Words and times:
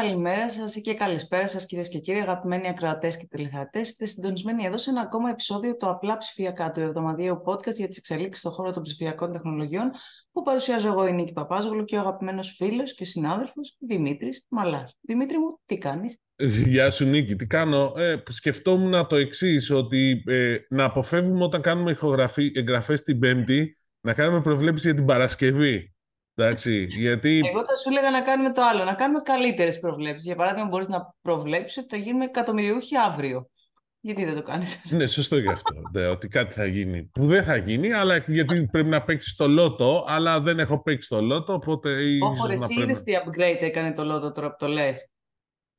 Καλημέρα 0.00 0.50
σας 0.50 0.80
και 0.82 0.94
καλησπέρα 0.94 1.48
σας, 1.48 1.66
κυρίες 1.66 1.88
και 1.88 1.98
κύριοι, 1.98 2.18
αγαπημένοι 2.18 2.68
ακροατές 2.68 3.16
και 3.16 3.26
τηλεθεατές. 3.30 3.88
Είστε 3.88 4.06
συντονισμένοι 4.06 4.64
εδώ 4.64 4.78
σε 4.78 4.90
ένα 4.90 5.00
ακόμα 5.00 5.30
επεισόδιο 5.30 5.76
του 5.76 5.88
Απλά 5.88 6.16
Ψηφιακά, 6.16 6.72
του 6.72 6.80
εβδομαδιαίου 6.80 7.42
podcast 7.44 7.74
για 7.74 7.88
τις 7.88 7.96
εξελίξεις 7.96 8.38
στον 8.38 8.52
χώρο 8.52 8.72
των 8.72 8.82
ψηφιακών 8.82 9.32
τεχνολογιών, 9.32 9.90
που 10.32 10.42
παρουσιάζω 10.42 10.88
εγώ 10.88 11.06
η 11.06 11.12
Νίκη 11.12 11.32
Παπάζογλου 11.32 11.84
και 11.84 11.96
ο 11.96 12.00
αγαπημένος 12.00 12.54
φίλος 12.56 12.94
και 12.94 13.04
συνάδελφος 13.04 13.76
Δημήτρης 13.78 14.44
Μαλάς. 14.48 14.96
Δημήτρη 15.00 15.38
μου, 15.38 15.60
τι 15.66 15.78
κάνεις; 15.78 16.18
Γεια 16.66 16.90
σου 16.90 17.04
Νίκη, 17.04 17.36
τι 17.36 17.46
κάνω; 17.46 17.92
Ε, 17.96 18.22
σκεφτόμουν 18.28 19.06
το 19.06 19.16
εξής, 19.16 19.70
ότι 19.70 20.22
ε, 20.26 20.56
να 20.68 20.84
αποφεύγουμε 20.84 21.44
όταν 21.44 21.60
κάνουμε 21.60 21.96
εγγραφές 22.52 23.02
την 23.02 23.18
Πέμπτη, 23.18 23.78
να 24.00 24.14
κάνουμε 24.14 24.42
προβλέψεις 24.42 24.84
για 24.84 24.94
την 24.94 25.04
Παρασκευή. 25.04 25.92
Εντάξει, 26.40 26.86
γιατί... 26.90 27.40
Εγώ 27.44 27.64
θα 27.64 27.76
σου 27.76 27.88
έλεγα 27.88 28.10
να 28.10 28.20
κάνουμε 28.20 28.52
το 28.52 28.62
άλλο, 28.62 28.84
να 28.84 28.94
κάνουμε 28.94 29.20
καλύτερες 29.24 29.78
προβλέψεις. 29.78 30.24
Για 30.24 30.36
παράδειγμα, 30.36 30.68
μπορείς 30.68 30.88
να 30.88 31.14
προβλέψεις 31.22 31.76
ότι 31.76 31.96
θα 31.96 32.02
γίνουμε 32.02 32.24
εκατομμυριούχοι 32.24 32.96
αύριο. 32.96 33.50
Γιατί 34.00 34.24
δεν 34.24 34.34
το 34.34 34.42
κάνεις 34.42 34.84
Ναι, 34.90 35.06
σωστό 35.06 35.38
γι' 35.38 35.48
αυτό. 35.48 35.74
ναι, 35.92 36.06
ότι 36.06 36.28
κάτι 36.28 36.54
θα 36.54 36.66
γίνει. 36.66 37.04
Που 37.04 37.26
δεν 37.26 37.44
θα 37.44 37.56
γίνει, 37.56 37.92
αλλά 37.92 38.24
γιατί 38.26 38.68
πρέπει 38.72 38.88
να 38.88 39.02
παίξεις 39.02 39.34
το 39.34 39.48
λότο, 39.48 40.04
αλλά 40.08 40.40
δεν 40.40 40.58
έχω 40.58 40.82
παίξει 40.82 41.08
το 41.08 41.20
λότο, 41.20 41.52
οπότε. 41.52 41.90
Όχι, 42.22 42.52
εσύ 42.52 42.74
πρέπει... 42.74 43.02
τι 43.02 43.12
upgrade 43.24 43.60
έκανε 43.60 43.92
το 43.92 44.04
λότο 44.04 44.32
τώρα 44.32 44.50
που 44.50 44.56
το 44.58 44.66
λες; 44.66 45.08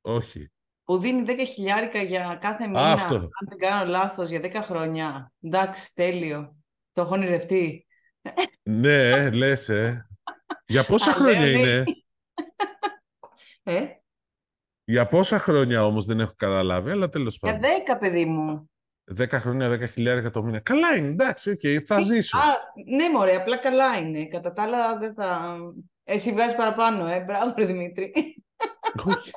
Όχι. 0.01 0.51
Που 0.83 0.99
δίνει 0.99 1.23
10 1.27 1.33
χιλιάρικα 1.53 2.01
για 2.01 2.37
κάθε 2.41 2.67
μήνα, 2.67 2.79
Α, 2.79 2.93
αυτό. 2.93 3.15
αν 3.15 3.47
δεν 3.49 3.57
κάνω 3.57 3.89
λάθος, 3.89 4.29
για 4.29 4.39
10 4.43 4.51
χρόνια. 4.63 5.31
Εντάξει, 5.41 5.93
τέλειο. 5.93 6.55
Το 6.91 7.01
έχω 7.01 7.13
ονειρευτεί. 7.13 7.85
ναι, 8.63 9.29
λες, 9.29 9.69
ε. 9.69 10.08
Για 10.65 10.85
πόσα 10.85 11.13
χρόνια 11.13 11.51
είναι; 11.51 11.83
Ε; 13.63 13.85
Για 14.83 15.07
πόσα 15.07 15.39
χρόνια 15.39 15.85
όμως 15.85 16.05
δεν 16.05 16.19
έχω 16.19 16.33
καταλάβει, 16.37 16.91
αλλά 16.91 17.09
τέλος 17.09 17.39
πάντων. 17.39 17.59
Για 17.59 17.69
δέκα, 17.69 17.97
παιδί 17.97 18.25
μου. 18.25 18.69
Δέκα 19.11 19.39
χρόνια, 19.39 19.69
δέκα 19.69 19.87
χιλιάρια 19.87 20.29
το 20.29 20.43
μήνα. 20.43 20.59
Καλά 20.59 20.95
είναι, 20.95 21.07
εντάξει, 21.07 21.57
okay, 21.61 21.83
θα 21.85 22.01
ζήσω. 22.01 22.37
Α, 22.37 22.41
ναι, 22.95 23.09
μωρέ, 23.09 23.35
απλά 23.35 23.57
καλά 23.57 23.97
είναι. 23.97 24.27
Κατά 24.27 24.53
τα 24.53 24.63
άλλα 24.63 24.97
δεν 24.97 25.13
θα... 25.13 25.57
Εσύ 26.03 26.31
βγάζεις 26.31 26.55
παραπάνω, 26.55 27.07
ε. 27.07 27.19
Μπράβο, 27.19 27.53
Δημήτρη. 27.65 28.11
Όχι. 29.05 29.31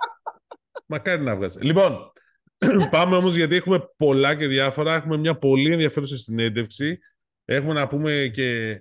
Μακάρι 0.86 1.22
να 1.22 1.36
βγάζεις. 1.36 1.62
Λοιπόν, 1.62 2.12
πάμε 2.90 3.16
όμως 3.16 3.34
γιατί 3.34 3.56
έχουμε 3.56 3.88
πολλά 3.96 4.34
και 4.34 4.46
διάφορα. 4.46 4.94
Έχουμε 4.94 5.16
μια 5.16 5.38
πολύ 5.38 5.72
ενδιαφέρουσα 5.72 6.16
συνέντευξη. 6.16 6.98
Έχουμε 7.44 7.72
να 7.72 7.88
πούμε 7.88 8.30
και 8.34 8.78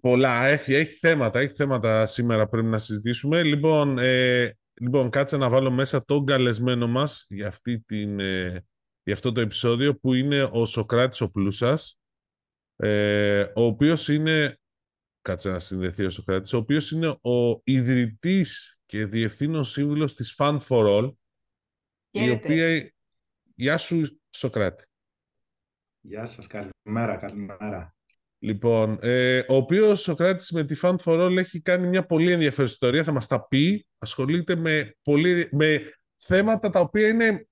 Πολλά. 0.00 0.46
Έχει, 0.46 0.74
έχει 0.74 0.98
θέματα. 0.98 1.40
Έχει 1.40 1.54
θέματα 1.54 2.06
σήμερα 2.06 2.48
πρέπει 2.48 2.66
να 2.66 2.78
συζητήσουμε. 2.78 3.42
Λοιπόν, 3.42 3.98
ε, 3.98 4.56
λοιπόν 4.80 5.10
κάτσε 5.10 5.36
να 5.36 5.48
βάλω 5.48 5.70
μέσα 5.70 6.04
τον 6.04 6.26
καλεσμένο 6.26 6.86
μας 6.86 7.26
για, 7.28 7.48
αυτή 7.48 7.80
την, 7.80 8.20
ε, 8.20 8.64
για 9.02 9.14
αυτό 9.14 9.32
το 9.32 9.40
επεισόδιο 9.40 9.98
που 9.98 10.14
είναι 10.14 10.42
ο 10.52 10.66
Σοκράτης 10.66 11.20
ο 11.20 11.30
Πλούσας 11.30 12.00
ε, 12.76 13.42
ο 13.54 13.62
οποίος 13.62 14.08
είναι 14.08 14.58
κάτσε 15.22 15.50
να 15.50 15.58
συνδεθεί 15.58 16.04
ο 16.04 16.10
Σοκράτης 16.10 16.52
ο 16.52 16.56
οποίος 16.56 16.90
είναι 16.90 17.08
ο 17.08 17.60
ιδρυτής 17.64 18.80
και 18.86 19.06
διευθύνων 19.06 19.64
σύμβουλος 19.64 20.14
της 20.14 20.34
Fund 20.38 20.58
for 20.68 20.98
All 20.98 21.12
η 22.10 22.30
οποία... 22.30 22.92
Γεια 23.54 23.78
σου 23.78 24.20
Σοκράτη. 24.30 24.84
Γεια 26.00 26.26
σας, 26.26 26.46
καλημέρα, 26.46 27.16
καλημέρα. 27.16 27.94
Λοιπόν, 28.42 28.98
ε, 29.00 29.38
ο 29.48 29.54
οποίος 29.54 29.90
ο 29.90 29.96
Σοκράτης 29.96 30.50
με 30.50 30.64
τη 30.64 30.80
Fund 30.82 30.96
for 31.04 31.26
All 31.26 31.36
έχει 31.36 31.60
κάνει 31.60 31.88
μια 31.88 32.06
πολύ 32.06 32.32
ενδιαφέρουσα 32.32 32.72
ιστορία. 32.72 33.04
Θα 33.04 33.12
μας 33.12 33.26
τα 33.26 33.46
πει. 33.46 33.86
Ασχολείται 33.98 34.56
με, 34.56 34.96
πολύ, 35.02 35.48
με 35.52 35.80
θέματα 36.16 36.70
τα 36.70 36.80
οποία 36.80 37.08
είναι 37.08 37.48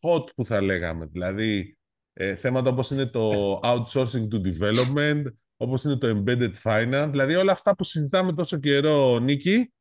hot 0.00 0.34
που 0.34 0.44
θα 0.44 0.60
λέγαμε. 0.60 1.06
Δηλαδή, 1.06 1.78
ε, 2.12 2.36
θέματα 2.36 2.70
όπως 2.70 2.90
είναι 2.90 3.06
το 3.06 3.54
outsourcing 3.64 4.28
to 4.32 4.40
development, 4.44 5.22
όπως 5.56 5.84
είναι 5.84 5.96
το 5.96 6.22
embedded 6.26 6.52
finance, 6.62 7.08
δηλαδή 7.10 7.34
όλα 7.34 7.52
αυτά 7.52 7.74
που 7.74 7.84
συζητάμε 7.84 8.32
τόσο 8.32 8.58
καιρό, 8.58 9.18
Νίκη, 9.18 9.72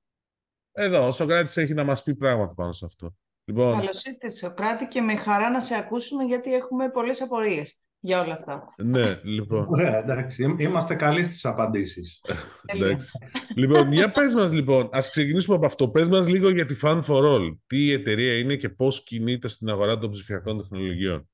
εδώ 0.71 1.07
ο 1.07 1.11
Σοκράτης 1.11 1.57
έχει 1.57 1.73
να 1.73 1.83
μας 1.83 2.03
πει 2.03 2.15
πράγματα 2.15 2.53
πάνω 2.53 2.71
σε 2.71 2.85
αυτό. 2.85 3.15
Λοιπόν... 3.43 3.75
Καλώς 3.75 4.03
ήρθες 4.03 4.37
Σοκράτη 4.37 4.87
και 4.87 5.01
με 5.01 5.15
χαρά 5.15 5.49
να 5.49 5.61
σε 5.61 5.75
ακούσουμε 5.75 6.23
γιατί 6.23 6.53
έχουμε 6.53 6.89
πολλές 6.89 7.21
απορίες 7.21 7.79
για 8.03 8.21
όλα 8.21 8.33
αυτά. 8.33 8.73
Ναι, 8.77 9.19
λοιπόν. 9.23 9.65
Ωραία, 9.67 9.97
εντάξει. 9.97 10.55
Είμαστε 10.57 10.95
καλοί 10.95 11.23
στις 11.23 11.45
απαντήσεις. 11.45 12.21
εντάξει. 12.65 13.11
λοιπόν, 13.55 13.91
για 13.91 14.11
πες 14.11 14.35
μας 14.35 14.53
λοιπόν, 14.53 14.89
ας 14.91 15.09
ξεκινήσουμε 15.09 15.55
από 15.55 15.65
αυτό. 15.65 15.89
Πες 15.89 16.07
μας 16.07 16.27
λίγο 16.27 16.49
για 16.49 16.65
τη 16.65 16.75
Fun 16.81 17.01
for 17.01 17.23
All. 17.23 17.57
Τι 17.67 17.85
η 17.85 17.91
εταιρεία 17.91 18.37
είναι 18.37 18.55
και 18.55 18.69
πώς 18.69 19.03
κινείται 19.03 19.47
στην 19.47 19.69
αγορά 19.69 19.97
των 19.97 20.09
ψηφιακών 20.09 20.57
τεχνολογιών. 20.57 21.29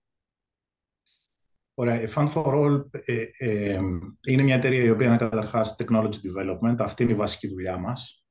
Ωραία, 1.73 2.01
η 2.01 2.07
Fund 2.15 2.33
for 2.33 2.45
All 2.45 2.85
ε, 2.91 3.23
ε, 3.37 3.79
είναι 4.27 4.43
μια 4.43 4.55
εταιρεία 4.55 4.83
η 4.83 4.89
οποία 4.89 5.07
είναι 5.07 5.17
καταρχάς 5.17 5.75
technology 5.79 6.07
development. 6.09 6.75
Αυτή 6.77 7.03
είναι 7.03 7.11
η 7.11 7.15
βασική 7.15 7.47
δουλειά 7.47 7.77
μας. 7.77 8.25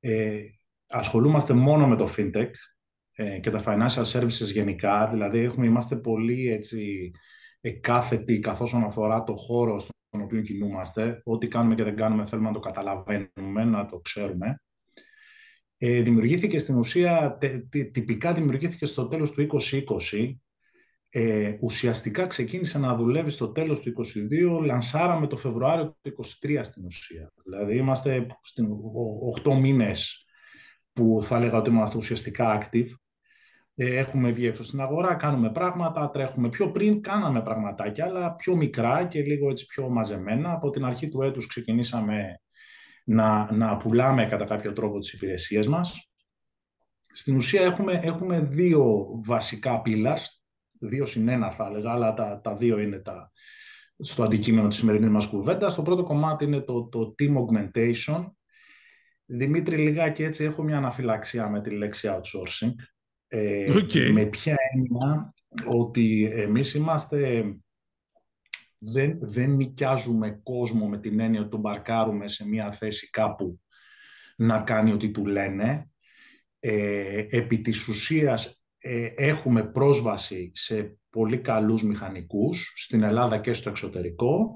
Ε, 0.00 0.40
ασχολούμαστε 0.86 1.52
μόνο 1.52 1.86
με 1.86 1.96
το 1.96 2.08
fintech 2.16 2.34
ε, 2.34 2.69
και 3.40 3.50
τα 3.50 3.62
financial 3.66 4.04
services 4.04 4.52
γενικά. 4.52 5.08
Δηλαδή, 5.08 5.38
έχουμε, 5.38 5.66
είμαστε 5.66 5.96
πολύ 5.96 6.48
έτσι, 6.48 7.10
κάθετοι 7.80 8.38
καθώς 8.38 8.74
αφορά 8.74 9.22
το 9.22 9.34
χώρο 9.34 9.78
στον 9.78 10.22
οποίο 10.22 10.40
κινούμαστε. 10.40 11.20
Ό,τι 11.24 11.48
κάνουμε 11.48 11.74
και 11.74 11.82
δεν 11.82 11.96
κάνουμε 11.96 12.24
θέλουμε 12.24 12.48
να 12.48 12.54
το 12.54 12.60
καταλαβαίνουμε, 12.60 13.64
να 13.64 13.86
το 13.86 13.98
ξέρουμε. 13.98 14.62
Ε, 15.76 16.02
δημιουργήθηκε 16.02 16.58
στην 16.58 16.76
ουσία, 16.76 17.38
τυπικά 17.92 18.32
δημιουργήθηκε 18.32 18.86
στο 18.86 19.08
τέλος 19.08 19.32
του 19.32 19.46
2020. 20.10 20.36
Ε, 21.12 21.56
ουσιαστικά 21.60 22.26
ξεκίνησε 22.26 22.78
να 22.78 22.96
δουλεύει 22.96 23.30
στο 23.30 23.52
τέλος 23.52 23.80
του 23.80 23.92
2022, 24.60 24.64
λανσάραμε 24.64 25.26
το 25.26 25.36
Φεβρουάριο 25.36 25.96
του 26.02 26.12
2023 26.42 26.60
στην 26.62 26.84
ουσία. 26.84 27.32
Δηλαδή 27.44 27.76
είμαστε 27.76 28.26
στην 28.42 28.66
8 29.44 29.54
μήνες 29.54 30.24
που 30.92 31.20
θα 31.22 31.36
έλεγα 31.36 31.58
ότι 31.58 31.70
είμαστε 31.70 31.96
ουσιαστικά 31.96 32.62
active. 32.62 32.88
Ε, 33.82 33.96
έχουμε 33.96 34.30
βγει 34.30 34.46
έξω 34.46 34.64
στην 34.64 34.80
αγορά, 34.80 35.14
κάνουμε 35.14 35.52
πράγματα, 35.52 36.10
τρέχουμε. 36.10 36.48
Πιο 36.48 36.70
πριν 36.70 37.02
κάναμε 37.02 37.42
πραγματάκια, 37.42 38.04
αλλά 38.04 38.34
πιο 38.34 38.56
μικρά 38.56 39.06
και 39.06 39.22
λίγο 39.22 39.50
έτσι 39.50 39.66
πιο 39.66 39.88
μαζεμένα. 39.88 40.52
Από 40.52 40.70
την 40.70 40.84
αρχή 40.84 41.08
του 41.08 41.22
έτους 41.22 41.46
ξεκινήσαμε 41.46 42.40
να, 43.04 43.52
να 43.52 43.76
πουλάμε 43.76 44.26
κατά 44.26 44.44
κάποιο 44.44 44.72
τρόπο 44.72 44.98
τις 44.98 45.12
υπηρεσίες 45.12 45.66
μας. 45.66 46.10
Στην 47.12 47.36
ουσία 47.36 47.62
έχουμε, 47.62 48.00
έχουμε 48.02 48.40
δύο 48.40 49.06
βασικά 49.24 49.82
pillars, 49.84 50.24
δύο 50.80 51.06
συν 51.06 51.28
ένα 51.28 51.50
θα 51.50 51.66
έλεγα, 51.66 51.90
αλλά 51.90 52.14
τα, 52.14 52.40
τα 52.40 52.56
δύο 52.56 52.78
είναι 52.78 52.98
τα, 52.98 53.30
στο 53.98 54.22
αντικείμενο 54.22 54.68
της 54.68 54.76
σημερινής 54.76 55.10
μας 55.10 55.26
κουβέντας. 55.26 55.74
Το 55.74 55.82
πρώτο 55.82 56.02
κομμάτι 56.02 56.44
είναι 56.44 56.60
το, 56.60 56.88
το 56.88 57.14
team 57.18 57.34
augmentation. 57.36 58.24
Δημήτρη, 59.26 59.76
λιγάκι 59.76 60.22
έτσι 60.22 60.44
έχω 60.44 60.62
μια 60.62 60.76
αναφυλαξία 60.76 61.48
με 61.48 61.60
τη 61.60 61.70
λέξη 61.70 62.08
outsourcing. 62.12 62.72
Ε, 63.32 63.72
με 64.12 64.24
ποια 64.24 64.56
έννοια 64.72 65.34
ότι 65.66 66.30
εμείς 66.34 66.74
είμαστε... 66.74 67.44
Δεν, 68.78 69.18
δεν 69.20 69.50
νοικιάζουμε 69.50 70.40
κόσμο 70.42 70.88
με 70.88 70.98
την 70.98 71.20
έννοια 71.20 71.40
ότι 71.40 71.50
τον 71.50 71.60
μπαρκάρουμε 71.60 72.28
σε 72.28 72.48
μια 72.48 72.72
θέση 72.72 73.10
κάπου 73.10 73.60
να 74.36 74.60
κάνει 74.60 74.92
ό,τι 74.92 75.10
του 75.10 75.26
λένε. 75.26 75.90
Ε, 76.60 77.26
επί 77.28 77.60
της 77.60 77.88
ουσίας 77.88 78.64
ε, 78.78 79.08
έχουμε 79.16 79.64
πρόσβαση 79.64 80.50
σε 80.54 80.98
πολύ 81.10 81.38
καλούς 81.38 81.82
μηχανικούς 81.82 82.72
στην 82.76 83.02
Ελλάδα 83.02 83.38
και 83.38 83.52
στο 83.52 83.68
εξωτερικό, 83.68 84.52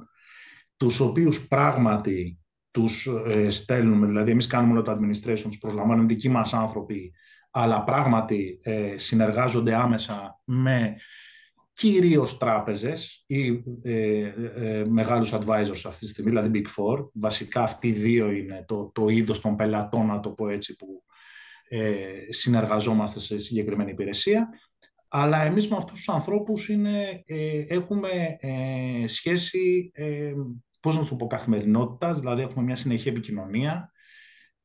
τους 0.76 1.00
οποίους 1.00 1.48
πράγματι 1.48 2.38
τους 2.70 3.08
ε, 3.26 3.50
στέλνουμε, 3.50 4.06
δηλαδή 4.06 4.31
εμείς 4.31 4.46
κάνουμε 4.46 4.72
όλο 4.72 4.82
το 4.82 4.93
administration, 4.93 5.43
τους 5.43 5.58
προσλαμβάνουμε 5.58 6.06
δικοί 6.06 6.28
μας 6.28 6.54
άνθρωποι 6.54 7.12
αλλά 7.56 7.84
πράγματι 7.84 8.58
ε, 8.62 8.94
συνεργάζονται 8.98 9.74
άμεσα 9.74 10.40
με 10.44 10.96
κυρίως 11.72 12.38
τράπεζες 12.38 13.24
ή 13.26 13.62
ε, 13.82 14.32
ε, 14.54 14.84
μεγάλους 14.84 15.34
advisors 15.34 15.82
αυτή 15.84 15.98
τη 15.98 16.06
στιγμή, 16.06 16.30
δηλαδή 16.30 16.50
Big 16.54 16.66
Four. 16.66 17.08
Βασικά 17.12 17.62
αυτοί 17.62 17.88
οι 17.88 17.92
δύο 17.92 18.30
είναι 18.30 18.64
το, 18.68 18.90
το 18.94 19.08
είδος 19.08 19.40
των 19.40 19.56
πελατών, 19.56 20.06
να 20.06 20.20
το 20.20 20.30
πω 20.30 20.48
έτσι, 20.48 20.76
που 20.76 21.04
ε, 21.68 21.96
συνεργαζόμαστε 22.28 23.20
σε 23.20 23.38
συγκεκριμένη 23.38 23.90
υπηρεσία. 23.90 24.48
Αλλά 25.08 25.42
εμείς 25.42 25.68
με 25.68 25.76
αυτούς 25.76 25.96
τους 25.96 26.08
ανθρώπους 26.08 26.68
είναι, 26.68 27.22
ε, 27.26 27.64
έχουμε 27.68 28.36
σχέση, 29.06 29.92
πώς 30.80 30.96
να 30.96 31.06
το 31.06 31.16
πω, 31.16 31.26
καθημερινότητας, 31.26 32.20
δηλαδή 32.20 32.42
έχουμε 32.42 32.64
μια 32.64 32.76
συνεχή 32.76 33.08
επικοινωνία, 33.08 33.92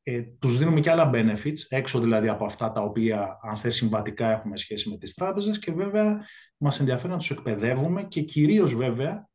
ε, 0.02 0.22
τους 0.22 0.58
δίνουμε 0.58 0.80
και 0.80 0.90
άλλα 0.90 1.10
benefits, 1.14 1.60
έξω 1.68 2.00
δηλαδή 2.00 2.28
από 2.28 2.44
αυτά 2.44 2.72
τα 2.72 2.80
οποία 2.80 3.38
αν 3.42 3.56
θες 3.56 3.74
συμβατικά 3.74 4.30
έχουμε 4.30 4.56
σχέση 4.56 4.88
με 4.88 4.96
τις 4.96 5.14
τράπεζες 5.14 5.58
και 5.58 5.72
βέβαια 5.72 6.26
μας 6.56 6.80
ενδιαφέρει 6.80 7.12
να 7.12 7.18
τους 7.18 7.30
εκπαιδεύουμε 7.30 8.02
και 8.02 8.20
κυρίως 8.20 8.74
βέβαια 8.74 9.28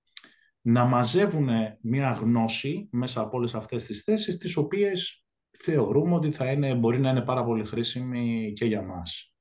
να 0.61 0.85
μαζεύουν 0.85 1.49
μια 1.81 2.11
γνώση 2.11 2.89
μέσα 2.91 3.21
από 3.21 3.37
όλες 3.37 3.55
αυτές 3.55 3.85
τις 3.85 4.01
θέσεις 4.01 4.37
τις 4.37 4.57
οποίες 4.57 5.25
θεωρούμε 5.59 6.15
ότι 6.15 6.31
θα 6.31 6.51
είναι, 6.51 6.75
μπορεί 6.75 6.99
να 6.99 7.09
είναι 7.09 7.21
πάρα 7.21 7.43
πολύ 7.45 7.63
χρήσιμη 7.65 8.53
και 8.55 8.65
για 8.65 8.81
μας. 8.81 9.33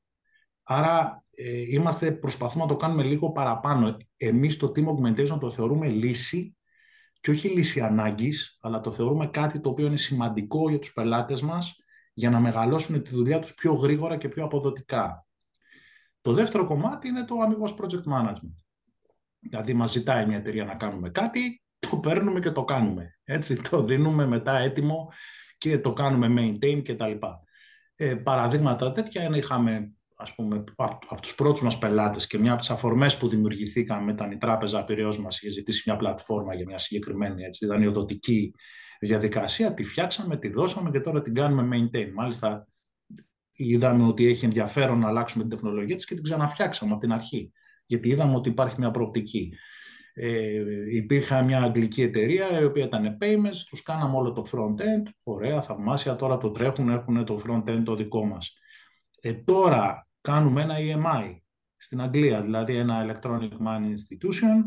Άρα 0.62 1.24
ε, 1.30 1.62
είμαστε, 1.68 2.12
προσπαθούμε 2.12 2.64
να 2.64 2.70
το 2.70 2.76
κάνουμε 2.76 3.02
λίγο 3.02 3.32
παραπάνω. 3.32 3.96
Εμείς 4.16 4.56
το 4.56 4.72
Team 4.76 4.84
Augmentation 4.84 5.38
το 5.40 5.50
θεωρούμε 5.50 5.88
λύση 5.88 6.56
και 7.24 7.30
όχι 7.30 7.48
λύση 7.48 7.80
ανάγκης, 7.80 8.58
αλλά 8.60 8.80
το 8.80 8.92
θεωρούμε 8.92 9.26
κάτι 9.26 9.60
το 9.60 9.68
οποίο 9.68 9.86
είναι 9.86 9.96
σημαντικό 9.96 10.68
για 10.68 10.78
τους 10.78 10.92
πελάτες 10.92 11.42
μας 11.42 11.76
για 12.12 12.30
να 12.30 12.40
μεγαλώσουν 12.40 13.02
τη 13.02 13.10
δουλειά 13.10 13.38
τους 13.38 13.54
πιο 13.54 13.74
γρήγορα 13.74 14.16
και 14.16 14.28
πιο 14.28 14.44
αποδοτικά. 14.44 15.26
Το 16.20 16.32
δεύτερο 16.32 16.66
κομμάτι 16.66 17.08
είναι 17.08 17.24
το 17.24 17.38
αμυγός 17.38 17.76
project 17.80 18.12
management. 18.12 18.54
Δηλαδή 19.38 19.74
μας 19.74 19.92
ζητάει 19.92 20.26
μια 20.26 20.36
εταιρεία 20.36 20.64
να 20.64 20.74
κάνουμε 20.74 21.10
κάτι, 21.10 21.62
το 21.78 21.96
παίρνουμε 21.96 22.40
και 22.40 22.50
το 22.50 22.64
κάνουμε. 22.64 23.18
Έτσι, 23.24 23.56
το 23.70 23.82
δίνουμε 23.82 24.26
μετά 24.26 24.58
έτοιμο 24.58 25.12
και 25.58 25.78
το 25.78 25.92
κάνουμε 25.92 26.26
maintain 26.38 26.82
κτλ. 26.84 27.26
Ε, 27.94 28.14
παραδείγματα 28.14 28.92
τέτοια 28.92 29.22
είναι, 29.22 29.36
είχαμε 29.36 29.92
ας 30.24 30.34
πούμε, 30.34 30.64
από, 30.76 30.98
από 31.08 31.20
τους 31.20 31.34
πρώτους 31.34 31.62
μας 31.62 31.78
πελάτες 31.78 32.26
και 32.26 32.38
μια 32.38 32.50
από 32.50 32.60
τις 32.60 32.70
αφορμές 32.70 33.16
που 33.16 33.28
δημιουργηθήκαμε 33.28 34.12
ήταν 34.12 34.30
η 34.30 34.36
τράπεζα 34.36 34.84
Πυραιός 34.84 35.20
μας 35.20 35.36
είχε 35.40 35.50
ζητήσει 35.50 35.82
μια 35.86 35.96
πλατφόρμα 35.96 36.54
για 36.54 36.64
μια 36.66 36.78
συγκεκριμένη 36.78 37.42
έτσι, 37.42 37.66
δανειοδοτική 37.66 38.54
διαδικασία, 39.00 39.74
τη 39.74 39.84
φτιάξαμε, 39.84 40.36
τη 40.36 40.48
δώσαμε 40.48 40.90
και 40.90 41.00
τώρα 41.00 41.22
την 41.22 41.34
κάνουμε 41.34 41.76
maintain. 41.76 42.10
Μάλιστα 42.14 42.66
είδαμε 43.52 44.06
ότι 44.06 44.26
έχει 44.26 44.44
ενδιαφέρον 44.44 44.98
να 44.98 45.08
αλλάξουμε 45.08 45.44
την 45.44 45.52
τεχνολογία 45.52 45.96
της 45.96 46.04
και 46.04 46.14
την 46.14 46.22
ξαναφτιάξαμε 46.22 46.90
από 46.92 47.00
την 47.00 47.12
αρχή, 47.12 47.52
γιατί 47.86 48.08
είδαμε 48.08 48.34
ότι 48.34 48.48
υπάρχει 48.48 48.74
μια 48.78 48.90
προοπτική. 48.90 49.52
Ε, 50.16 50.62
υπήρχε 50.90 51.42
μια 51.42 51.62
αγγλική 51.62 52.02
εταιρεία 52.02 52.60
η 52.60 52.64
οποία 52.64 52.84
ήταν 52.84 53.18
payments, 53.20 53.56
τους 53.68 53.82
κάναμε 53.82 54.16
όλο 54.16 54.32
το 54.32 54.44
front-end, 54.52 55.10
ωραία, 55.22 55.62
θαυμάσια, 55.62 56.16
τώρα 56.16 56.38
το 56.38 56.50
τρέχουν, 56.50 56.88
έχουν 56.88 57.24
το 57.24 57.40
front-end 57.46 57.82
το 57.84 57.94
δικό 57.94 58.24
μας. 58.24 58.58
Ε, 59.20 59.32
τώρα 59.32 60.08
κάνουμε 60.24 60.62
ένα 60.62 60.74
EMI 60.78 61.36
στην 61.76 62.00
Αγγλία, 62.00 62.42
δηλαδή 62.42 62.76
ένα 62.76 63.06
Electronic 63.06 63.50
Money 63.50 63.88
Institution, 63.94 64.62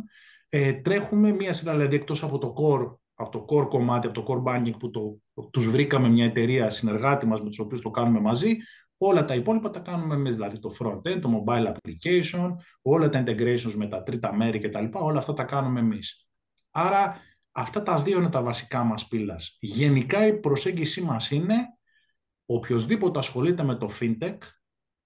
ε, 0.50 0.74
τρέχουμε 0.74 1.32
μία 1.32 1.54
σειρά, 1.54 1.72
δηλαδή 1.72 1.96
εκτός 1.96 2.24
από 2.24 2.38
το 2.38 2.54
core, 2.58 2.98
από 3.14 3.30
το 3.30 3.46
core 3.50 3.70
κομμάτι, 3.70 4.08
από 4.08 4.22
το 4.22 4.26
core 4.28 4.52
banking 4.52 4.80
που 4.80 4.90
το, 4.90 5.20
τους 5.52 5.70
βρήκαμε 5.70 6.10
μια 6.10 6.26
εταιρεία 6.26 6.70
συνεργάτη 6.70 7.26
μας 7.26 7.42
με 7.42 7.48
τους 7.48 7.60
οποίους 7.60 7.82
το 7.82 7.90
κάνουμε 7.90 8.20
μαζί, 8.20 8.58
όλα 8.98 9.26
τα 9.26 9.36
υπόλοιπα 9.36 9.70
τα 9.70 9.80
κάνουμε 9.80 10.16
εμείς, 10.16 10.34
δηλαδή 10.34 10.60
το 10.60 10.76
front-end, 10.80 11.20
το 11.22 11.44
mobile 11.46 11.74
application, 11.74 12.56
όλα 12.82 13.10
τα 13.10 13.24
integrations 13.26 13.74
με 13.76 13.88
τα 13.88 14.04
τρίτα 14.04 14.36
μέρη 14.36 14.60
κτλ. 14.60 14.86
Όλα 14.92 15.18
αυτά 15.18 15.34
τα 15.34 15.44
κάνουμε 15.44 15.80
εμείς. 15.80 16.28
Άρα 16.72 17.22
αυτά 17.52 17.84
τα 17.84 18.02
δύο 18.02 18.18
είναι 18.18 18.30
τα 18.30 18.42
βασικά 18.42 18.84
μας 18.84 19.08
πύλας. 19.08 19.58
Γενικά 19.60 20.28
η 20.28 20.40
προσέγγιση 20.40 21.02
μας 21.02 21.32
είναι 21.32 21.56
οποιοδήποτε 22.46 23.20
ασχολείται 23.20 23.64
με 23.64 23.76
το 23.76 23.90
fintech, 24.00 24.38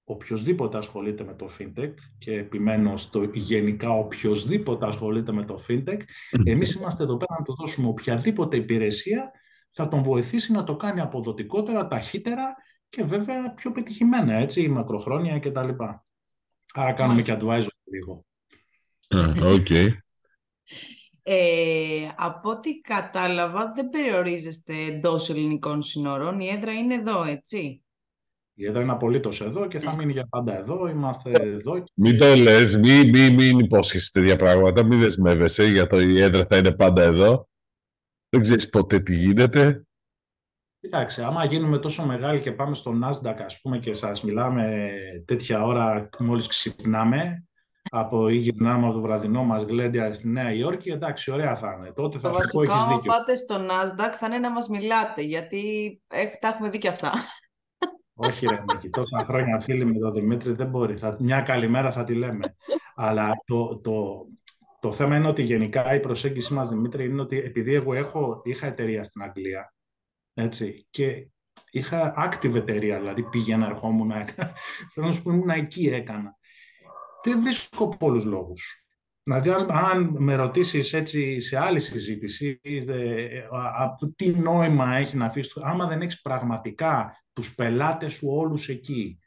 οποιοδήποτε 0.03 0.77
ασχολείται 0.77 1.23
με 1.23 1.33
το 1.33 1.49
fintech 1.59 1.93
και 2.17 2.33
επιμένω 2.33 2.97
στο 2.97 3.23
γενικά 3.33 3.89
οποιοδήποτε 3.89 4.87
ασχολείται 4.87 5.31
με 5.31 5.43
το 5.43 5.63
fintech, 5.67 5.99
εμείς 6.43 6.73
είμαστε 6.73 7.03
εδώ 7.03 7.17
πέρα 7.17 7.35
να 7.39 7.45
του 7.45 7.55
δώσουμε 7.55 7.87
οποιαδήποτε 7.87 8.57
υπηρεσία 8.57 9.31
θα 9.71 9.87
τον 9.87 10.03
βοηθήσει 10.03 10.51
να 10.51 10.63
το 10.63 10.75
κάνει 10.75 10.99
αποδοτικότερα, 10.99 11.87
ταχύτερα 11.87 12.55
και 12.89 13.03
βέβαια 13.03 13.53
πιο 13.53 13.71
πετυχημένα, 13.71 14.33
έτσι, 14.33 14.69
μακροχρόνια 14.69 15.39
κτλ. 15.39 15.69
Άρα 16.73 16.93
κάνουμε 16.93 17.21
και 17.21 17.37
advisory 17.39 17.67
λίγο. 17.83 18.25
Οκ. 19.43 19.69
Ε, 21.23 22.07
από 22.15 22.49
ό,τι 22.49 22.79
κατάλαβα, 22.79 23.71
δεν 23.75 23.89
περιορίζεστε 23.89 24.73
εντός 24.73 25.29
ελληνικών 25.29 25.81
συνόρων. 25.81 26.39
Η 26.39 26.47
έδρα 26.47 26.73
είναι 26.73 26.93
εδώ, 26.93 27.23
έτσι; 27.23 27.83
Η 28.61 28.65
έδρα 28.65 28.81
είναι 28.81 28.91
απολύτως 28.91 29.41
εδώ 29.41 29.67
και 29.67 29.79
θα 29.79 29.95
μείνει 29.95 30.11
για 30.11 30.27
πάντα 30.29 30.57
εδώ. 30.57 30.87
Είμαστε 30.87 31.31
εδώ. 31.31 31.83
Μην 31.93 32.17
το 32.17 32.35
λες, 32.35 32.77
μην, 32.77 33.09
μην, 33.09 33.33
μην 33.33 33.59
υπόσχεσαι 33.59 34.11
τέτοια 34.13 34.35
πράγματα. 34.35 34.83
Μην 34.83 34.99
δεσμεύεσαι 34.99 35.65
για 35.65 35.87
το 35.87 35.99
η 35.99 36.21
έδρα 36.21 36.45
θα 36.49 36.57
είναι 36.57 36.71
πάντα 36.71 37.01
εδώ. 37.01 37.47
Δεν 38.29 38.41
ξέρεις 38.41 38.69
ποτέ 38.69 38.99
τι 38.99 39.15
γίνεται. 39.15 39.85
Κοιτάξτε, 40.79 41.25
άμα 41.25 41.45
γίνουμε 41.45 41.77
τόσο 41.77 42.05
μεγάλοι 42.05 42.39
και 42.39 42.51
πάμε 42.51 42.75
στο 42.75 42.93
Nasdaq, 43.03 43.35
ας 43.45 43.61
πούμε, 43.61 43.77
και 43.77 43.93
σας 43.93 44.23
μιλάμε 44.23 44.91
τέτοια 45.25 45.63
ώρα 45.63 46.09
μόλις 46.19 46.47
ξυπνάμε, 46.47 47.45
από 47.89 48.29
ή 48.29 48.35
γυρνάμε 48.35 48.85
από 48.85 48.93
το 48.93 49.01
βραδινό 49.01 49.43
μας 49.43 49.63
γλέντια 49.63 50.13
στη 50.13 50.27
Νέα 50.27 50.53
Υόρκη, 50.53 50.89
εντάξει, 50.89 51.31
ωραία 51.31 51.55
θα 51.55 51.75
είναι. 51.77 51.91
Τότε 51.91 52.19
θα 52.19 52.29
το 52.29 52.37
σου 52.43 52.49
πω, 52.51 52.61
έχεις 52.61 52.85
δίκιο. 52.85 53.11
πάτε 53.11 53.35
στο 53.35 53.55
Nasdaq 53.55 54.13
θα 54.19 54.27
είναι 54.27 54.37
να 54.37 54.51
μας 54.51 54.67
μιλάτε, 54.67 55.21
γιατί 55.21 55.61
τα 56.39 56.47
έχουμε 56.47 56.69
δει 56.69 56.77
και 56.77 56.87
αυτά. 56.87 57.11
Όχι 58.27 58.45
ρε 58.45 58.63
Νίκη, 58.71 58.89
τόσα 58.89 59.25
χρόνια 59.25 59.59
φίλοι 59.59 59.85
με 59.85 59.99
τον 59.99 60.13
Δημήτρη 60.13 60.51
δεν 60.51 60.67
μπορεί. 60.67 60.97
Θα, 60.97 61.17
μια 61.19 61.41
καλημέρα 61.41 61.91
θα 61.91 62.03
τη 62.03 62.13
λέμε. 62.13 62.55
Αλλά 62.95 63.31
το, 63.45 63.79
το, 63.79 64.25
το 64.79 64.91
θέμα 64.91 65.17
είναι 65.17 65.27
ότι 65.27 65.43
γενικά 65.43 65.95
η 65.95 65.99
προσέγγιση 65.99 66.53
μας, 66.53 66.69
Δημήτρη, 66.69 67.05
είναι 67.05 67.21
ότι 67.21 67.37
επειδή 67.37 67.73
εγώ 67.73 67.93
έχω, 67.93 68.41
είχα 68.43 68.67
εταιρεία 68.67 69.03
στην 69.03 69.21
Αγγλία, 69.21 69.73
έτσι, 70.33 70.87
και 70.89 71.27
είχα 71.71 72.13
active 72.17 72.53
εταιρεία, 72.55 72.99
δηλαδή 72.99 73.23
πήγαινα, 73.23 73.67
ερχόμουν, 73.67 74.11
θέλω 74.93 75.07
να 75.07 75.11
σου 75.11 75.21
πω, 75.21 75.31
ήμουν 75.31 75.49
εκεί, 75.49 75.87
έκανα. 75.87 76.37
Δεν 77.23 77.41
βρίσκω 77.41 77.97
πολλούς 77.97 78.25
λόγους. 78.25 78.85
Δηλαδή, 79.23 79.49
αν, 79.67 80.15
με 80.19 80.35
ρωτήσεις 80.35 80.93
έτσι 80.93 81.39
σε 81.39 81.57
άλλη 81.57 81.79
συζήτηση, 81.79 82.59
ε, 82.63 83.45
τι 84.15 84.29
νόημα 84.29 84.95
έχει 84.95 85.17
να 85.17 85.25
αφήσεις, 85.25 85.57
άμα 85.57 85.87
δεν 85.87 86.01
έχεις 86.01 86.21
πραγματικά 86.21 87.20
τους 87.33 87.55
πελάτες 87.55 88.13
σου 88.13 88.27
όλους 88.29 88.69
εκεί, 88.69 89.19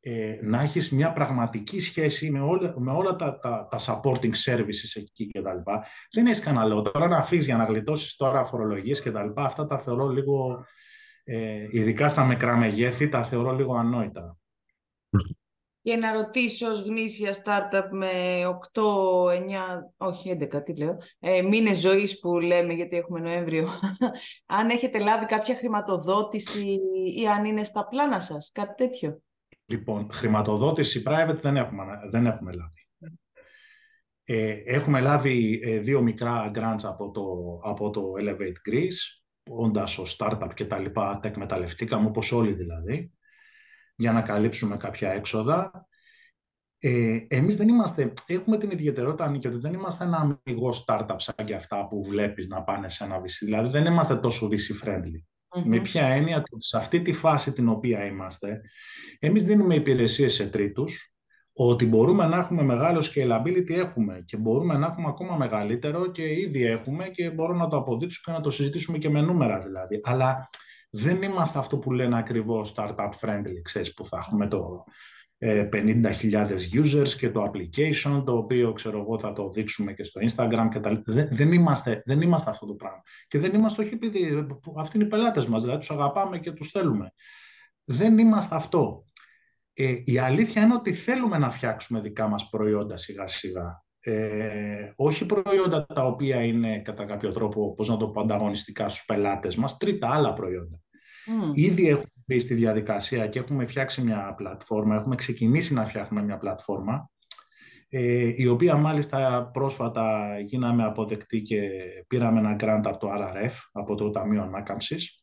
ε, 0.00 0.38
να 0.42 0.60
έχεις 0.60 0.90
μια 0.90 1.12
πραγματική 1.12 1.80
σχέση 1.80 2.30
με 2.30 2.40
όλα, 2.40 2.74
με 2.80 2.92
όλα 2.92 3.16
τα, 3.16 3.38
τα, 3.38 3.68
τα 3.70 3.78
supporting 3.78 4.32
services 4.44 4.92
εκεί 4.94 5.26
και 5.26 5.42
τα 5.42 5.54
λοιπά, 5.54 5.86
δεν 6.12 6.26
έχεις 6.26 6.40
κανένα 6.40 6.64
λόγο. 6.64 6.82
Τώρα 6.82 7.08
να 7.08 7.16
αφήσεις 7.16 7.46
για 7.46 7.56
να 7.56 7.64
γλιτώσεις 7.64 8.16
τώρα 8.16 8.44
φορολογίες 8.44 9.02
και 9.02 9.10
τα 9.10 9.24
λοιπά, 9.24 9.44
αυτά 9.44 9.66
τα 9.66 9.78
θεωρώ 9.78 10.08
λίγο, 10.08 10.66
ε, 11.24 11.66
ειδικά 11.70 12.08
στα 12.08 12.24
μικρά 12.24 12.56
μεγέθη, 12.56 13.08
τα 13.08 13.24
θεωρώ 13.24 13.52
λίγο 13.52 13.74
ανόητα. 13.74 14.36
Για 15.84 15.96
να 15.96 16.12
ρωτήσω 16.12 16.70
ως 16.70 16.80
γνήσια 16.80 17.32
startup 17.32 17.88
με 17.90 18.10
8, 18.72 18.82
9, 19.26 19.38
όχι 19.96 20.36
11, 20.40 20.62
τι 20.64 20.76
λέω, 20.76 20.96
ε, 21.18 21.42
μήνες 21.42 21.78
ζωής 21.78 22.18
που 22.18 22.38
λέμε 22.38 22.72
γιατί 22.72 22.96
έχουμε 22.96 23.20
Νοέμβριο, 23.20 23.68
αν 24.58 24.70
έχετε 24.70 24.98
λάβει 24.98 25.26
κάποια 25.26 25.56
χρηματοδότηση 25.56 26.78
ή 27.16 27.28
αν 27.28 27.44
είναι 27.44 27.64
στα 27.64 27.86
πλάνα 27.86 28.20
σας, 28.20 28.50
κάτι 28.54 28.74
τέτοιο. 28.74 29.22
Λοιπόν, 29.66 30.08
χρηματοδότηση 30.12 31.02
private 31.06 31.38
δεν 31.40 31.56
έχουμε, 31.56 31.84
δεν 32.10 32.26
έχουμε 32.26 32.52
λάβει. 32.52 32.86
Ε, 34.24 34.56
έχουμε 34.64 35.00
λάβει 35.00 35.60
ε, 35.62 35.78
δύο 35.78 36.02
μικρά 36.02 36.50
grants 36.54 36.82
από 36.82 37.10
το, 37.10 37.22
από 37.62 37.90
το 37.90 38.02
Elevate 38.20 38.70
Greece, 38.70 39.22
όντας 39.50 39.98
ο 39.98 40.04
startup 40.18 40.48
και 40.54 40.64
τα 40.64 40.78
λοιπά, 40.78 41.18
τα 41.22 41.28
εκμεταλλευτήκαμε 41.28 42.06
όπως 42.06 42.32
όλοι 42.32 42.52
δηλαδή 42.52 43.12
για 43.96 44.12
να 44.12 44.22
καλύψουμε 44.22 44.76
κάποια 44.76 45.12
έξοδα. 45.12 45.86
Ε, 46.78 47.18
εμείς 47.28 47.56
δεν 47.56 47.68
είμαστε, 47.68 48.12
έχουμε 48.26 48.58
την 48.58 48.70
ιδιαιτερότητα, 48.70 49.28
Νίκη, 49.28 49.46
ότι 49.46 49.58
δεν 49.58 49.72
είμαστε 49.72 50.04
ένα 50.04 50.38
αμυγό 50.46 50.72
startup 50.86 51.14
σαν 51.16 51.34
και 51.44 51.54
αυτά 51.54 51.88
που 51.88 52.04
βλέπεις 52.04 52.48
να 52.48 52.62
πάνε 52.62 52.88
σε 52.88 53.04
ένα 53.04 53.20
VC. 53.20 53.44
Δηλαδή 53.44 53.68
δεν 53.68 53.84
είμαστε 53.84 54.16
τόσο 54.16 54.48
VC-friendly. 54.48 55.22
Με 55.64 55.80
ποια 55.80 56.06
έννοια, 56.06 56.36
ότι 56.36 56.48
σε 56.58 56.76
αυτή 56.76 57.02
τη 57.02 57.12
φάση 57.12 57.52
την 57.52 57.68
οποία 57.68 58.04
είμαστε, 58.04 58.60
εμείς 59.18 59.44
δίνουμε 59.44 59.74
υπηρεσίες 59.74 60.34
σε 60.34 60.48
τρίτους, 60.48 61.12
ότι 61.52 61.86
μπορούμε 61.86 62.26
να 62.26 62.36
έχουμε 62.36 62.62
μεγάλο 62.62 63.04
scalability 63.14 63.70
έχουμε 63.70 64.22
και 64.24 64.36
μπορούμε 64.36 64.74
να 64.74 64.86
έχουμε 64.86 65.08
ακόμα 65.08 65.36
μεγαλύτερο 65.36 66.06
και 66.06 66.40
ήδη 66.40 66.64
έχουμε 66.64 67.08
και 67.08 67.30
μπορούμε 67.30 67.58
να 67.58 67.68
το 67.68 67.76
αποδείξουμε 67.76 68.24
και 68.26 68.40
να 68.40 68.44
το 68.44 68.50
συζητήσουμε 68.50 68.98
και 68.98 69.10
με 69.10 69.20
νούμερα 69.20 69.60
δηλαδή. 69.60 70.00
Αλλά 70.02 70.48
δεν 70.94 71.22
είμαστε 71.22 71.58
αυτό 71.58 71.78
που 71.78 71.92
λένε 71.92 72.18
ακριβώς 72.18 72.74
startup 72.76 73.10
friendly, 73.20 73.60
ξέρεις, 73.62 73.94
που 73.94 74.06
θα 74.06 74.18
έχουμε 74.18 74.48
το 74.48 74.84
50.000 75.42 76.32
ε, 76.32 76.56
users 76.72 77.08
και 77.08 77.30
το 77.30 77.50
application, 77.50 78.22
το 78.24 78.36
οποίο 78.36 78.72
ξέρω 78.72 79.00
εγώ 79.00 79.18
θα 79.18 79.32
το 79.32 79.50
δείξουμε 79.50 79.92
και 79.92 80.04
στο 80.04 80.20
Instagram 80.20 80.68
και 80.72 80.80
τα 80.80 81.00
δεν, 81.04 81.28
δεν, 81.30 81.52
είμαστε, 81.52 82.02
δεν 82.04 82.20
είμαστε 82.20 82.50
αυτό 82.50 82.66
το 82.66 82.74
πράγμα. 82.74 83.02
Και 83.28 83.38
δεν 83.38 83.54
είμαστε 83.54 83.82
όχι 83.82 83.94
επειδή 83.94 84.46
αυτοί 84.78 84.96
είναι 84.96 85.06
οι 85.06 85.08
πελάτες 85.08 85.46
μας, 85.46 85.62
δηλαδή 85.62 85.78
τους 85.78 85.90
αγαπάμε 85.90 86.38
και 86.38 86.52
τους 86.52 86.70
θέλουμε. 86.70 87.12
Δεν 87.84 88.18
είμαστε 88.18 88.54
αυτό. 88.54 89.06
Ε, 89.72 90.02
η 90.04 90.18
αλήθεια 90.18 90.62
είναι 90.62 90.74
ότι 90.74 90.92
θέλουμε 90.92 91.38
να 91.38 91.50
φτιάξουμε 91.50 92.00
δικά 92.00 92.28
μας 92.28 92.48
προϊόντα 92.48 92.96
σιγά 92.96 93.26
σιγά. 93.26 93.84
Ε, 94.04 94.92
όχι 94.96 95.26
προϊόντα 95.26 95.86
τα 95.86 96.06
οποία 96.06 96.42
είναι 96.42 96.78
κατά 96.78 97.04
κάποιο 97.04 97.32
τρόπο, 97.32 97.74
πώς 97.74 97.88
να 97.88 97.96
το 97.96 98.08
πω, 98.08 98.20
ανταγωνιστικά 98.20 98.88
στους 98.88 99.04
πελάτες 99.04 99.56
μας, 99.56 99.76
τρίτα 99.76 100.10
άλλα 100.10 100.32
προϊόντα. 100.32 100.80
Mm. 101.26 101.56
Ήδη 101.56 101.88
έχουμε 101.88 102.12
μπει 102.26 102.40
στη 102.40 102.54
διαδικασία 102.54 103.26
και 103.26 103.38
έχουμε 103.38 103.66
φτιάξει 103.66 104.02
μια 104.02 104.34
πλατφόρμα, 104.36 104.94
έχουμε 104.94 105.14
ξεκινήσει 105.14 105.74
να 105.74 105.86
φτιάχνουμε 105.86 106.24
μια 106.24 106.38
πλατφόρμα, 106.38 107.10
ε, 107.88 108.32
η 108.36 108.46
οποία 108.46 108.76
μάλιστα 108.76 109.50
πρόσφατα 109.52 110.38
γίναμε 110.40 110.84
αποδεκτή 110.84 111.42
και 111.42 111.70
πήραμε 112.06 112.38
ένα 112.38 112.56
grant 112.60 112.82
από 112.84 112.98
το 112.98 113.08
RRF, 113.12 113.52
από 113.72 113.94
το 113.94 114.10
Ταμείο 114.10 114.42
Ανάκαμψης, 114.42 115.22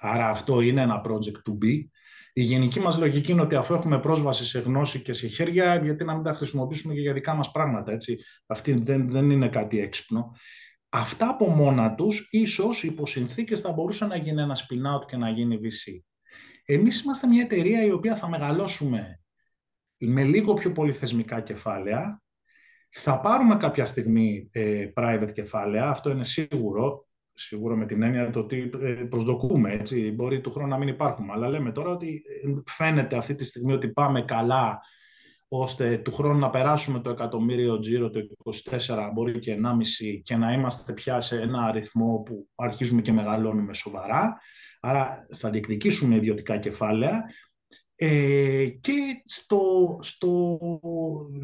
Άρα 0.00 0.28
αυτό 0.28 0.60
είναι 0.60 0.80
ένα 0.80 1.00
project 1.04 1.50
to 1.50 1.64
be. 1.64 1.88
Η 2.32 2.42
γενική 2.42 2.80
μας 2.80 2.98
λογική 2.98 3.32
είναι 3.32 3.40
ότι 3.40 3.54
αφού 3.54 3.74
έχουμε 3.74 4.00
πρόσβαση 4.00 4.44
σε 4.44 4.58
γνώση 4.58 5.02
και 5.02 5.12
σε 5.12 5.26
χέρια, 5.26 5.76
γιατί 5.84 6.04
να 6.04 6.14
μην 6.14 6.22
τα 6.22 6.32
χρησιμοποιήσουμε 6.32 6.94
και 6.94 7.00
για 7.00 7.12
δικά 7.12 7.34
μας 7.34 7.50
πράγματα. 7.50 7.92
Έτσι. 7.92 8.18
Αυτή 8.46 8.72
δεν, 8.72 9.10
δεν 9.10 9.30
είναι 9.30 9.48
κάτι 9.48 9.80
έξυπνο. 9.80 10.36
Αυτά 10.88 11.28
από 11.28 11.48
μόνα 11.48 11.94
τους, 11.94 12.28
ίσως 12.30 12.82
υπό 12.82 13.06
συνθήκες 13.06 13.60
θα 13.60 13.72
μπορούσε 13.72 14.06
να 14.06 14.16
γίνει 14.16 14.42
ένα 14.42 14.56
spin-out 14.56 15.06
και 15.06 15.16
να 15.16 15.30
γίνει 15.30 15.58
VC. 15.62 16.02
Εμείς 16.64 17.02
είμαστε 17.02 17.26
μια 17.26 17.42
εταιρεία 17.42 17.84
η 17.84 17.90
οποία 17.90 18.16
θα 18.16 18.28
μεγαλώσουμε 18.28 19.20
με 19.96 20.24
λίγο 20.24 20.54
πιο 20.54 20.72
πολυθεσμικά 20.72 21.40
κεφάλαια. 21.40 22.22
Θα 22.90 23.20
πάρουμε 23.20 23.56
κάποια 23.56 23.84
στιγμή 23.84 24.48
ε, 24.52 24.88
private 24.94 25.32
κεφάλαια, 25.32 25.88
αυτό 25.88 26.10
είναι 26.10 26.24
σίγουρο, 26.24 27.06
σίγουρο 27.40 27.76
με 27.76 27.86
την 27.86 28.02
έννοια 28.02 28.30
το 28.30 28.38
ότι 28.38 28.70
ε, 28.80 28.92
προσδοκούμε, 28.92 29.72
έτσι, 29.72 30.10
μπορεί 30.10 30.40
του 30.40 30.52
χρόνου 30.52 30.68
να 30.68 30.78
μην 30.78 30.88
υπάρχουμε, 30.88 31.32
αλλά 31.32 31.48
λέμε 31.48 31.72
τώρα 31.72 31.90
ότι 31.90 32.22
ε, 32.44 32.52
φαίνεται 32.66 33.16
αυτή 33.16 33.34
τη 33.34 33.44
στιγμή 33.44 33.72
ότι 33.72 33.88
πάμε 33.88 34.22
καλά 34.22 34.80
ώστε 35.48 35.96
του 35.96 36.14
χρόνου 36.14 36.38
να 36.38 36.50
περάσουμε 36.50 37.00
το 37.00 37.10
εκατομμύριο 37.10 37.78
τζίρο 37.78 38.10
το 38.10 38.20
24, 38.70 39.10
μπορεί 39.14 39.38
και 39.38 39.58
1,5 39.64 40.20
και 40.22 40.36
να 40.36 40.52
είμαστε 40.52 40.92
πια 40.92 41.20
σε 41.20 41.40
ένα 41.40 41.62
αριθμό 41.62 42.22
που 42.24 42.48
αρχίζουμε 42.54 43.02
και 43.02 43.12
μεγαλώνουμε 43.12 43.74
σοβαρά. 43.74 44.40
Άρα 44.80 45.26
θα 45.36 45.50
διεκδικήσουμε 45.50 46.16
ιδιωτικά 46.16 46.58
κεφάλαια 46.58 47.24
ε, 48.02 48.66
και 48.80 49.22
στο, 49.24 49.98
στο, 50.02 50.58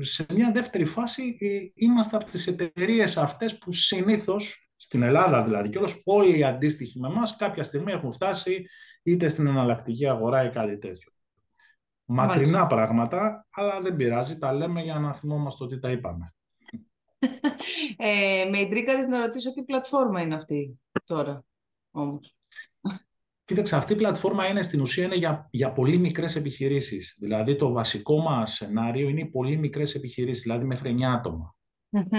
σε 0.00 0.26
μια 0.34 0.52
δεύτερη 0.52 0.84
φάση 0.84 1.36
ε, 1.40 1.46
είμαστε 1.74 2.16
από 2.16 2.24
τις 2.24 2.46
εταιρείες 2.46 3.16
αυτές 3.16 3.58
που 3.58 3.72
συνήθως, 3.72 4.65
στην 4.76 5.02
Ελλάδα 5.02 5.42
δηλαδή 5.42 5.68
και 5.68 5.78
όλος, 5.78 6.02
όλοι 6.04 6.38
οι 6.38 6.44
αντίστοιχοι 6.44 6.98
με 7.00 7.08
εμάς 7.08 7.36
κάποια 7.36 7.62
στιγμή 7.62 7.92
έχουν 7.92 8.12
φτάσει 8.12 8.66
είτε 9.02 9.28
στην 9.28 9.46
εναλλακτική 9.46 10.08
αγορά 10.08 10.44
ή 10.44 10.50
κάτι 10.50 10.78
τέτοιο. 10.78 11.10
Μακρινά 12.04 12.66
πράγματα, 12.66 13.46
αλλά 13.50 13.80
δεν 13.80 13.96
πειράζει, 13.96 14.38
τα 14.38 14.52
λέμε 14.52 14.82
για 14.82 14.98
να 14.98 15.14
θυμόμαστε 15.14 15.64
ότι 15.64 15.78
τα 15.78 15.90
είπαμε. 15.90 16.34
ε, 17.96 18.48
με 18.50 18.58
ιντρίκαρες 18.58 19.06
να 19.06 19.18
ρωτήσω 19.18 19.52
τι 19.52 19.64
πλατφόρμα 19.64 20.20
είναι 20.20 20.34
αυτή 20.34 20.80
τώρα 21.04 21.44
όμως. 21.90 22.36
Κοίταξε, 23.44 23.76
αυτή 23.76 23.92
η 23.92 23.96
πλατφόρμα 23.96 24.48
είναι 24.48 24.62
στην 24.62 24.80
ουσία 24.80 25.04
είναι 25.04 25.14
για, 25.14 25.48
για 25.50 25.72
πολύ 25.72 25.98
μικρές 25.98 26.36
επιχειρήσεις. 26.36 27.16
Δηλαδή 27.20 27.56
το 27.56 27.72
βασικό 27.72 28.18
μας 28.18 28.52
σενάριο 28.54 29.08
είναι 29.08 29.20
οι 29.20 29.30
πολύ 29.30 29.56
μικρές 29.56 29.94
επιχειρήσεις, 29.94 30.42
δηλαδή 30.42 30.64
μέχρι 30.64 30.94
9 30.98 31.02
άτομα. 31.02 31.54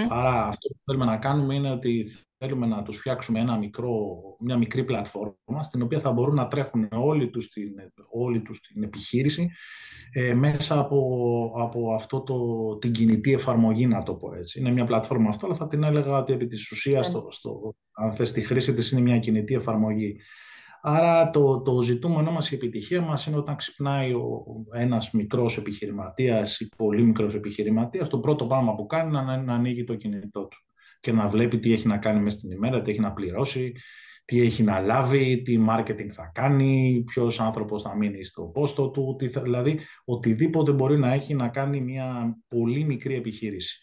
Άρα 0.08 0.46
αυτό 0.46 0.68
που 0.68 0.78
θέλουμε 0.84 1.04
να 1.04 1.16
κάνουμε 1.16 1.54
είναι 1.54 1.70
ότι 1.70 2.12
θέλουμε 2.38 2.66
να 2.66 2.82
τους 2.82 2.96
φτιάξουμε 2.96 3.40
ένα 3.40 3.58
μικρό, 3.58 3.96
μια 4.40 4.56
μικρή 4.56 4.84
πλατφόρμα 4.84 5.62
στην 5.62 5.82
οποία 5.82 6.00
θα 6.00 6.12
μπορούν 6.12 6.34
να 6.34 6.48
τρέχουν 6.48 6.88
όλοι 6.92 7.30
τους 7.30 7.48
την, 7.48 7.70
όλη 8.10 8.42
τους 8.42 8.60
την 8.60 8.82
επιχείρηση 8.82 9.50
ε, 10.12 10.34
μέσα 10.34 10.78
από, 10.78 11.52
από 11.56 11.94
αυτό 11.94 12.20
το, 12.20 12.36
την 12.78 12.92
κινητή 12.92 13.32
εφαρμογή, 13.32 13.86
να 13.86 14.02
το 14.02 14.14
πω 14.14 14.34
έτσι. 14.34 14.60
Είναι 14.60 14.70
μια 14.70 14.84
πλατφόρμα 14.84 15.28
αυτό, 15.28 15.46
αλλά 15.46 15.54
θα 15.54 15.66
την 15.66 15.82
έλεγα 15.82 16.18
ότι 16.18 16.32
επί 16.32 16.46
της 16.46 16.70
ουσίας, 16.70 17.06
ναι. 17.06 17.12
στο, 17.12 17.28
στο, 17.30 17.74
αν 17.92 18.12
θες 18.12 18.32
τη 18.32 18.40
χρήση 18.40 18.74
της, 18.74 18.90
είναι 18.90 19.00
μια 19.00 19.18
κινητή 19.18 19.54
εφαρμογή. 19.54 20.20
Άρα 20.82 21.30
το, 21.30 21.60
το 21.62 21.82
ζητούμενό 21.82 22.30
μας, 22.30 22.50
η 22.50 22.54
επιτυχία 22.54 23.00
μας 23.00 23.26
είναι 23.26 23.36
όταν 23.36 23.56
ξυπνάει 23.56 24.12
ο, 24.12 24.44
ένας 24.72 25.10
μικρός 25.10 25.56
επιχειρηματίας 25.56 26.60
ή 26.60 26.68
πολύ 26.76 27.02
μικρός 27.02 27.34
επιχειρηματίας, 27.34 28.08
το 28.08 28.18
πρώτο 28.18 28.46
πράγμα 28.46 28.74
που 28.74 28.86
κάνει 28.86 29.08
είναι 29.08 29.22
να, 29.22 29.36
να 29.36 29.54
ανοίγει 29.54 29.84
το 29.84 29.94
κινητό 29.94 30.46
του 30.46 30.67
και 31.00 31.12
να 31.12 31.28
βλέπει 31.28 31.58
τι 31.58 31.72
έχει 31.72 31.86
να 31.86 31.98
κάνει 31.98 32.20
μέσα 32.20 32.38
στην 32.38 32.50
ημέρα, 32.50 32.82
τι 32.82 32.90
έχει 32.90 33.00
να 33.00 33.12
πληρώσει, 33.12 33.72
τι 34.24 34.40
έχει 34.40 34.62
να 34.62 34.80
λάβει, 34.80 35.42
τι 35.42 35.64
marketing 35.68 36.08
θα 36.10 36.30
κάνει, 36.34 37.02
ποιος 37.06 37.40
άνθρωπος 37.40 37.82
θα 37.82 37.96
μείνει 37.96 38.24
στο 38.24 38.42
πόστο 38.42 38.90
του, 38.90 39.14
τι 39.18 39.26
δηλαδή 39.26 39.80
οτιδήποτε 40.04 40.72
μπορεί 40.72 40.98
να 40.98 41.12
έχει 41.12 41.34
να 41.34 41.48
κάνει 41.48 41.80
μια 41.80 42.38
πολύ 42.48 42.84
μικρή 42.84 43.14
επιχείρηση 43.14 43.78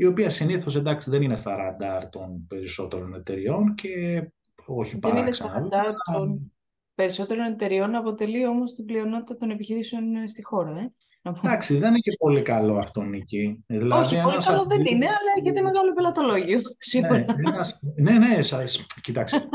η 0.00 0.04
οποία 0.04 0.30
συνήθως 0.30 0.76
εντάξει 0.76 1.10
δεν 1.10 1.22
είναι 1.22 1.36
στα 1.36 1.56
ραντάρ 1.56 2.08
των 2.08 2.46
περισσότερων 2.46 3.14
εταιριών 3.14 3.74
και 3.74 4.22
όχι 4.66 4.98
Δεν 4.98 5.16
είναι 5.16 5.32
στο 5.32 5.68
των 6.12 6.52
περισσότερων 6.94 7.44
εταιριών, 7.46 7.94
αποτελεί 7.94 8.46
όμως 8.46 8.74
την 8.74 8.84
πλειονότητα 8.84 9.36
των 9.36 9.50
επιχειρήσεων 9.50 10.14
ε, 10.14 10.28
στη 10.28 10.42
χώρα. 10.42 10.78
Ε. 10.78 10.92
Εντάξει, 11.42 11.78
δεν 11.78 11.88
είναι 11.88 11.98
και 11.98 12.16
πολύ 12.18 12.42
καλό 12.42 12.76
αυτό, 12.76 13.02
Νίκη. 13.02 13.64
Δηλαδή, 13.66 14.14
Όχι, 14.14 14.22
πολύ 14.22 14.36
καλό 14.44 14.64
δεν 14.64 14.84
είναι, 14.84 15.06
αλλά 15.06 15.30
έχετε 15.40 15.60
μεγάλο 15.60 15.92
πελατολόγιο, 15.94 16.60
σίγουρα. 16.78 17.18
Ναι, 17.18 17.24
ένας... 17.46 17.80
ναι, 17.96 18.12
ναι, 18.12 18.42
σας... 18.42 18.86
κοιτάξτε, 19.00 19.48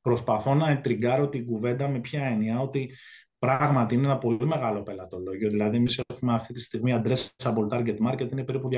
προσπαθώ 0.00 0.54
να 0.54 0.70
εντριγκάρω 0.70 1.28
την 1.28 1.46
κουβέντα 1.46 1.88
με 1.88 1.98
ποια 1.98 2.24
έννοια, 2.24 2.60
ότι 2.60 2.90
πράγματι 3.38 3.94
είναι 3.94 4.06
ένα 4.06 4.18
πολύ 4.18 4.46
μεγάλο 4.46 4.82
πελατολόγιο. 4.82 5.50
Δηλαδή, 5.50 5.76
εμείς 5.76 6.00
έχουμε 6.06 6.34
αυτή 6.34 6.52
τη 6.52 6.60
στιγμή 6.60 7.02
addressable 7.02 7.68
target 7.70 7.96
market, 8.08 8.32
είναι 8.32 8.44
περίπου 8.44 8.68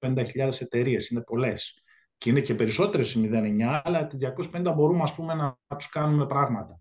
250.000 0.00 0.24
εταιρείες, 0.60 1.08
είναι 1.08 1.20
πολλές 1.20 1.82
και 2.22 2.30
είναι 2.30 2.40
και 2.40 2.54
περισσότερες 2.54 3.14
οι 3.14 3.30
09, 3.32 3.80
αλλά 3.84 4.06
τις 4.06 4.32
250 4.52 4.72
μπορούμε 4.74 5.02
ας 5.02 5.14
πούμε, 5.14 5.34
να, 5.34 5.58
να 5.66 5.76
τους 5.76 5.88
κάνουμε 5.88 6.26
πράγματα. 6.26 6.80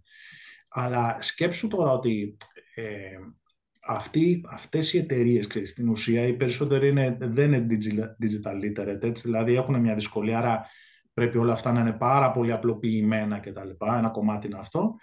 Αλλά 0.70 1.18
σκέψου 1.22 1.68
τώρα 1.68 1.92
ότι 1.92 2.38
ε, 2.76 2.84
αυτοί, 3.92 4.42
αυτές 4.50 4.94
οι 4.94 4.98
εταιρείες, 4.98 5.48
ξέρεις, 5.48 5.70
στην 5.70 5.90
ουσία, 5.90 6.28
οι 6.28 6.34
περισσότεροι 6.34 6.88
είναι, 6.88 7.18
δεν 7.20 7.54
είναι 7.54 7.68
digital 8.22 8.54
literate, 8.64 9.04
έτσι, 9.04 9.24
δηλαδή 9.24 9.56
έχουν 9.56 9.80
μια 9.80 9.96
δυσκολία, 9.96 10.38
άρα 10.38 10.66
πρέπει 11.14 11.38
όλα 11.38 11.54
αυτά 11.54 11.72
να 11.72 11.80
είναι 11.80 11.94
πάρα 11.94 12.32
πολύ 12.32 12.52
απλοποιημένα 12.52 13.40
κτλ. 13.40 13.70
Ένα 13.98 14.10
κομμάτι 14.10 14.48
είναι 14.48 14.58
αυτό. 14.60 14.96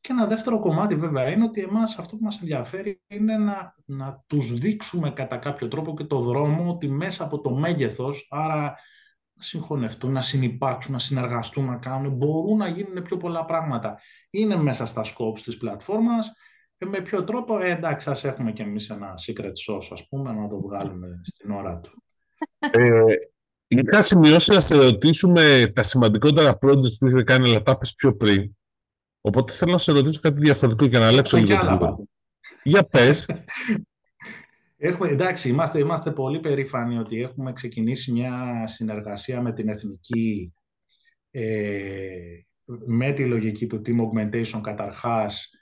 Και 0.00 0.12
ένα 0.12 0.26
δεύτερο 0.26 0.58
κομμάτι 0.58 0.94
βέβαια 0.94 1.30
είναι 1.30 1.44
ότι 1.44 1.60
εμάς 1.60 1.98
αυτό 1.98 2.16
που 2.16 2.24
μας 2.24 2.40
ενδιαφέρει 2.40 3.02
είναι 3.06 3.36
να, 3.36 3.74
να 3.84 4.24
τους 4.26 4.54
δείξουμε 4.58 5.10
κατά 5.10 5.36
κάποιο 5.36 5.68
τρόπο 5.68 5.94
και 5.94 6.04
το 6.04 6.20
δρόμο 6.20 6.70
ότι 6.70 6.88
μέσα 6.88 7.24
από 7.24 7.40
το 7.40 7.50
μέγεθος, 7.50 8.26
άρα 8.30 8.74
συγχωνευτούν, 9.34 10.12
να 10.12 10.22
συνεπάρξουν, 10.22 10.92
να 10.92 10.98
συνεργαστούν, 10.98 11.64
να 11.64 11.76
κάνουν. 11.76 12.12
Μπορούν 12.12 12.56
να 12.58 12.68
γίνουν 12.68 13.02
πιο 13.02 13.16
πολλά 13.16 13.44
πράγματα. 13.44 14.00
Είναι 14.30 14.56
μέσα 14.56 14.86
στα 14.86 15.04
scopes 15.04 15.40
της 15.40 15.56
πλατφόρμας. 15.56 16.32
Και 16.80 16.86
με 16.86 17.00
ποιο 17.00 17.24
τρόπο, 17.24 17.58
ε, 17.58 17.70
εντάξει, 17.70 18.10
ας 18.10 18.24
έχουμε 18.24 18.52
και 18.52 18.62
εμείς 18.62 18.90
ένα 18.90 19.14
secret 19.26 19.52
sauce, 19.66 19.88
ας 19.90 20.08
πούμε, 20.08 20.32
να 20.32 20.48
το 20.48 20.60
βγάλουμε 20.60 21.20
στην 21.22 21.50
ώρα 21.50 21.80
του. 21.80 22.02
Ε, 22.58 23.02
είχα 23.66 24.00
σημειώσει 24.00 24.52
να 24.52 24.60
σε 24.60 24.74
ρωτήσουμε 24.74 25.72
τα 25.74 25.82
σημαντικότερα 25.82 26.58
projects 26.62 26.98
που 26.98 27.06
είχατε 27.06 27.22
κάνει, 27.22 27.48
αλλά 27.48 27.62
τα 27.62 27.78
πιο 27.96 28.16
πριν. 28.16 28.56
Οπότε 29.20 29.52
θέλω 29.52 29.72
να 29.72 29.78
σε 29.78 29.92
ρωτήσω 29.92 30.20
κάτι 30.20 30.40
διαφορετικό 30.40 30.84
για 30.84 30.98
να 30.98 31.06
αλλάξω 31.06 31.36
λίγο 31.36 32.06
Για 32.62 32.84
πες. 32.84 33.26
Έχουμε, 34.82 35.08
εντάξει, 35.08 35.48
είμαστε, 35.48 35.78
είμαστε 35.78 36.10
πολύ 36.10 36.40
περήφανοι 36.40 36.98
ότι 36.98 37.22
έχουμε 37.22 37.52
ξεκινήσει 37.52 38.12
μια 38.12 38.62
συνεργασία 38.66 39.40
με 39.40 39.52
την 39.52 39.68
Εθνική 39.68 40.52
ε, 41.30 42.40
με 42.86 43.12
τη 43.12 43.24
λογική 43.24 43.66
του 43.66 43.82
Team 43.86 43.96
Augmentation 44.00 44.60
καταρχάς 44.62 45.50
ε, 45.52 45.59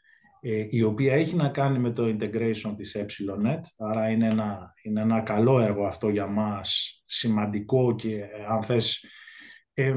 η 0.70 0.82
οποία 0.82 1.14
έχει 1.14 1.36
να 1.36 1.48
κάνει 1.48 1.78
με 1.78 1.90
το 1.90 2.04
integration 2.04 2.74
της 2.76 2.96
EPSILONET 2.98 3.60
άρα 3.78 4.10
είναι 4.10 4.26
ένα, 4.26 4.72
είναι 4.82 5.00
ένα 5.00 5.20
καλό 5.20 5.60
έργο 5.60 5.86
αυτό 5.86 6.08
για 6.08 6.26
μας 6.26 7.02
σημαντικό 7.06 7.94
και 7.94 8.16
ε, 8.16 8.44
αν 8.48 8.62
θες 8.62 9.04
ε, 9.74 9.94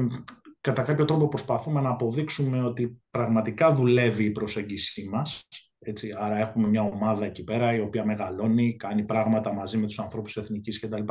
κατά 0.60 0.82
κάποιο 0.82 1.04
τρόπο 1.04 1.28
προσπαθούμε 1.28 1.80
να 1.80 1.90
αποδείξουμε 1.90 2.62
ότι 2.62 3.02
πραγματικά 3.10 3.74
δουλεύει 3.74 4.24
η 4.24 4.30
προσέγγιση 4.30 5.08
μας 5.08 5.46
έτσι, 5.84 6.10
άρα 6.16 6.36
έχουμε 6.36 6.68
μια 6.68 6.82
ομάδα 6.82 7.24
εκεί 7.24 7.44
πέρα 7.44 7.74
η 7.74 7.80
οποία 7.80 8.04
μεγαλώνει, 8.04 8.76
κάνει 8.76 9.04
πράγματα 9.04 9.52
μαζί 9.52 9.76
με 9.76 9.86
τους 9.86 9.98
ανθρώπους 9.98 10.36
εθνικής 10.36 10.80
κτλ. 10.80 11.02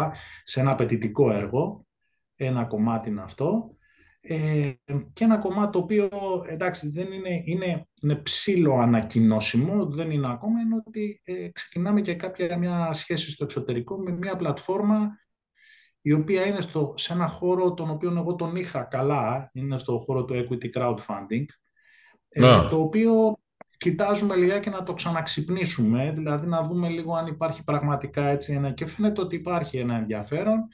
Σε 0.44 0.60
ένα 0.60 0.72
απαιτητικό 0.72 1.32
έργο, 1.32 1.86
ένα 2.36 2.66
κομμάτι 2.66 3.10
είναι 3.10 3.22
αυτό. 3.22 3.76
Ε, 4.24 4.72
και 5.14 5.24
ένα 5.24 5.38
κομμάτι 5.38 5.72
το 5.72 5.80
οποίο 5.80 6.10
εντάξει 6.48 6.90
δεν 6.90 7.12
είναι, 7.12 7.42
είναι, 7.44 7.88
είναι 8.02 8.16
ψήλο 8.16 8.74
ανακοινώσιμο, 8.74 9.86
δεν 9.86 10.12
είναι 10.12 10.32
ακόμα, 10.32 10.60
είναι 10.60 10.84
ότι 10.88 11.22
ε, 11.24 11.50
ξεκινάμε 11.50 12.02
και 12.02 12.16
κάποια 12.16 12.58
μια 12.58 12.94
σχέση 12.94 13.32
στο 13.32 13.44
εξωτερικό 13.44 13.98
με 13.98 14.12
μια 14.12 14.36
πλατφόρμα 14.36 15.10
η 16.02 16.12
οποία 16.12 16.46
είναι 16.46 16.62
στο, 16.62 16.94
σε 16.98 17.14
ένα 17.14 17.28
χώρο 17.28 17.74
τον 17.74 17.90
οποίο 17.90 18.14
εγώ 18.18 18.36
τον 18.36 18.56
είχα 18.56 18.82
καλά, 18.82 19.50
είναι 19.54 19.78
στο 19.78 20.00
χώρο 20.00 20.26
του 20.26 20.34
equity 20.34 20.80
crowdfunding, 20.80 21.46
ε, 22.30 22.42
το 22.70 22.82
οποίο 22.82 23.36
κοιτάζουμε 23.78 24.36
λιγάκι 24.36 24.70
να 24.70 24.84
το 24.84 24.94
ξαναξυπνήσουμε, 24.94 26.12
δηλαδή 26.12 26.48
να 26.48 26.62
δούμε 26.62 26.90
λίγο 26.90 27.16
αν 27.16 27.28
υπάρχει 27.28 27.64
πραγματικά 27.64 28.28
έτσι 28.28 28.54
ένα 28.54 28.72
και 28.72 28.86
φαίνεται 28.86 29.22
ότι 29.22 29.36
υπάρχει 29.36 29.78
ένα 29.78 29.96
ενδιαφέρον 29.98 30.68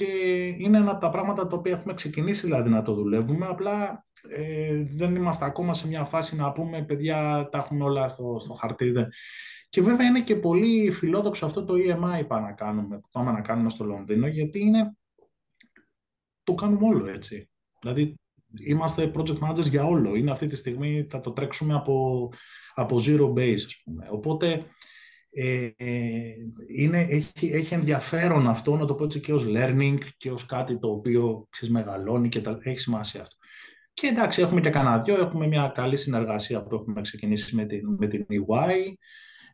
και 0.00 0.46
είναι 0.58 0.78
ένα 0.78 0.90
από 0.90 1.00
τα 1.00 1.08
πράγματα 1.08 1.46
τα 1.46 1.56
οποία 1.56 1.72
έχουμε 1.72 1.94
ξεκινήσει 1.94 2.46
δηλαδή 2.46 2.70
να 2.70 2.82
το 2.82 2.94
δουλεύουμε, 2.94 3.46
απλά 3.46 4.06
ε, 4.28 4.84
δεν 4.84 5.14
είμαστε 5.14 5.44
ακόμα 5.44 5.74
σε 5.74 5.86
μια 5.86 6.04
φάση 6.04 6.36
να 6.36 6.52
πούμε 6.52 6.84
παιδιά 6.84 7.48
τα 7.50 7.58
έχουμε 7.58 7.84
όλα 7.84 8.08
στο, 8.08 8.36
στο 8.40 8.54
χαρτί. 8.54 8.92
Και 9.68 9.82
βέβαια 9.82 10.06
είναι 10.06 10.20
και 10.20 10.36
πολύ 10.36 10.90
φιλόδοξο 10.90 11.46
αυτό 11.46 11.64
το 11.64 11.74
EMI 11.74 12.26
που, 12.28 12.34
να 12.34 12.52
κάνουμε, 12.52 12.98
που 12.98 13.08
πάμε 13.12 13.30
να 13.30 13.40
κάνουμε 13.40 13.70
στο 13.70 13.84
Λονδίνο, 13.84 14.26
γιατί 14.26 14.60
είναι 14.60 14.96
το 16.42 16.54
κάνουμε 16.54 16.86
όλο 16.86 17.06
έτσι. 17.06 17.50
Δηλαδή 17.80 18.14
είμαστε 18.66 19.10
project 19.14 19.38
managers 19.38 19.70
για 19.70 19.84
όλο. 19.84 20.14
Είναι 20.14 20.30
αυτή 20.30 20.46
τη 20.46 20.56
στιγμή, 20.56 21.06
θα 21.10 21.20
το 21.20 21.32
τρέξουμε 21.32 21.74
από, 21.74 22.28
από 22.74 22.96
zero 23.06 23.32
base, 23.32 23.62
ας 23.66 23.82
πούμε. 23.84 24.08
Οπότε, 24.10 24.66
ε, 25.32 25.68
είναι, 26.68 27.06
έχει, 27.10 27.50
έχει 27.52 27.74
ενδιαφέρον 27.74 28.48
αυτό, 28.48 28.76
να 28.76 28.86
το 28.86 28.94
πω 28.94 29.04
έτσι 29.04 29.20
και 29.20 29.32
ως 29.32 29.44
learning 29.48 29.98
και 30.16 30.30
ως 30.30 30.46
κάτι 30.46 30.78
το 30.78 30.88
οποίο 30.88 31.46
ξέρεις, 31.50 31.74
μεγαλώνει 31.74 32.28
και 32.28 32.40
τα, 32.40 32.58
έχει 32.62 32.78
σημασία 32.78 33.20
αυτό. 33.20 33.36
Και 33.92 34.06
εντάξει, 34.06 34.42
έχουμε 34.42 34.60
και 34.60 34.70
κανένα 34.70 34.98
δυο, 34.98 35.20
έχουμε 35.20 35.46
μια 35.46 35.72
καλή 35.74 35.96
συνεργασία 35.96 36.62
που 36.62 36.74
έχουμε 36.74 37.00
ξεκινήσει 37.00 37.56
με 37.56 37.64
την, 37.64 37.96
με 37.98 38.06
την 38.06 38.26
EY. 38.28 38.92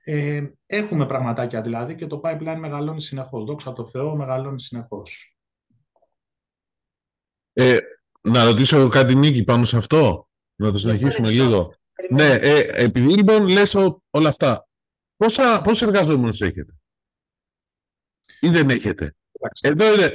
Ε, 0.05 0.43
έχουμε 0.67 1.07
πραγματάκια 1.07 1.61
δηλαδή 1.61 1.95
και 1.95 2.07
το 2.07 2.21
pipeline 2.25 2.57
μεγαλώνει 2.59 3.01
συνεχώς. 3.01 3.45
Δόξα 3.45 3.73
τω 3.73 3.87
Θεώ, 3.87 4.17
μεγαλώνει 4.17 4.61
συνεχώς. 4.61 5.37
Ε, 7.53 7.79
να 8.21 8.45
ρωτήσω 8.45 8.89
κάτι 8.89 9.15
Νίκη 9.15 9.45
πάνω 9.45 9.65
σε 9.65 9.77
αυτό, 9.77 10.29
να 10.55 10.73
το 10.73 10.79
συνεχίσουμε 10.79 11.31
λίγο. 11.31 11.75
Ναι, 12.11 12.29
ε, 12.29 12.85
επειδή 12.85 13.15
λοιπόν 13.15 13.49
λες 13.49 13.75
όλα 14.11 14.29
αυτά, 14.29 14.67
πόσα, 15.17 15.63
πόσους 15.63 15.83
εργαζόμενους 15.83 16.41
έχετε; 16.41 16.73
Ή 18.41 18.49
δεν 18.49 18.71
έχετε; 18.71 19.15
Εδώ 19.61 19.95
είναι. 19.95 20.15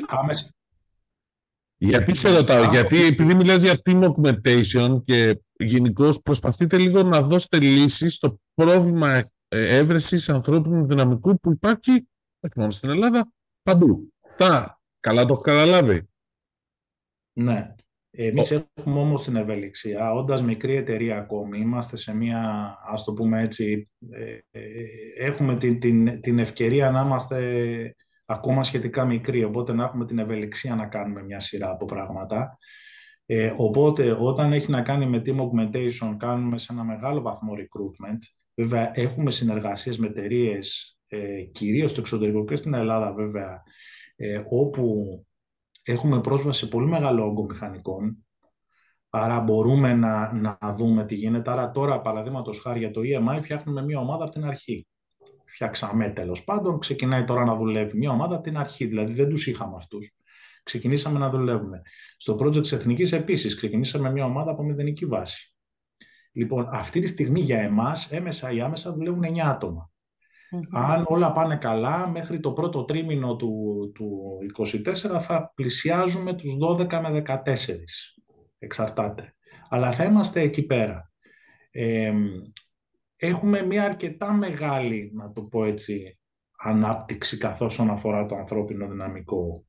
Γιατί 1.78 2.16
σε 2.16 2.30
ρωτάω, 2.38 2.72
γιατί 2.72 3.04
επειδή 3.04 3.34
μιλάς 3.34 3.62
για 3.62 3.82
team 3.86 4.12
augmentation 4.12 5.02
και 5.04 5.42
γενικώς 5.54 6.22
προσπαθείτε 6.22 6.78
λίγο 6.78 7.04
να 7.04 7.22
δώσετε 7.22 7.60
λύσεις 7.60 8.16
στο 8.16 8.40
πρόβλημα 8.54 9.18
ε, 9.48 9.78
έβρεσης 9.78 10.30
ανθρώπινου 10.30 10.88
δυναμικού 10.88 11.40
που 11.40 11.52
υπάρχει 11.52 11.92
όχι 12.40 12.54
μόνο 12.56 12.72
στην 12.72 12.90
Ελλάδα, 12.90 13.32
παντού. 13.62 14.14
Τα, 14.38 14.82
καλά 15.00 15.26
το 15.26 15.34
έχω 15.34 15.42
καταλάβει; 15.42 16.10
Ναι. 17.34 17.76
Εμείς 18.14 18.52
έχουμε 18.52 19.00
όμως 19.00 19.24
την 19.24 19.36
ευελιξία, 19.36 20.14
όντας 20.14 20.42
μικρή 20.42 20.76
εταιρεία 20.76 21.18
ακόμη, 21.18 21.60
είμαστε 21.60 21.98
σε 21.98 22.16
μια, 22.16 22.74
ας 22.88 23.04
το 23.04 23.14
πούμε 23.14 23.42
έτσι, 23.42 23.90
ε, 24.10 24.38
ε, 24.52 24.62
έχουμε 25.18 25.56
την, 25.56 25.80
την, 25.80 26.22
την 26.22 26.40
ευκαιρία 26.40 26.90
να 26.92 27.02
είμαστε 27.02 27.96
ακόμα 28.26 28.64
σχετικά 28.64 29.06
μικροί, 29.06 29.44
οπότε 29.44 29.74
να 29.74 29.84
έχουμε 29.84 30.06
την 30.06 30.20
ευελιξία 30.20 30.76
να 30.76 30.86
κάνουμε 30.86 31.24
μια 31.24 31.40
σειρά 31.40 31.70
από 31.70 31.86
πράγματα. 31.86 32.58
Ε, 33.26 33.54
οπότε 33.56 34.12
όταν 34.20 34.54
έχει 34.54 34.72
να 34.72 34.82
κάνει 34.82 35.06
με 35.06 35.22
team 35.26 35.38
augmentation, 35.38 36.16
κάνουμε 36.18 36.58
σε 36.58 36.74
ένα 36.74 36.84
μεγάλο 36.84 37.22
βαθμό 37.22 37.54
recruitment. 37.54 38.20
Βέβαια 38.56 38.92
έχουμε 38.94 39.32
συνεργασίες 39.32 39.98
με 39.98 40.08
εταιρείες, 40.08 40.98
ε, 41.08 41.42
κυρίως 41.42 41.92
στο 41.92 42.00
εξωτερικό 42.00 42.44
και 42.44 42.56
στην 42.56 42.74
Ελλάδα 42.74 43.14
βέβαια, 43.14 43.64
ε, 44.16 44.42
όπου 44.50 45.06
έχουμε 45.82 46.22
πρόσβαση 46.22 46.60
σε 46.60 46.68
πολύ 46.68 46.88
μεγάλο 46.88 47.26
όγκο 47.26 47.44
μηχανικών, 47.44 48.26
άρα 49.10 49.40
μπορούμε 49.40 49.94
να, 49.94 50.34
να 50.34 50.74
δούμε 50.76 51.06
τι 51.06 51.16
γίνεται. 51.16 51.52
Άρα 51.52 51.72
τώρα, 51.72 52.02
παραδείγματος 52.02 52.60
χάρη 52.60 52.80
για 52.80 52.92
το 52.92 53.02
EMI, 53.04 53.40
φτιάχνουμε 53.42 53.84
μια 53.84 54.00
ομάδα 54.00 54.24
από 54.24 54.34
την 54.34 54.46
αρχή 54.46 54.86
φτιάξαμε 55.52 56.10
τέλος 56.10 56.44
πάντων. 56.44 56.80
Ξεκινάει 56.80 57.24
τώρα 57.24 57.46
να 57.46 57.56
δουλεύει 57.56 57.98
μια 57.98 58.12
ομάδα 58.12 58.36
από 58.36 58.44
την 58.44 58.58
αρχή, 58.58 58.86
δηλαδή 58.86 59.14
δεν 59.14 59.30
τους 59.30 59.48
είχαμε 59.48 59.76
αυτούς. 59.76 60.12
Ξεκινήσαμε 60.64 61.20
να 61.20 61.30
δουλεύουμε. 61.30 61.82
Στο 62.18 62.36
project 62.36 62.62
της 62.62 62.72
Εθνικής 62.72 63.12
επίσης 63.12 63.56
ξεκινήσαμε 63.56 64.12
μια 64.12 64.26
ομάδα 64.26 64.52
από 64.52 64.64
μηδενική 64.64 65.06
βάση. 65.06 65.56
Λοιπόν, 66.32 66.70
αυτή 66.72 67.00
τη 67.00 67.08
στιγμή 67.08 67.40
για 67.40 67.60
εμάς, 67.60 68.12
έμεσα 68.12 68.52
ή 68.52 68.62
άμεσα 68.62 68.94
δουλεύουν 68.94 69.24
9 69.24 69.58
ατομα 70.52 70.94
Αν 70.94 71.06
όλα 71.08 71.32
πάνε 71.32 71.56
καλά, 71.56 72.08
μέχρι 72.08 72.40
το 72.40 72.52
πρώτο 72.52 72.84
τρίμηνο 72.84 73.36
του, 73.36 73.92
του 73.94 74.38
24 74.58 75.20
θα 75.20 75.52
πλησιάζουμε 75.56 76.34
τους 76.34 76.58
12 76.70 77.00
με 77.02 77.24
14. 77.28 77.40
Εξαρτάται. 78.60 79.36
Αλλά 79.70 79.92
θα 79.92 80.04
είμαστε 80.04 80.42
εκεί 80.42 80.66
πέρα. 80.66 81.12
Ε, 81.72 82.14
έχουμε 83.16 83.66
μια 83.66 83.84
αρκετά 83.84 84.34
μεγάλη, 84.34 85.12
να 85.14 85.32
το 85.32 85.42
πω 85.42 85.66
έτσι, 85.66 86.20
ανάπτυξη 86.58 87.38
καθώς 87.38 87.80
αφορά 87.80 88.26
το 88.26 88.36
ανθρώπινο 88.36 88.88
δυναμικό. 88.88 89.66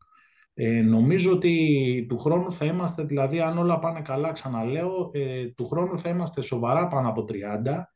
Ε, 0.55 0.83
νομίζω 0.83 1.33
ότι 1.33 2.07
του 2.09 2.18
χρόνου 2.18 2.55
θα 2.55 2.64
είμαστε, 2.64 3.05
δηλαδή 3.05 3.40
αν 3.40 3.59
όλα 3.59 3.79
πάνε 3.79 4.01
καλά, 4.01 4.33
ξαναλέω, 4.33 5.11
ε, 5.12 5.47
του 5.47 5.66
χρόνου 5.66 5.99
θα 5.99 6.09
είμαστε 6.09 6.40
σοβαρά 6.40 6.88
πάνω 6.88 7.09
από 7.09 7.25
30 7.25 7.92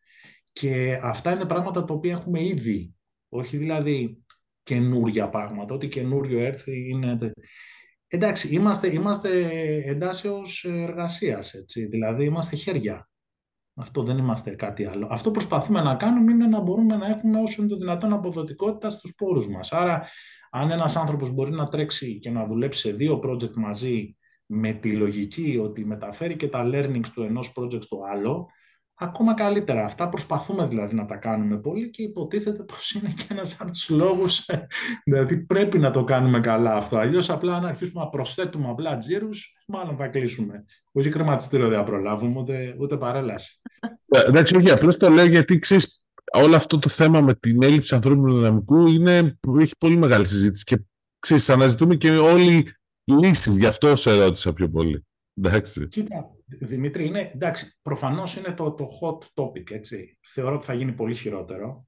και 0.61 1.01
αυτά 1.03 1.33
είναι 1.33 1.45
πράγματα 1.45 1.85
τα 1.85 1.95
οποία 1.95 2.13
έχουμε 2.13 2.43
ήδη, 2.45 2.95
όχι 3.29 3.57
δηλαδή 3.57 4.25
καινούρια 4.63 5.29
πράγματα, 5.29 5.75
ό,τι 5.75 5.89
καινούριο 5.89 6.39
έρθει 6.41 6.89
είναι... 6.89 7.33
Εντάξει, 8.07 8.49
είμαστε, 8.49 8.93
είμαστε 8.93 9.31
εντάσεως 9.85 10.65
εργασίας, 10.65 11.55
έτσι, 11.55 11.87
δηλαδή 11.87 12.25
είμαστε 12.25 12.57
χέρια. 12.57 13.09
Αυτό 13.75 14.03
δεν 14.03 14.19
είμαστε 14.19 14.51
κάτι 14.51 14.85
άλλο. 14.85 15.07
Αυτό 15.11 15.29
που 15.29 15.35
προσπαθούμε 15.35 15.81
να 15.81 15.95
κάνουμε 15.95 16.33
είναι 16.33 16.47
να 16.47 16.61
μπορούμε 16.61 16.97
να 16.97 17.07
έχουμε 17.07 17.41
όσο 17.41 17.63
είναι 17.63 17.71
το 17.71 17.77
δυνατόν 17.77 18.13
αποδοτικότητα 18.13 18.91
στους 18.91 19.15
πόρους 19.17 19.49
μας. 19.49 19.73
Άρα, 19.73 20.09
αν 20.51 20.71
ένας 20.71 20.97
άνθρωπος 20.97 21.31
μπορεί 21.31 21.51
να 21.51 21.69
τρέξει 21.69 22.19
και 22.19 22.31
να 22.31 22.47
δουλέψει 22.47 22.81
σε 22.81 22.93
δύο 22.93 23.21
project 23.25 23.55
μαζί 23.55 24.17
με 24.47 24.73
τη 24.73 24.93
λογική 24.93 25.59
ότι 25.63 25.85
μεταφέρει 25.85 26.37
και 26.37 26.49
τα 26.49 26.71
learnings 26.73 27.07
του 27.15 27.23
ενός 27.23 27.53
project 27.61 27.83
στο 27.83 27.99
άλλο, 28.13 28.49
ακόμα 28.99 29.35
καλύτερα. 29.35 29.85
Αυτά 29.85 30.09
προσπαθούμε 30.09 30.67
δηλαδή 30.67 30.95
να 30.95 31.07
τα 31.07 31.17
κάνουμε 31.17 31.59
πολύ 31.59 31.91
και 31.91 32.03
υποτίθεται 32.03 32.63
πως 32.63 32.91
είναι 32.93 33.13
και 33.17 33.25
ένας 33.29 33.57
από 33.59 33.71
τους 33.71 33.89
λόγους, 33.89 34.45
δηλαδή 35.05 35.37
πρέπει 35.37 35.79
να 35.79 35.91
το 35.91 36.05
κάνουμε 36.05 36.41
καλά 36.41 36.75
αυτό. 36.75 36.97
Αλλιώς 36.97 37.31
απλά 37.31 37.57
αν 37.57 37.67
αρχίσουμε 37.67 38.03
να 38.03 38.09
προσθέτουμε 38.09 38.69
απλά 38.69 38.99
τζίρους, 38.99 39.55
μάλλον 39.67 39.97
θα 39.97 40.09
κλείσουμε. 40.09 40.65
Όχι 40.93 41.11
χρηματιστήριο 41.11 41.69
δεν 41.69 41.79
θα 41.79 41.85
προλάβουμε, 41.85 42.41
ούτε, 42.41 42.77
ούτε 42.79 42.97
παρέλαση. 42.97 43.61
Ε, 44.09 44.21
εντάξει, 44.21 44.57
όχι, 44.57 44.71
απλώς 44.71 44.97
το 44.97 45.11
λέω 45.11 45.27
γιατί 45.27 45.59
ξέρεις, 45.59 46.07
όλο 46.33 46.57
αυτό 46.57 46.79
το 46.79 46.89
θέμα 46.89 47.21
με 47.21 47.35
την 47.35 47.63
έλλειψη 47.63 47.95
ανθρώπινου 47.95 48.35
δυναμικού 48.35 48.87
είναι, 48.87 49.39
έχει 49.59 49.73
πολύ 49.79 49.97
μεγάλη 49.97 50.27
συζήτηση 50.27 50.65
και 50.65 50.79
ξέρεις, 51.19 51.51
αναζητούμε 51.51 51.97
και 51.97 52.11
όλοι 52.11 52.75
λύσεις. 53.05 53.57
Γι' 53.57 53.67
αυτό 53.67 53.97
σε 53.97 54.11
ερώτησα 54.11 54.53
πιο 54.53 54.69
πολύ. 54.69 55.07
Εντάξει. 55.35 55.89
Κοίτα, 55.89 56.36
Δημήτρη, 56.49 57.07
είναι, 57.07 57.31
εντάξει, 57.35 57.79
προφανώς 57.83 58.37
είναι 58.37 58.53
το, 58.53 58.73
το 58.73 58.89
hot 59.01 59.43
topic, 59.43 59.71
έτσι. 59.71 60.19
Θεωρώ 60.23 60.55
ότι 60.55 60.65
θα 60.65 60.75
γίνει 60.75 60.93
πολύ 60.93 61.15
χειρότερο. 61.15 61.87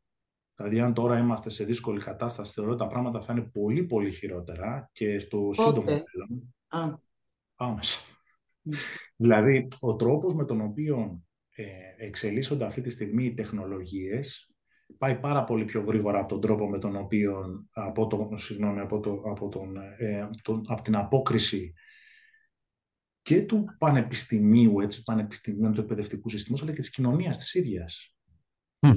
Δηλαδή, 0.55 0.81
αν 0.81 0.95
τώρα 0.95 1.19
είμαστε 1.19 1.51
σε 1.51 1.65
δύσκολη 1.65 2.01
κατάσταση, 2.01 2.53
θεωρώ 2.53 2.71
ότι 2.71 2.81
τα 2.81 2.87
πράγματα 2.87 3.21
θα 3.21 3.33
είναι 3.33 3.51
πολύ, 3.53 3.85
πολύ 3.85 4.11
χειρότερα 4.11 4.91
και 4.93 5.19
στο 5.19 5.51
σύντομο 5.53 5.85
μέλλον. 5.85 6.55
Άμεσα. 7.57 8.01
δηλαδή, 9.17 9.69
ο 9.81 9.97
τρόπος 9.97 10.35
με 10.35 10.45
τον 10.45 10.61
οποίο 10.61 11.23
ε, 11.51 11.65
εξελίσσονται 11.97 12.65
αυτή 12.65 12.81
τη 12.81 12.91
στιγμή 12.91 13.25
οι 13.25 13.35
τεχνολογίες 13.35 14.53
πάει 14.99 15.19
πάρα 15.19 15.45
πολύ 15.45 15.65
πιο 15.65 15.81
γρήγορα 15.81 16.19
από 16.19 16.29
τον 16.29 16.41
τρόπο 16.41 16.69
με 16.69 16.79
τον 16.79 16.97
οποίο, 16.97 17.65
από, 17.71 18.07
το, 18.07 18.31
συγγνώμη, 18.35 18.81
από, 18.81 19.01
το, 19.01 19.23
από, 19.25 19.49
τον, 19.49 19.77
ε, 19.99 20.29
τον, 20.43 20.65
από 20.69 20.83
την 20.83 20.97
απόκριση 20.97 21.75
και 23.29 23.43
του 23.43 23.75
πανεπιστημίου, 23.79 24.81
έτσι, 24.81 24.99
του 24.99 25.05
πανεπιστημίου, 25.05 25.73
του 25.73 25.81
εκπαιδευτικού 25.81 26.29
συστήματος, 26.29 26.67
αλλά 26.67 26.75
και 26.75 26.81
της 26.81 26.91
κοινωνίας 26.91 27.39
της 27.39 27.55
ίδιας. 27.55 28.15
Mm. 28.81 28.95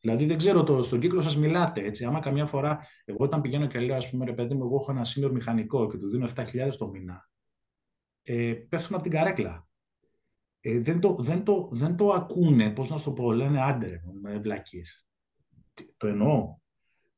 Δηλαδή 0.00 0.26
δεν 0.26 0.36
ξέρω, 0.36 0.64
το, 0.64 0.82
στον 0.82 1.00
κύκλο 1.00 1.22
σας 1.22 1.36
μιλάτε, 1.36 1.84
έτσι. 1.84 2.04
Άμα 2.04 2.20
καμιά 2.20 2.46
φορά, 2.46 2.86
εγώ 3.04 3.24
όταν 3.24 3.40
πηγαίνω 3.40 3.66
και 3.66 3.80
λέω, 3.80 3.96
ας 3.96 4.10
πούμε, 4.10 4.24
ρε 4.24 4.32
παιδί 4.32 4.54
μου, 4.54 4.64
εγώ 4.64 4.76
έχω 4.76 4.90
ένα 4.90 5.06
senior 5.06 5.30
μηχανικό 5.30 5.90
και 5.90 5.96
του 5.96 6.08
δίνω 6.08 6.28
7.000 6.34 6.76
το 6.78 6.88
μήνα, 6.88 7.30
ε, 8.22 8.52
πέφτουν 8.68 8.94
από 8.94 9.02
την 9.02 9.12
καρέκλα. 9.12 9.68
Ε, 10.60 10.80
δεν, 10.80 11.00
το, 11.00 11.14
δεν, 11.14 11.44
το, 11.44 11.68
δεν 11.72 11.96
το 11.96 12.12
ακούνε, 12.12 12.70
πώς 12.70 12.90
να 12.90 12.98
σου 12.98 13.04
το 13.04 13.12
πω, 13.12 13.32
λένε 13.32 13.62
άντρε, 13.62 14.00
με 14.22 14.38
βλακίες. 14.38 15.06
Το 15.96 16.06
εννοώ. 16.06 16.56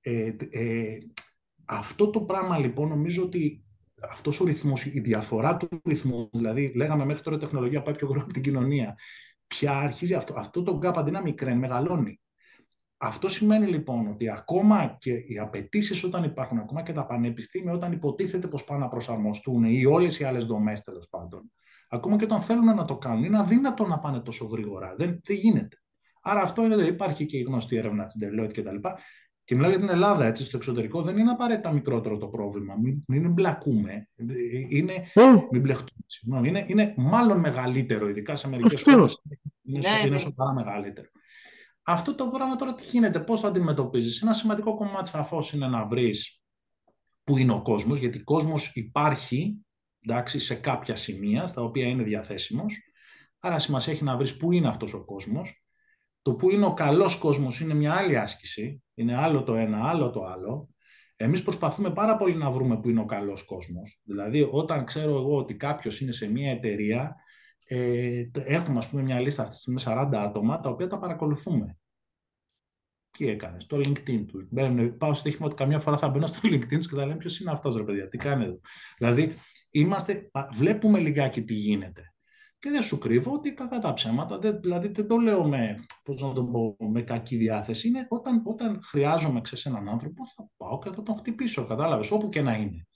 Ε, 0.01 0.37
ε, 0.51 0.99
αυτό 1.65 2.11
το 2.11 2.21
πράγμα 2.21 2.59
λοιπόν 2.59 2.89
νομίζω 2.89 3.23
ότι 3.23 3.65
αυτός 4.11 4.41
ο 4.41 4.45
ρυθμός, 4.45 4.85
η 4.85 5.01
διαφορά 5.01 5.57
του 5.57 5.69
ρυθμού, 5.85 6.29
δηλαδή 6.33 6.73
λέγαμε 6.77 7.05
μέχρι 7.05 7.23
τώρα 7.23 7.37
η 7.37 7.39
τεχνολογία 7.39 7.83
πάει 7.83 7.95
πιο 7.95 8.07
γρήγορα 8.07 8.25
από 8.25 8.33
την 8.33 8.43
κοινωνία, 8.43 8.99
πια 9.47 9.79
αρχίζει 9.79 10.15
αυτό, 10.15 10.35
αυτό 10.37 10.63
το 10.63 10.79
gap 10.83 10.93
αντί 10.97 11.11
να 11.11 11.23
μικραίνει, 11.23 11.59
μεγαλώνει. 11.59 12.21
Αυτό 13.03 13.29
σημαίνει 13.29 13.67
λοιπόν 13.67 14.07
ότι 14.07 14.31
ακόμα 14.31 14.97
και 15.01 15.13
οι 15.13 15.39
απαιτήσεις 15.39 16.05
όταν 16.05 16.25
υπάρχουν, 16.25 16.59
ακόμα 16.59 16.83
και 16.83 16.93
τα 16.93 17.07
πανεπιστήμια 17.07 17.73
όταν 17.73 17.93
υποτίθεται 17.93 18.49
πως 18.49 18.65
πάνε 18.65 18.81
να 18.81 18.89
προσαρμοστούν 18.89 19.65
ή 19.65 19.85
όλες 19.85 20.19
οι 20.19 20.25
άλλες 20.25 20.47
δομές 20.47 20.83
τέλος 20.83 21.09
πάντων, 21.09 21.53
ακόμα 21.89 22.17
και 22.17 22.25
όταν 22.25 22.41
θέλουν 22.41 22.75
να 22.75 22.85
το 22.85 22.97
κάνουν, 22.97 23.25
είναι 23.25 23.39
αδύνατο 23.39 23.87
να 23.87 23.99
πάνε 23.99 24.21
τόσο 24.21 24.45
γρήγορα. 24.45 24.95
Δεν, 24.99 25.21
δεν 25.25 25.37
γίνεται. 25.37 25.77
Άρα 26.23 26.41
αυτό 26.43 26.65
είναι, 26.65 26.83
υπάρχει 26.83 27.27
και 27.27 27.37
η 27.37 27.43
γνωστή 27.43 27.77
έρευνα 27.77 28.05
της 28.05 28.17
Deloitte 28.23 28.53
κτλ. 28.53 28.77
Και 29.51 29.57
μιλάω 29.57 29.71
για 29.71 29.81
την 29.81 29.89
Ελλάδα, 29.89 30.25
έτσι, 30.25 30.45
στο 30.45 30.57
εξωτερικό 30.57 31.03
δεν 31.03 31.19
είναι 31.19 31.31
απαραίτητα 31.31 31.73
μικρότερο 31.73 32.17
το 32.19 32.27
πρόβλημα. 32.27 32.75
Μην, 32.83 33.03
μην 33.09 33.33
μπλακούμε. 33.33 34.09
Είναι, 34.69 34.93
μην 35.51 35.61
μπλεχτούμε. 35.61 36.49
Είναι, 36.49 36.65
είναι 36.69 36.95
μάλλον 36.97 37.41
μεγαλύτερο, 37.41 38.09
ειδικά 38.09 38.37
σε 38.37 38.49
μερικές 38.49 38.83
χώρες. 38.83 39.23
Είναι, 39.63 39.79
ναι, 39.79 40.07
είναι 40.07 40.17
ναι. 40.17 40.53
μεγαλύτερο. 40.55 41.09
Αυτό 41.83 42.15
το 42.15 42.29
πράγμα 42.29 42.57
τώρα 42.57 42.75
τι 42.75 42.85
γίνεται, 42.85 43.21
πώς 43.21 43.41
θα 43.41 43.49
αντιμετωπίζεις; 43.49 44.23
Ένα 44.23 44.33
σημαντικό 44.33 44.77
κομμάτι 44.77 45.09
σαφώς 45.09 45.53
είναι 45.53 45.69
να 45.69 45.87
βρεις 45.87 46.41
που 47.25 47.37
είναι 47.37 47.53
ο 47.53 47.63
κόσμος, 47.63 47.99
γιατί 47.99 48.19
ο 48.19 48.25
κόσμος 48.25 48.73
υπάρχει 48.75 49.57
εντάξει, 50.01 50.39
σε 50.39 50.55
κάποια 50.55 50.97
σημεία 50.97 51.47
στα 51.47 51.63
οποία 51.63 51.87
είναι 51.87 52.03
διαθέσιμος. 52.03 52.75
Άρα 53.41 53.59
σημασία 53.59 53.93
έχει 53.93 54.05
να 54.05 54.17
βρεις 54.17 54.37
πού 54.37 54.53
είναι 54.53 54.69
αυτός 54.69 54.95
ο 54.95 55.05
κόσμος. 55.05 55.60
Το 56.23 56.35
πού 56.35 56.51
είναι 56.51 56.67
ο 56.67 56.75
καλός 56.75 57.19
κόσμος 57.19 57.61
είναι 57.61 57.75
μια 57.75 57.95
άλλη 57.95 58.19
άσκηση. 58.19 58.83
Είναι 58.95 59.17
άλλο 59.17 59.43
το 59.43 59.55
ένα, 59.55 59.89
άλλο 59.89 60.11
το 60.11 60.25
άλλο. 60.25 60.69
Εμείς 61.17 61.43
προσπαθούμε 61.43 61.91
πάρα 61.93 62.17
πολύ 62.17 62.37
να 62.37 62.51
βρούμε 62.51 62.81
πού 62.81 62.89
είναι 62.89 63.01
ο 63.01 63.05
καλός 63.05 63.45
κόσμος. 63.45 64.01
Δηλαδή, 64.05 64.49
όταν 64.51 64.85
ξέρω 64.85 65.15
εγώ 65.15 65.37
ότι 65.37 65.57
κάποιος 65.57 66.01
είναι 66.01 66.13
σε 66.13 66.31
μια 66.31 66.51
εταιρεία, 66.51 67.17
ε, 67.67 68.23
έχουμε 68.33 68.79
ας 68.79 68.89
πούμε 68.89 69.03
μια 69.03 69.21
λίστα 69.21 69.43
αυτή 69.43 69.75
τη 69.75 69.83
40 69.85 70.09
άτομα, 70.13 70.61
τα 70.61 70.71
οποία 70.71 70.87
τα 70.87 70.99
παρακολουθούμε. 70.99 71.79
Τι 73.11 73.29
έκανες, 73.29 73.67
το 73.67 73.77
LinkedIn 73.77 74.25
του. 74.27 74.47
Μπαίνουν, 74.51 74.97
πάω 74.97 75.15
στο 75.15 75.21
στοίχημα 75.21 75.47
ότι 75.47 75.57
καμιά 75.57 75.79
φορά 75.79 75.99
θα 75.99 76.09
μπαίνω 76.09 76.27
στο 76.27 76.39
LinkedIn 76.43 76.77
τους 76.77 76.89
και 76.89 76.95
θα 76.95 77.07
λένε 77.07 77.19
ποιος 77.19 77.41
είναι 77.41 77.51
αυτός, 77.51 77.77
ρε 77.77 77.83
παιδιά, 77.83 78.09
τι 78.09 78.19
κάνει 78.19 78.45
εδώ. 78.45 78.61
Δηλαδή, 78.99 79.35
είμαστε, 79.71 80.31
βλέπουμε 80.55 80.99
λιγάκι 80.99 81.45
τι 81.45 81.55
γίνεται. 81.55 82.10
Και 82.61 82.71
δεν 82.71 82.83
σου 82.83 82.99
κρύβω 82.99 83.33
ότι 83.33 83.53
κατά 83.53 83.79
τα 83.79 83.93
ψέματα, 83.93 84.39
δεν, 84.39 84.61
δηλαδή 84.61 84.89
δεν 84.89 85.07
το 85.07 85.17
λέω 85.17 85.49
με, 85.49 85.85
πώς 86.03 86.23
να 86.23 86.33
το 86.33 86.45
πω, 86.45 86.77
με 86.79 87.03
κακή 87.03 87.37
διάθεση. 87.37 87.89
Είναι 87.89 88.07
όταν, 88.09 88.43
όταν 88.45 88.81
χρειάζομαι 88.83 89.41
ξέρεις, 89.41 89.67
έναν 89.67 89.89
άνθρωπο, 89.89 90.23
θα 90.37 90.49
πάω 90.57 90.79
και 90.79 90.91
θα 90.91 91.03
τον 91.03 91.17
χτυπήσω, 91.17 91.67
κατάλαβες, 91.67 92.11
όπου 92.11 92.29
και 92.29 92.41
να 92.41 92.53
είναι. 92.53 92.87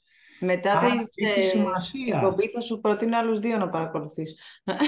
Μετά 0.41 0.81
τη 1.15 1.25
ε, 1.25 2.17
εκπομπή 2.17 2.49
θα 2.49 2.61
σου 2.61 2.81
προτείνω 2.81 3.19
άλλους 3.19 3.39
δύο 3.39 3.59
να 3.59 3.69
παρακολουθείς. 3.69 4.39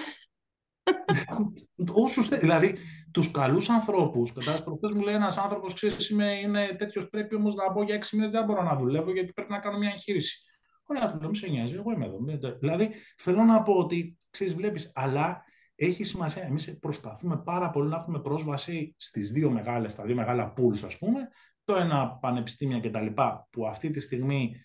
Όσους, 1.93 2.29
δηλαδή, 2.29 2.79
τους 3.11 3.31
καλούς 3.31 3.69
ανθρώπους, 3.69 4.33
κατάλαβες, 4.33 4.65
προχθές 4.65 4.93
μου 4.93 5.03
λέει 5.03 5.15
ένας 5.15 5.39
άνθρωπος, 5.39 5.75
ξέρεις, 5.75 6.11
είμαι, 6.11 6.33
είναι 6.33 6.75
τέτοιος, 6.79 7.09
πρέπει 7.09 7.35
όμως 7.35 7.55
να 7.55 7.73
μπω 7.73 7.83
για 7.83 7.95
έξι 7.95 8.17
μήνες, 8.17 8.31
δεν 8.31 8.45
μπορώ 8.45 8.62
να 8.62 8.77
δουλεύω 8.77 9.12
γιατί 9.12 9.33
πρέπει 9.33 9.53
να 9.53 9.59
κάνω 9.59 9.79
μια 9.79 9.91
εγχείρηση. 9.91 10.45
Ωραία, 10.87 11.12
του 11.12 11.20
λέω, 11.20 11.35
σε 11.35 11.49
νοιάζει, 11.49 11.75
εγώ 11.75 11.92
είμαι 11.92 12.05
εδώ. 12.05 12.18
Δηλαδή, 12.59 12.90
θέλω 13.16 13.42
να 13.42 13.62
πω 13.62 13.72
ότι, 13.72 14.16
ξέρεις, 14.31 14.55
βλέπεις, 14.55 14.92
αλλά 14.94 15.44
έχει 15.75 16.05
σημασία. 16.05 16.42
Εμείς 16.42 16.79
προσπαθούμε 16.79 17.42
πάρα 17.42 17.70
πολύ 17.70 17.88
να 17.88 17.96
έχουμε 17.96 18.20
πρόσβαση 18.20 18.94
στις 18.99 19.33
δύο 19.33 19.51
μεγάλες, 19.51 19.92
στα 19.92 20.05
δύο 20.05 20.14
μεγάλα 20.14 20.55
pools, 20.57 20.79
ας 20.85 20.99
πούμε, 20.99 21.29
το 21.64 21.77
ένα 21.77 22.09
πανεπιστήμια 22.09 22.81
κτλ. 22.81 23.07
που 23.51 23.66
αυτή 23.66 23.90
τη 23.90 24.01
στιγμή 24.01 24.57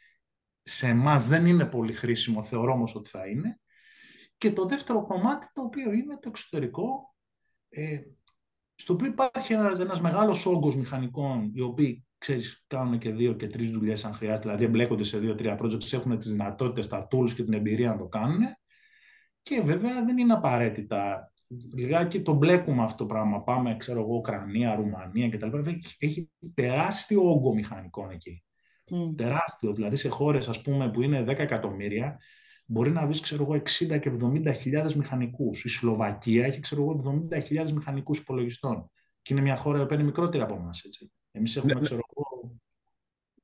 σε 0.64 0.88
εμάς 0.88 1.28
δεν 1.28 1.46
είναι 1.46 1.66
πολύ 1.66 1.94
χρήσιμο, 1.94 2.44
θεωρώ 2.44 2.72
όμως 2.72 2.96
ότι 2.96 3.10
θα 3.10 3.28
είναι. 3.28 3.60
Και 4.38 4.52
το 4.52 4.66
δεύτερο 4.66 5.06
κομμάτι, 5.06 5.48
το 5.54 5.62
οποίο 5.62 5.92
είναι 5.92 6.14
το 6.14 6.30
εξωτερικό, 6.30 7.16
ε, 7.70 8.00
στο 8.76 8.94
οποίο 8.94 9.08
υπάρχει 9.08 9.54
ένας, 9.54 9.80
ένας 9.80 10.02
μεγάλος 10.02 10.46
όγκος 10.46 10.76
μηχανικών, 10.76 11.52
οι 11.54 11.62
οποίοι 11.62 12.06
ξέρεις, 12.22 12.64
κάνουν 12.68 12.98
και 12.98 13.12
δύο 13.12 13.34
και 13.34 13.48
τρεις 13.48 13.72
δουλειές 13.72 14.06
αν 14.06 14.14
χρειάζεται, 14.14 14.42
δηλαδή 14.42 14.64
εμπλέκονται 14.64 15.04
σε 15.04 15.18
δύο-τρία 15.18 15.60
projects, 15.62 15.94
έχουν 15.94 16.18
τις 16.18 16.32
δυνατότητες, 16.32 16.88
τα 16.88 17.08
tools 17.12 17.32
και 17.32 17.44
την 17.44 17.54
εμπειρία 17.54 17.90
να 17.90 17.98
το 17.98 18.06
κάνουν. 18.06 18.40
Και 19.42 19.62
βέβαια 19.62 20.06
δεν 20.06 20.18
είναι 20.18 20.34
απαραίτητα. 20.34 21.32
Λιγάκι 21.76 22.22
το 22.22 22.34
μπλέκουμε 22.34 22.84
αυτό 22.84 22.98
το 22.98 23.06
πράγμα. 23.06 23.44
Πάμε, 23.44 23.78
ξέρω 23.78 24.00
εγώ, 24.00 24.16
Ουκρανία, 24.16 24.76
Ρουμανία 24.76 25.30
κτλ. 25.30 25.58
Έχει, 25.58 25.96
έχει 26.00 26.32
τεράστιο 26.54 27.30
όγκο 27.30 27.54
μηχανικών 27.54 28.10
εκεί. 28.10 28.44
Mm. 28.92 29.16
Τεράστιο. 29.16 29.74
Δηλαδή 29.74 29.96
σε 29.96 30.10
χώρες 30.10 30.48
ας 30.48 30.62
πούμε, 30.62 30.92
που 30.92 31.02
είναι 31.02 31.24
10 31.24 31.28
εκατομμύρια, 31.28 32.20
μπορεί 32.66 32.92
να 32.92 33.06
βρεις 33.06 33.20
ξέρω 33.20 33.44
εγώ, 33.44 33.54
60 33.54 34.00
και 34.00 34.10
70 34.10 34.54
χιλιάδες 34.54 34.96
μηχανικούς. 34.96 35.64
Η 35.64 35.70
Σλοβακία 35.70 36.46
έχει 36.46 36.60
ξέρω 36.60 36.82
εγώ, 36.82 37.28
70 37.32 37.42
χιλιάδες 37.42 37.72
μηχανικούς 37.74 38.18
υπολογιστών. 38.20 38.92
Και 39.22 39.34
είναι 39.34 39.42
μια 39.42 39.56
χώρα 39.56 39.86
που 39.86 39.94
είναι 39.94 40.04
μικρότερη 40.04 40.44
από 40.44 40.54
εμάς. 40.54 40.84
Έτσι. 40.84 41.12
Εμείς 41.32 41.56
έχουμε, 41.56 41.74
ναι, 41.74 41.80
ναι. 41.80 41.86
ξέρω 41.86 42.00
εγώ... 42.00 42.01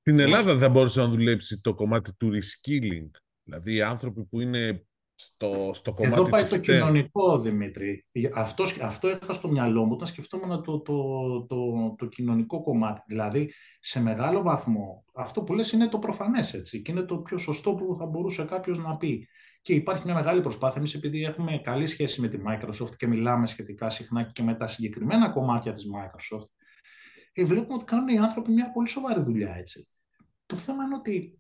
Στην 0.08 0.20
Ελλάδα 0.20 0.56
δεν 0.56 0.72
μπορούσε 0.72 1.00
να 1.00 1.08
δουλέψει 1.08 1.62
το 1.62 1.76
κομμάτι 1.76 2.16
του 2.16 2.32
reskilling. 2.34 3.10
Δηλαδή 3.44 3.74
οι 3.74 3.82
άνθρωποι 3.82 4.26
που 4.26 4.42
είναι 4.42 4.88
στο, 5.16 5.72
στο 5.74 5.94
κομμάτι 5.94 6.22
Εδώ 6.22 6.30
πάει 6.30 6.44
το 6.44 6.58
κοινωνικό, 6.58 7.40
Δημήτρη. 7.40 8.06
Αυτός, 8.34 8.80
αυτό 8.80 9.10
είχα 9.10 9.34
στο 9.34 9.48
μυαλό 9.48 9.86
μου 9.86 9.92
όταν 9.94 10.08
σκεφτόμουν 10.08 10.64
το, 10.64 10.80
το, 10.80 11.46
το, 11.46 11.96
το, 11.98 12.06
κοινωνικό 12.06 12.64
κομμάτι. 12.64 13.02
Δηλαδή, 13.08 13.54
σε 13.80 14.02
μεγάλο 14.02 14.42
βαθμό, 14.42 15.06
αυτό 15.14 15.44
που 15.44 15.54
λες 15.54 15.72
είναι 15.72 15.88
το 15.88 16.00
προφανές, 16.00 16.54
έτσι, 16.54 16.82
και 16.82 16.92
είναι 16.92 17.04
το 17.04 17.18
πιο 17.18 17.38
σωστό 17.38 17.76
που 17.76 17.96
θα 18.00 18.06
μπορούσε 18.06 18.46
κάποιος 18.46 18.80
να 18.80 18.98
πει. 18.98 19.28
Και 19.62 19.74
υπάρχει 19.74 20.02
μια 20.06 20.14
μεγάλη 20.14 20.42
προσπάθεια. 20.42 20.78
Εμείς, 20.78 20.94
επειδή 20.94 21.24
έχουμε 21.24 21.58
καλή 21.64 21.86
σχέση 21.86 22.22
με 22.22 22.28
τη 22.28 22.38
Microsoft 22.48 22.96
και 22.98 23.08
μιλάμε 23.08 23.48
σχετικά 23.48 23.90
συχνά 23.90 24.24
και 24.24 24.44
με 24.44 24.56
τα 24.56 24.68
συγκεκριμένα 24.68 25.30
κομμάτια 25.30 25.72
της 25.72 25.84
Microsoft, 25.96 26.52
ε, 27.34 27.46
βλέπουμε 27.46 27.74
ότι 27.74 27.86
κάνουν 27.86 28.08
οι 28.08 28.18
άνθρωποι 28.18 28.52
μια 28.52 28.72
πολύ 28.72 28.88
σοβαρή 28.88 29.22
δουλειά, 29.22 29.56
έτσι. 29.56 29.88
Το 30.48 30.56
θέμα 30.56 30.84
είναι 30.84 30.96
ότι 30.96 31.40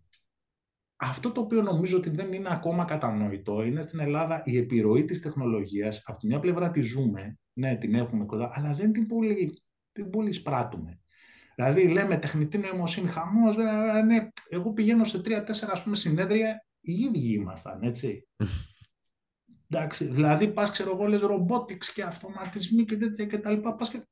αυτό 0.95 1.31
το 1.31 1.41
οποίο 1.41 1.61
νομίζω 1.61 1.97
ότι 1.97 2.09
δεν 2.09 2.33
είναι 2.33 2.49
ακόμα 2.51 2.85
κατανόητο 2.85 3.61
είναι 3.63 3.81
στην 3.81 3.99
Ελλάδα 3.99 4.41
η 4.45 4.57
επιρροή 4.57 5.05
της 5.05 5.21
τεχνολογίας. 5.21 6.01
Από 6.05 6.19
τη 6.19 6.27
μια 6.27 6.39
πλευρά 6.39 6.69
τη 6.69 6.81
ζούμε, 6.81 7.39
ναι, 7.53 7.77
την 7.77 7.95
έχουμε 7.95 8.25
κοντά, 8.25 8.51
αλλά 8.53 8.73
δεν 8.73 8.91
την 8.91 9.07
πολύ, 9.07 9.61
την 9.91 10.09
πολύ 10.09 10.31
σπράττουμε. 10.31 10.99
Δηλαδή, 11.55 11.87
λέμε 11.87 12.17
τεχνητή 12.17 12.57
νοημοσύνη, 12.57 13.07
χαμός. 13.07 13.55
ναι, 14.05 14.27
εγώ 14.49 14.73
πηγαίνω 14.73 15.03
σε 15.03 15.21
τρία-τέσσερα 15.21 15.71
ας 15.71 15.83
πούμε, 15.83 15.95
συνέδρια, 15.95 16.65
οι 16.79 16.93
ίδιοι 16.93 17.33
ήμασταν, 17.33 17.83
έτσι. 17.83 18.27
Εντάξει, 19.69 20.05
δηλαδή, 20.05 20.47
πας 20.47 20.71
ξέρω 20.71 20.91
εγώ, 20.91 21.05
λες 21.05 21.21
robotics 21.23 21.85
και 21.93 22.03
αυτοματισμοί 22.03 22.85
και 22.85 22.97
τέτοια 22.97 23.25
και 23.25 23.37
τα 23.37 23.51
λοιπά. 23.51 23.75
Πας 23.75 23.89
και 23.89 24.07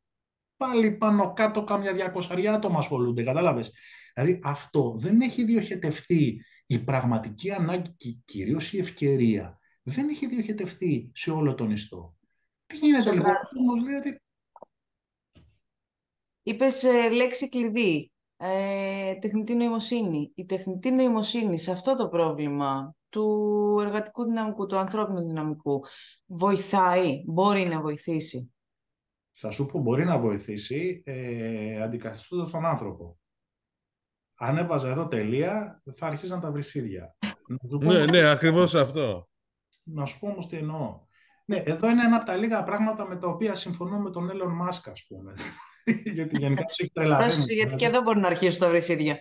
πάλι 0.57 0.91
πάνω 0.91 1.33
κάτω 1.33 1.63
κάμια 1.63 1.93
διακοσαριά 1.93 2.53
άτομα 2.53 2.77
ασχολούνται, 2.77 3.23
κατάλαβες. 3.23 3.73
Δηλαδή, 4.13 4.39
αυτό 4.43 4.95
δεν 4.97 5.21
έχει 5.21 5.43
διοχετευτεί 5.43 6.41
η 6.65 6.79
πραγματική 6.79 7.51
ανάγκη 7.51 7.93
και 7.97 8.17
κυρίως 8.25 8.73
η 8.73 8.77
ευκαιρία 8.77 9.59
δεν 9.83 10.09
έχει 10.09 10.27
διοχετευτεί 10.27 11.11
σε 11.13 11.31
όλο 11.31 11.55
τον 11.55 11.71
ιστό. 11.71 12.15
Τι 12.65 12.77
γίνεται 12.77 13.13
λοιπόν, 13.13 13.35
όμως 13.59 13.83
λέει 13.83 13.95
ότι... 13.95 14.21
Είπες 16.43 16.83
ε, 16.83 17.09
λέξη 17.09 17.49
κλειδί, 17.49 18.11
ε, 18.37 19.15
τεχνητή 19.15 19.55
νοημοσύνη. 19.55 20.31
Η 20.35 20.45
τεχνητή 20.45 20.91
νοημοσύνη 20.91 21.59
σε 21.59 21.71
αυτό 21.71 21.95
το 21.95 22.07
πρόβλημα 22.07 22.95
του 23.09 23.77
εργατικού 23.81 24.23
δυναμικού, 24.23 24.65
του 24.65 24.77
ανθρώπινου 24.77 25.21
δυναμικού, 25.21 25.83
βοηθάει, 26.25 27.23
μπορεί 27.25 27.65
να 27.65 27.81
βοηθήσει. 27.81 28.54
Θα 29.37 29.51
σου 29.51 29.65
πω, 29.65 29.79
μπορεί 29.79 30.05
να 30.05 30.17
βοηθήσει 30.17 31.01
ε, 31.05 31.81
αντικαθιστώντας 31.81 32.49
τον 32.49 32.65
άνθρωπο 32.65 33.19
αν 34.37 34.57
έβαζα 34.57 34.89
εδώ 34.89 35.07
τελεία, 35.07 35.81
θα 35.95 36.07
αρχίζαν 36.07 36.39
τα 36.39 36.51
βρυσίδια. 36.51 37.15
ναι, 37.79 38.05
ναι, 38.05 38.29
ακριβώς 38.29 38.75
αυτό. 38.75 39.29
Να 39.83 40.05
σου 40.05 40.19
πω 40.19 40.27
όμως 40.27 40.47
τι 40.47 40.57
εννοώ. 40.57 41.03
Ναι, 41.45 41.57
εδώ 41.65 41.89
είναι 41.89 42.03
ένα 42.03 42.15
από 42.15 42.25
τα 42.25 42.35
λίγα 42.35 42.63
πράγματα 42.63 43.07
με 43.07 43.15
τα 43.15 43.27
οποία 43.27 43.55
συμφωνώ 43.55 43.99
με 43.99 44.09
τον 44.09 44.29
Elon 44.29 44.67
Musk, 44.67 44.91
ας 44.91 45.05
πούμε. 45.07 45.33
γιατί 46.15 46.37
γενικά 46.37 46.63
τους 46.63 46.77
έχει 46.77 46.91
τρελαθεί. 46.91 47.53
γιατί 47.53 47.75
και 47.75 47.85
εδώ 47.85 48.01
μπορεί 48.01 48.19
να 48.19 48.27
αρχίσουν 48.27 48.59
τα 48.59 48.69
βρυσίδια. 48.69 49.19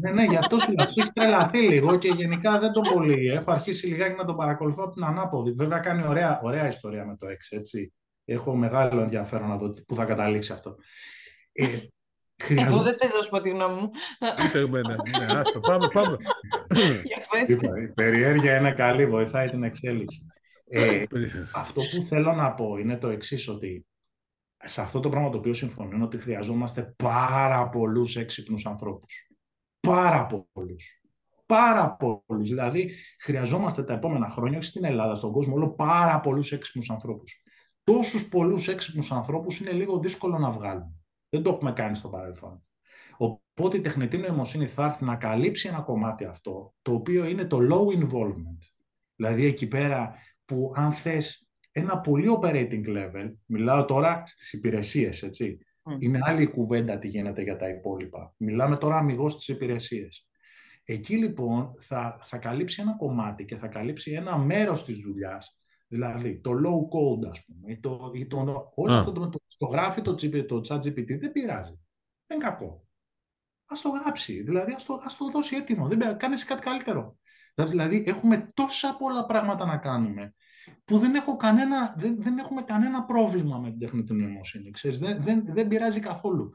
ναι, 0.00 0.10
ναι, 0.10 0.24
γι' 0.24 0.36
αυτό 0.36 0.58
σου 0.58 0.72
λέω. 0.72 0.86
έχει 0.88 1.12
τρελαθεί 1.12 1.58
λίγο 1.58 1.98
και 1.98 2.08
γενικά 2.08 2.58
δεν 2.58 2.72
το 2.72 2.80
πολύ. 2.80 3.26
Έχω 3.26 3.50
αρχίσει 3.50 3.86
λιγάκι 3.86 4.16
να 4.16 4.24
τον 4.24 4.36
παρακολουθώ 4.36 4.82
από 4.82 4.92
την 4.92 5.04
ανάποδη. 5.04 5.52
Βέβαια 5.52 5.78
κάνει 5.78 6.06
ωραία, 6.06 6.40
ωραία 6.42 6.66
ιστορία 6.66 7.04
με 7.06 7.16
το 7.16 7.26
X, 7.26 7.56
έτσι. 7.56 7.94
Έχω 8.24 8.56
μεγάλο 8.56 9.00
ενδιαφέρον 9.00 9.48
να 9.48 9.56
δω 9.56 9.70
πού 9.86 9.94
θα 9.94 10.04
καταλήξει 10.04 10.52
αυτό. 10.52 10.76
Ε, 11.52 11.78
εγώ 12.66 12.82
δεν 12.82 12.96
θέλω 12.96 13.12
να 13.16 13.22
σου 13.22 13.28
πω 13.30 13.40
τη 13.40 13.50
γνώμη 13.50 13.80
μου. 13.80 13.90
Ούτε 14.46 14.58
εμένα. 14.58 14.96
Ναι, 15.18 15.38
άστο, 15.38 15.60
πάμε, 15.60 15.88
πάμε. 15.88 16.16
η 17.86 17.92
περιέργεια 17.94 18.56
είναι 18.56 18.72
καλή, 18.72 19.06
βοηθάει 19.06 19.48
την 19.48 19.62
εξέλιξη. 19.62 20.26
Ε, 20.72 21.02
αυτό 21.54 21.80
που 21.80 22.06
θέλω 22.06 22.32
να 22.32 22.54
πω 22.54 22.76
είναι 22.76 22.96
το 22.96 23.08
εξής 23.08 23.48
ότι 23.48 23.86
σε 24.56 24.80
αυτό 24.80 25.00
το 25.00 25.08
πράγμα 25.08 25.30
το 25.30 25.38
οποίο 25.38 25.52
συμφωνώ 25.52 25.94
είναι 25.94 26.04
ότι 26.04 26.18
χρειαζόμαστε 26.18 26.94
πάρα 26.96 27.68
πολλούς 27.68 28.16
έξυπνους 28.16 28.66
ανθρώπους. 28.66 29.30
Πάρα 29.80 30.26
πολλούς. 30.26 31.00
Πάρα 31.46 31.96
πολλούς. 31.96 32.48
Δηλαδή, 32.48 32.94
χρειαζόμαστε 33.20 33.82
τα 33.82 33.92
επόμενα 33.92 34.28
χρόνια, 34.28 34.58
όχι 34.58 34.66
στην 34.66 34.84
Ελλάδα, 34.84 35.14
στον 35.14 35.32
κόσμο, 35.32 35.54
όλο 35.54 35.70
πάρα 35.70 36.20
πολλούς 36.20 36.52
έξυπνους 36.52 36.90
ανθρώπους. 36.90 37.42
Τόσους 37.84 38.28
πολλούς 38.28 38.68
έξυπνους 38.68 39.12
ανθρώπους 39.12 39.60
είναι 39.60 39.72
λίγο 39.72 39.98
δύσκολο 39.98 40.38
να 40.38 40.50
βγάλουμε. 40.50 40.92
Δεν 41.28 41.42
το 41.42 41.50
έχουμε 41.50 41.72
κάνει 41.72 41.96
στο 41.96 42.08
παρελθόν. 42.08 42.64
Οπότε 43.16 43.76
η 43.76 43.80
τεχνητή 43.80 44.18
νοημοσύνη 44.18 44.66
θα 44.66 44.84
έρθει 44.84 45.04
να 45.04 45.16
καλύψει 45.16 45.68
ένα 45.68 45.80
κομμάτι 45.80 46.24
αυτό, 46.24 46.74
το 46.82 46.92
οποίο 46.92 47.24
είναι 47.24 47.44
το 47.44 47.58
low 47.70 47.98
involvement. 47.98 48.58
Δηλαδή 49.16 49.44
εκεί 49.44 49.66
πέρα 49.66 50.14
που 50.44 50.72
αν 50.74 50.92
θες 50.92 51.50
ένα 51.72 52.00
πολύ 52.00 52.26
operating 52.40 52.86
level, 52.86 53.32
μιλάω 53.46 53.84
τώρα 53.84 54.22
στις 54.26 54.52
υπηρεσίες, 54.52 55.22
έτσι. 55.22 55.58
Είναι 55.98 56.18
άλλη 56.22 56.42
η 56.42 56.46
κουβέντα 56.46 56.98
τι 56.98 57.08
γίνεται 57.08 57.42
για 57.42 57.56
τα 57.56 57.68
υπόλοιπα. 57.68 58.34
Μιλάμε 58.36 58.76
τώρα 58.76 58.96
αμυγός 58.96 59.32
στις 59.32 59.48
υπηρεσίες. 59.48 60.28
Εκεί 60.84 61.16
λοιπόν 61.16 61.72
θα, 61.80 62.18
θα 62.24 62.38
καλύψει 62.38 62.82
ένα 62.82 62.96
κομμάτι 62.96 63.44
και 63.44 63.56
θα 63.56 63.66
καλύψει 63.66 64.12
ένα 64.12 64.38
μέρος 64.38 64.84
της 64.84 64.98
δουλειάς 64.98 65.56
Δηλαδή, 65.92 66.40
το 66.40 66.50
low 66.50 66.94
code, 66.94 67.28
ας 67.28 67.44
πούμε, 67.44 67.72
ή 67.72 67.80
το, 67.80 68.10
ή 68.14 68.26
το, 68.26 68.70
όλο 68.74 68.92
αυτό 68.92 69.12
το, 69.12 69.30
το, 69.58 69.66
γράφει 69.66 70.02
το, 70.02 70.14
το 70.46 70.60
chat 70.68 70.78
GPT, 70.78 71.18
δεν 71.18 71.32
πειράζει. 71.32 71.80
Δεν 72.26 72.38
είναι 72.38 72.48
κακό. 72.48 72.84
Ας 73.66 73.80
το 73.80 73.88
γράψει, 73.88 74.42
δηλαδή 74.42 74.72
ας 74.72 74.84
το, 74.84 75.00
ας 75.04 75.16
το 75.16 75.30
δώσει 75.30 75.56
έτοιμο, 75.56 75.88
δεν 75.88 75.98
πειράζει, 75.98 76.16
κάνεις 76.16 76.44
κάτι 76.44 76.62
καλύτερο. 76.62 77.18
Δηλαδή 77.54 78.04
έχουμε 78.06 78.50
τόσα 78.54 78.96
πολλά 78.96 79.26
πράγματα 79.26 79.64
να 79.64 79.76
κάνουμε 79.76 80.34
που 80.84 80.98
δεν, 80.98 81.14
έχω 81.14 81.36
κανένα, 81.36 81.94
δεν, 81.98 82.22
δεν 82.22 82.38
έχουμε 82.38 82.62
κανένα 82.62 83.04
πρόβλημα 83.04 83.58
με 83.58 83.70
την 83.70 83.78
τεχνητή 83.78 84.14
νοημοσύνη. 84.14 84.70
Ξέρεις, 84.70 84.98
δεν, 84.98 85.22
δεν, 85.22 85.44
δεν 85.44 85.68
πειράζει 85.68 86.00
καθόλου. 86.00 86.52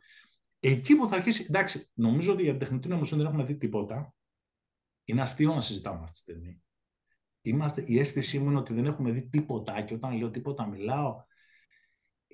Εκεί 0.59 0.95
που 0.95 1.07
θα 1.07 1.15
αρχίσει. 1.15 1.45
Εντάξει, 1.49 1.91
νομίζω 1.93 2.33
ότι 2.33 2.41
για 2.41 2.51
την 2.51 2.59
τεχνητή 2.59 2.87
νοημοσύνη 2.87 3.21
δεν 3.21 3.29
έχουμε 3.29 3.45
δει 3.45 3.57
τίποτα. 3.57 4.13
Είναι 5.03 5.21
αστείο 5.21 5.53
να 5.53 5.61
συζητάμε 5.61 5.99
αυτή 5.99 6.11
τη 6.11 6.17
στιγμή. 6.17 6.63
Είμαστε, 7.49 7.83
η 7.87 7.99
αίσθησή 7.99 8.39
μου 8.39 8.49
είναι 8.49 8.59
ότι 8.59 8.73
δεν 8.73 8.85
έχουμε 8.85 9.11
δει 9.11 9.29
τίποτα 9.29 9.81
και 9.81 9.93
όταν 9.93 10.17
λέω 10.17 10.29
τίποτα 10.29 10.67
μιλάω 10.67 11.23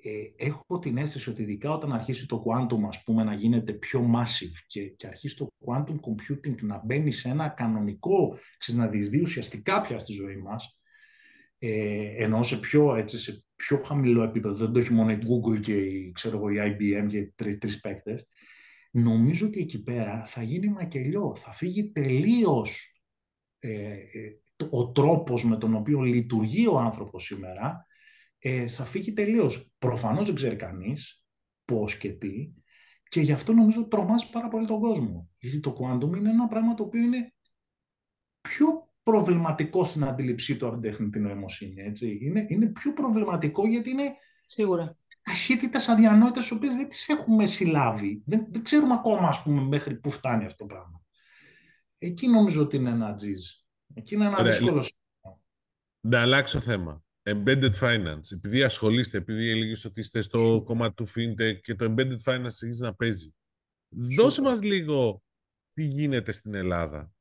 ε, 0.04 0.44
έχω 0.44 0.78
την 0.78 0.96
αίσθηση 0.96 1.30
ότι 1.30 1.42
ειδικά 1.42 1.70
όταν 1.72 1.92
αρχίσει 1.92 2.26
το 2.26 2.44
quantum 2.46 2.86
ας 2.86 3.02
πούμε, 3.02 3.24
να 3.24 3.34
γίνεται 3.34 3.72
πιο 3.72 4.10
massive 4.16 4.56
και, 4.66 4.88
και 4.88 5.06
αρχίσει 5.06 5.36
το 5.36 5.48
quantum 5.66 5.94
computing 5.94 6.60
να 6.60 6.82
μπαίνει 6.84 7.10
σε 7.10 7.28
ένα 7.28 7.48
κανονικό, 7.48 8.38
ξέρεις, 8.58 8.80
να 8.80 8.88
διεισδύει 8.88 9.20
ουσιαστικά 9.22 9.80
πια 9.80 9.98
στη 9.98 10.12
ζωή 10.12 10.36
μας, 10.36 10.78
ε, 11.58 12.24
ενώ 12.24 12.42
σε 12.42 12.58
πιο, 12.58 12.94
έτσι, 12.94 13.18
σε 13.18 13.44
πιο 13.56 13.82
χαμηλό 13.84 14.22
επίπεδο, 14.22 14.54
δεν 14.54 14.72
το 14.72 14.78
έχει 14.78 14.92
μόνο 14.92 15.10
η 15.10 15.18
Google 15.20 15.60
και 15.60 15.76
η, 15.76 16.12
ξέρω 16.12 16.48
η 16.48 16.56
IBM 16.58 17.06
και 17.08 17.32
τρεις 17.34 17.58
τρεις 17.58 17.80
παίκτες, 17.80 18.26
νομίζω 18.90 19.46
ότι 19.46 19.60
εκεί 19.60 19.82
πέρα 19.82 20.24
θα 20.24 20.42
γίνει 20.42 20.68
μακελιό, 20.68 21.34
θα 21.34 21.52
φύγει 21.52 21.90
τελείως 21.90 22.92
ε, 23.58 23.92
ε, 23.92 24.41
ο 24.70 24.90
τρόπος 24.90 25.44
με 25.44 25.56
τον 25.56 25.74
οποίο 25.74 26.00
λειτουργεί 26.00 26.66
ο 26.66 26.78
άνθρωπος 26.78 27.24
σήμερα 27.24 27.86
ε, 28.38 28.66
θα 28.66 28.84
φύγει 28.84 29.12
τελείως. 29.12 29.72
Προφανώς 29.78 30.26
δεν 30.26 30.34
ξέρει 30.34 30.56
κανείς 30.56 31.24
πώς 31.64 31.96
και 31.96 32.12
τι. 32.12 32.52
Και 33.08 33.20
γι' 33.20 33.32
αυτό 33.32 33.52
νομίζω 33.52 33.88
τρομάζει 33.88 34.30
πάρα 34.30 34.48
πολύ 34.48 34.66
τον 34.66 34.80
κόσμο. 34.80 35.30
Γιατί 35.38 35.60
το 35.60 35.76
quantum 35.80 36.16
είναι 36.16 36.30
ένα 36.30 36.46
πράγμα 36.46 36.74
το 36.74 36.82
οποίο 36.82 37.00
είναι 37.00 37.34
πιο 38.40 38.66
προβληματικό 39.02 39.84
στην 39.84 40.04
αντίληψή 40.04 40.56
του 40.56 40.66
από 40.66 40.78
την 40.78 40.90
τεχνητή 40.90 41.20
νοημοσύνη. 41.20 41.82
Έτσι. 41.82 42.18
Είναι, 42.20 42.46
είναι 42.48 42.66
πιο 42.66 42.92
προβληματικό 42.92 43.66
γιατί 43.66 43.90
είναι 43.90 44.14
Σίγουρα. 44.44 44.96
ταχύτητες 45.22 45.88
αδιανόητες, 45.88 46.48
τι 46.48 46.54
οποίες 46.54 46.76
δεν 46.76 46.88
τις 46.88 47.08
έχουμε 47.08 47.46
συλλάβει. 47.46 48.22
Δεν, 48.26 48.46
δεν 48.50 48.62
ξέρουμε 48.62 48.94
ακόμα, 48.94 49.28
ας 49.28 49.42
πούμε, 49.42 49.62
μέχρι 49.62 49.94
πού 49.94 50.10
φτάνει 50.10 50.44
αυτό 50.44 50.66
το 50.66 50.74
πράγμα. 50.74 51.02
Εκεί 51.98 52.28
νομίζω 52.28 52.62
ότι 52.62 52.76
είναι 52.76 52.90
ένα 52.90 53.14
τζιζ. 53.14 53.61
Εκεί 53.94 54.14
είναι 54.14 54.24
ένα 54.24 54.42
δύσκολο. 54.42 54.90
Να 56.00 56.20
αλλάξω 56.20 56.60
θέμα. 56.60 57.04
Embedded 57.22 57.72
Finance, 57.80 58.32
επειδή 58.32 58.62
ασχολείστε, 58.62 59.18
επειδή 59.18 59.50
έλεγες 59.50 59.84
ότι 59.84 60.00
είστε 60.00 60.20
στο 60.22 60.62
κομμάτι 60.64 60.94
του 60.94 61.08
FinTech 61.08 61.60
και 61.60 61.74
το 61.74 61.94
Embedded 61.96 62.22
Finance 62.24 62.44
αρχίζει 62.44 62.82
να 62.82 62.94
παίζει. 62.94 63.34
Δώσε 63.88 64.42
μας 64.42 64.62
λίγο 64.62 65.22
τι 65.72 65.84
γίνεται 65.84 66.32
στην 66.32 66.54
Ελλάδα. 66.54 67.12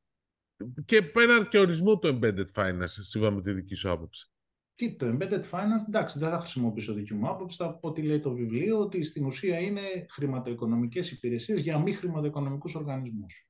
Και 0.85 1.01
πέραν 1.01 1.47
και 1.47 1.59
ορισμό 1.59 1.97
το 1.97 2.19
Embedded 2.21 2.51
Finance, 2.53 2.83
σύμφωνα 2.87 3.35
με 3.35 3.41
τη 3.41 3.53
δική 3.53 3.75
σου 3.75 3.89
άποψη. 3.89 4.31
Και 4.75 4.95
το 4.95 5.17
Embedded 5.17 5.43
Finance, 5.49 5.87
εντάξει, 5.87 6.19
δεν 6.19 6.29
θα 6.29 6.39
χρησιμοποιήσω 6.39 6.93
δική 6.93 7.13
μου 7.13 7.29
άποψη, 7.29 7.57
θα 7.57 7.73
πω 7.73 7.91
τι 7.91 8.01
λέει 8.01 8.19
το 8.19 8.33
βιβλίο, 8.33 8.79
ότι 8.79 9.03
στην 9.03 9.25
ουσία 9.25 9.59
είναι 9.59 9.81
χρηματοοικονομικές 10.09 11.11
υπηρεσίες 11.11 11.61
για 11.61 11.79
μη 11.79 11.93
χρηματοοικονομικούς 11.93 12.75
οργανισμούς. 12.75 13.47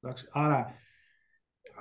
Εντάξει, 0.00 0.28
άρα 0.30 0.74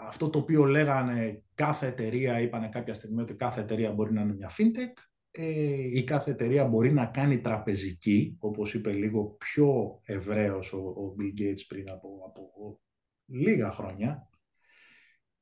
αυτό 0.07 0.29
το 0.29 0.39
οποίο 0.39 0.65
λέγανε 0.65 1.43
κάθε 1.55 1.87
εταιρεία, 1.87 2.39
είπανε 2.39 2.67
κάποια 2.67 2.93
στιγμή 2.93 3.21
ότι 3.21 3.33
κάθε 3.33 3.61
εταιρεία 3.61 3.91
μπορεί 3.91 4.13
να 4.13 4.21
είναι 4.21 4.33
μια 4.33 4.49
fintech, 4.57 5.01
ε, 5.31 5.97
η 5.97 6.03
κάθε 6.03 6.31
εταιρεία 6.31 6.65
μπορεί 6.65 6.93
να 6.93 7.05
κάνει 7.05 7.39
τραπεζική, 7.39 8.37
όπως 8.39 8.73
είπε 8.73 8.91
λίγο 8.91 9.25
πιο 9.25 9.99
ευρέως 10.03 10.73
ο, 10.73 10.77
ο 10.77 11.15
Bill 11.19 11.41
Gates 11.41 11.61
πριν 11.67 11.89
από, 11.89 12.09
από 12.27 12.79
λίγα 13.25 13.71
χρόνια, 13.71 14.29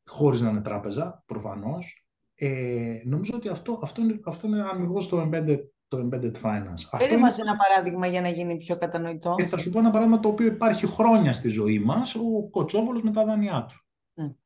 χωρίς 0.05 0.41
να 0.41 0.49
είναι 0.49 0.61
τράπεζα, 0.61 1.23
προφανώς. 1.25 2.05
Ε, 2.35 3.01
νομίζω 3.05 3.31
ότι 3.35 3.47
αυτό, 3.47 3.79
αυτό, 3.83 4.01
είναι, 4.01 4.19
αυτό 4.25 4.47
είναι 4.47 4.61
αμυγός 4.61 5.07
το 5.07 5.21
embedded, 5.21 5.59
το 5.87 5.97
embedded 5.97 6.33
finance. 6.41 6.97
Πέρε 6.97 7.17
μας 7.17 7.37
ένα 7.39 7.55
παράδειγμα 7.55 8.07
για 8.07 8.21
να 8.21 8.29
γίνει 8.29 8.57
πιο 8.57 8.77
κατανοητό. 8.77 9.35
Και 9.37 9.45
θα 9.45 9.57
σου 9.57 9.71
πω 9.71 9.79
ένα 9.79 9.91
παράδειγμα 9.91 10.19
το 10.19 10.29
οποίο 10.29 10.47
υπάρχει 10.47 10.85
χρόνια 10.85 11.33
στη 11.33 11.49
ζωή 11.49 11.79
μας, 11.79 12.15
ο 12.15 12.49
Κοτσόβολος 12.49 13.03
με 13.03 13.11
τα 13.11 13.25
δάνειά 13.25 13.65
του. 13.69 13.85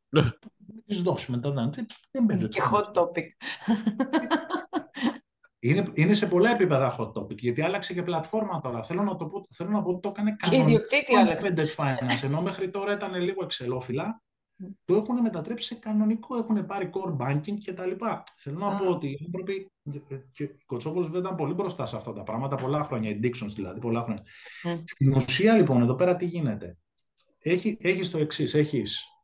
Να 0.09 0.37
τις 0.85 1.01
δώσουμε 1.01 1.39
τα 1.39 1.51
δάνεια. 1.51 1.85
Δεν 2.11 2.47
Και 2.49 2.61
hot 2.71 3.01
topic. 3.01 3.27
Είναι, 5.59 5.91
είναι 5.93 6.13
σε 6.13 6.27
πολλά 6.27 6.49
επίπεδα 6.49 6.95
hot 6.99 7.13
topic, 7.13 7.37
γιατί 7.37 7.61
άλλαξε 7.61 7.93
και 7.93 8.03
πλατφόρμα 8.03 8.61
τώρα. 8.61 8.83
Θέλω 8.83 9.03
να, 9.03 9.15
το 9.15 9.25
πω, 9.25 9.45
θέλω 9.49 9.69
να 9.69 9.81
πω 9.81 9.89
ότι 9.89 9.99
το 9.99 10.09
έκανε 10.09 10.35
κανονικό 10.39 10.83
embedded 11.39 11.75
finance, 11.75 12.23
ενώ 12.23 12.41
μέχρι 12.41 12.69
τώρα 12.69 12.93
ήταν 12.93 13.21
λίγο 13.21 13.43
εξελόφυλλα. 13.43 14.23
Το 14.85 14.95
έχουν 14.95 15.21
μετατρέψει 15.21 15.65
σε 15.65 15.75
κανονικό, 15.75 16.37
έχουν 16.37 16.65
πάρει 16.65 16.89
core 16.93 17.25
banking 17.25 17.57
και 17.63 17.73
τα 17.73 17.85
λοιπά. 17.85 18.23
Θέλω 18.37 18.57
να 18.57 18.77
πω 18.77 18.89
ότι 18.89 19.07
οι 19.07 19.19
άνθρωποι, 19.25 19.71
και 20.31 20.43
ο 20.43 20.47
Κοτσόβολος 20.65 21.09
δεν 21.09 21.19
ήταν 21.19 21.35
πολύ 21.35 21.53
μπροστά 21.53 21.85
σε 21.85 21.95
αυτά 21.95 22.13
τα 22.13 22.23
πράγματα, 22.23 22.55
πολλά 22.55 22.83
χρόνια, 22.83 23.09
οι 23.09 23.19
Dixons 23.23 23.53
δηλαδή, 23.55 23.79
πολλά 23.79 24.03
χρόνια. 24.03 24.23
Στην 24.83 25.13
ουσία 25.13 25.55
λοιπόν, 25.55 25.81
εδώ 25.81 25.95
πέρα 25.95 26.15
τι 26.15 26.25
γίνεται. 26.25 26.77
Έχει, 27.39 27.77
έχεις 27.81 28.09
το 28.09 28.17
εξής, 28.17 28.53
έχεις 28.53 29.14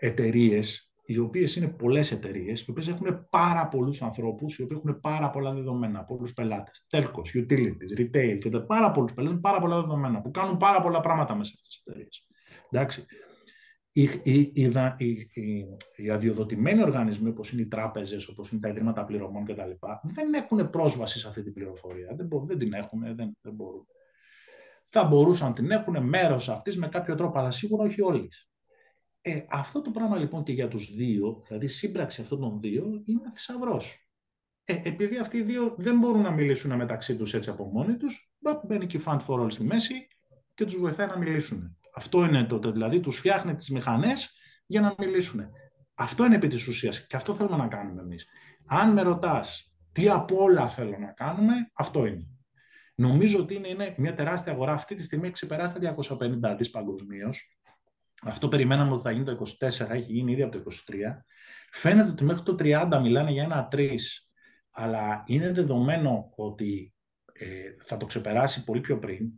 εταιρείες, 0.00 0.92
οι 1.04 1.18
οποίες 1.18 1.56
είναι 1.56 1.68
πολλές 1.68 2.12
εταιρείες, 2.12 2.60
οι 2.60 2.70
οποίες 2.70 2.88
έχουν 2.88 3.28
πάρα 3.30 3.68
πολλούς 3.68 4.02
ανθρώπους, 4.02 4.58
οι 4.58 4.62
οποίοι 4.62 4.80
έχουν 4.80 5.00
πάρα 5.00 5.30
πολλά 5.30 5.52
δεδομένα, 5.52 6.04
πολλούς 6.04 6.32
πελάτες. 6.32 6.86
Τέλκο, 6.88 7.22
utilities, 7.34 8.00
retail 8.00 8.38
και 8.40 8.50
πάρα 8.50 8.90
πολλούς 8.90 9.12
πελάτες, 9.12 9.38
πάρα 9.40 9.60
πολλά 9.60 9.80
δεδομένα 9.80 10.20
που 10.20 10.30
κάνουν 10.30 10.56
πάρα 10.56 10.82
πολλά 10.82 11.00
πράγματα 11.00 11.34
μέσα 11.34 11.50
σε 11.50 11.56
αυτές 11.60 11.68
τις 11.68 11.82
εταιρείες. 11.84 12.26
Εντάξει. 12.70 13.04
Οι, 13.92 14.02
οι, 14.22 14.52
οι, 14.54 14.62
οι, 15.32 15.66
οι 15.96 16.10
αδειοδοτημένοι 16.10 16.82
οργανισμοί, 16.82 17.28
όπως 17.28 17.52
είναι 17.52 17.62
οι 17.62 17.66
τράπεζες, 17.66 18.28
όπως 18.28 18.50
είναι 18.50 18.60
τα 18.60 18.68
ιδρύματα 18.68 19.04
πληρωμών 19.04 19.44
κτλ., 19.44 19.70
δεν 20.02 20.34
έχουν 20.34 20.70
πρόσβαση 20.70 21.18
σε 21.18 21.28
αυτή 21.28 21.42
την 21.42 21.52
πληροφορία. 21.52 22.14
Δεν, 22.16 22.28
δεν 22.46 22.58
την 22.58 22.72
έχουν, 22.72 23.00
δεν, 23.00 23.36
δεν 23.40 23.54
μπορούν. 23.54 23.86
Θα 24.86 25.04
μπορούσαν 25.04 25.48
να 25.48 25.54
την 25.54 25.70
έχουν 25.70 26.02
μέρος 26.08 26.48
αυτής 26.48 26.76
με 26.76 26.88
κάποιο 26.88 27.14
τρόπο, 27.14 27.38
αλλά 27.38 27.50
σίγουρα 27.50 27.84
όχι 27.84 28.02
όλοι. 28.02 28.28
Ε, 29.20 29.44
αυτό 29.48 29.82
το 29.82 29.90
πράγμα 29.90 30.16
λοιπόν 30.16 30.42
και 30.42 30.52
για 30.52 30.68
τους 30.68 30.94
δύο, 30.94 31.42
δηλαδή 31.46 31.66
σύμπραξη 31.66 32.20
αυτών 32.20 32.40
των 32.40 32.60
δύο, 32.60 33.02
είναι 33.04 33.30
θησαυρός. 33.34 34.10
Ε, 34.64 34.80
επειδή 34.82 35.18
αυτοί 35.18 35.36
οι 35.36 35.42
δύο 35.42 35.74
δεν 35.78 35.98
μπορούν 35.98 36.22
να 36.22 36.30
μιλήσουν 36.30 36.76
μεταξύ 36.76 37.16
τους 37.16 37.34
έτσι 37.34 37.50
από 37.50 37.64
μόνοι 37.64 37.96
τους, 37.96 38.32
μπαίνει 38.66 38.86
και 38.86 38.96
η 38.96 39.02
Fund 39.06 39.18
for 39.26 39.40
All 39.40 39.52
στη 39.52 39.64
μέση 39.64 40.06
και 40.54 40.64
τους 40.64 40.78
βοηθάει 40.78 41.06
να 41.06 41.18
μιλήσουν. 41.18 41.76
Αυτό 41.94 42.24
είναι 42.24 42.44
το, 42.44 42.72
δηλαδή 42.72 43.00
τους 43.00 43.16
φτιάχνει 43.16 43.54
τις 43.54 43.70
μηχανές 43.70 44.38
για 44.66 44.80
να 44.80 44.94
μιλήσουν. 44.98 45.46
Αυτό 45.94 46.24
είναι 46.24 46.34
επί 46.34 46.46
της 46.46 46.66
ουσίας 46.66 47.06
και 47.06 47.16
αυτό 47.16 47.34
θέλουμε 47.34 47.56
να 47.56 47.68
κάνουμε 47.68 48.02
εμείς. 48.02 48.26
Αν 48.66 48.92
με 48.92 49.02
ρωτάς 49.02 49.74
τι 49.92 50.08
από 50.08 50.42
όλα 50.42 50.68
θέλω 50.68 50.98
να 50.98 51.12
κάνουμε, 51.12 51.54
αυτό 51.74 52.06
είναι. 52.06 52.26
Νομίζω 52.94 53.38
ότι 53.38 53.54
είναι, 53.54 53.68
είναι 53.68 53.94
μια 53.98 54.14
τεράστια 54.14 54.52
αγορά. 54.52 54.72
Αυτή 54.72 54.94
τη 54.94 55.02
στιγμή 55.02 55.24
έχει 55.24 55.32
ξεπεράσει 55.32 55.80
τα 55.80 55.94
250 56.50 56.54
δις 56.58 56.70
παγκοσμίως. 56.70 57.59
Αυτό 58.22 58.48
περιμέναμε 58.48 58.92
ότι 58.92 59.02
θα 59.02 59.10
γίνει 59.10 59.24
το 59.24 59.46
24, 59.60 59.90
έχει 59.90 60.12
γίνει 60.12 60.32
ήδη 60.32 60.42
από 60.42 60.58
το 60.58 60.62
23. 60.86 60.94
Φαίνεται 61.70 62.10
ότι 62.10 62.24
μέχρι 62.24 62.42
το 62.42 62.54
30 62.58 62.98
μιλάνε 63.02 63.30
για 63.30 63.42
ένα 63.42 63.68
3, 63.72 63.96
αλλά 64.70 65.22
είναι 65.26 65.52
δεδομένο 65.52 66.32
ότι 66.36 66.94
ε, 67.32 67.74
θα 67.78 67.96
το 67.96 68.06
ξεπεράσει 68.06 68.64
πολύ 68.64 68.80
πιο 68.80 68.98
πριν. 68.98 69.30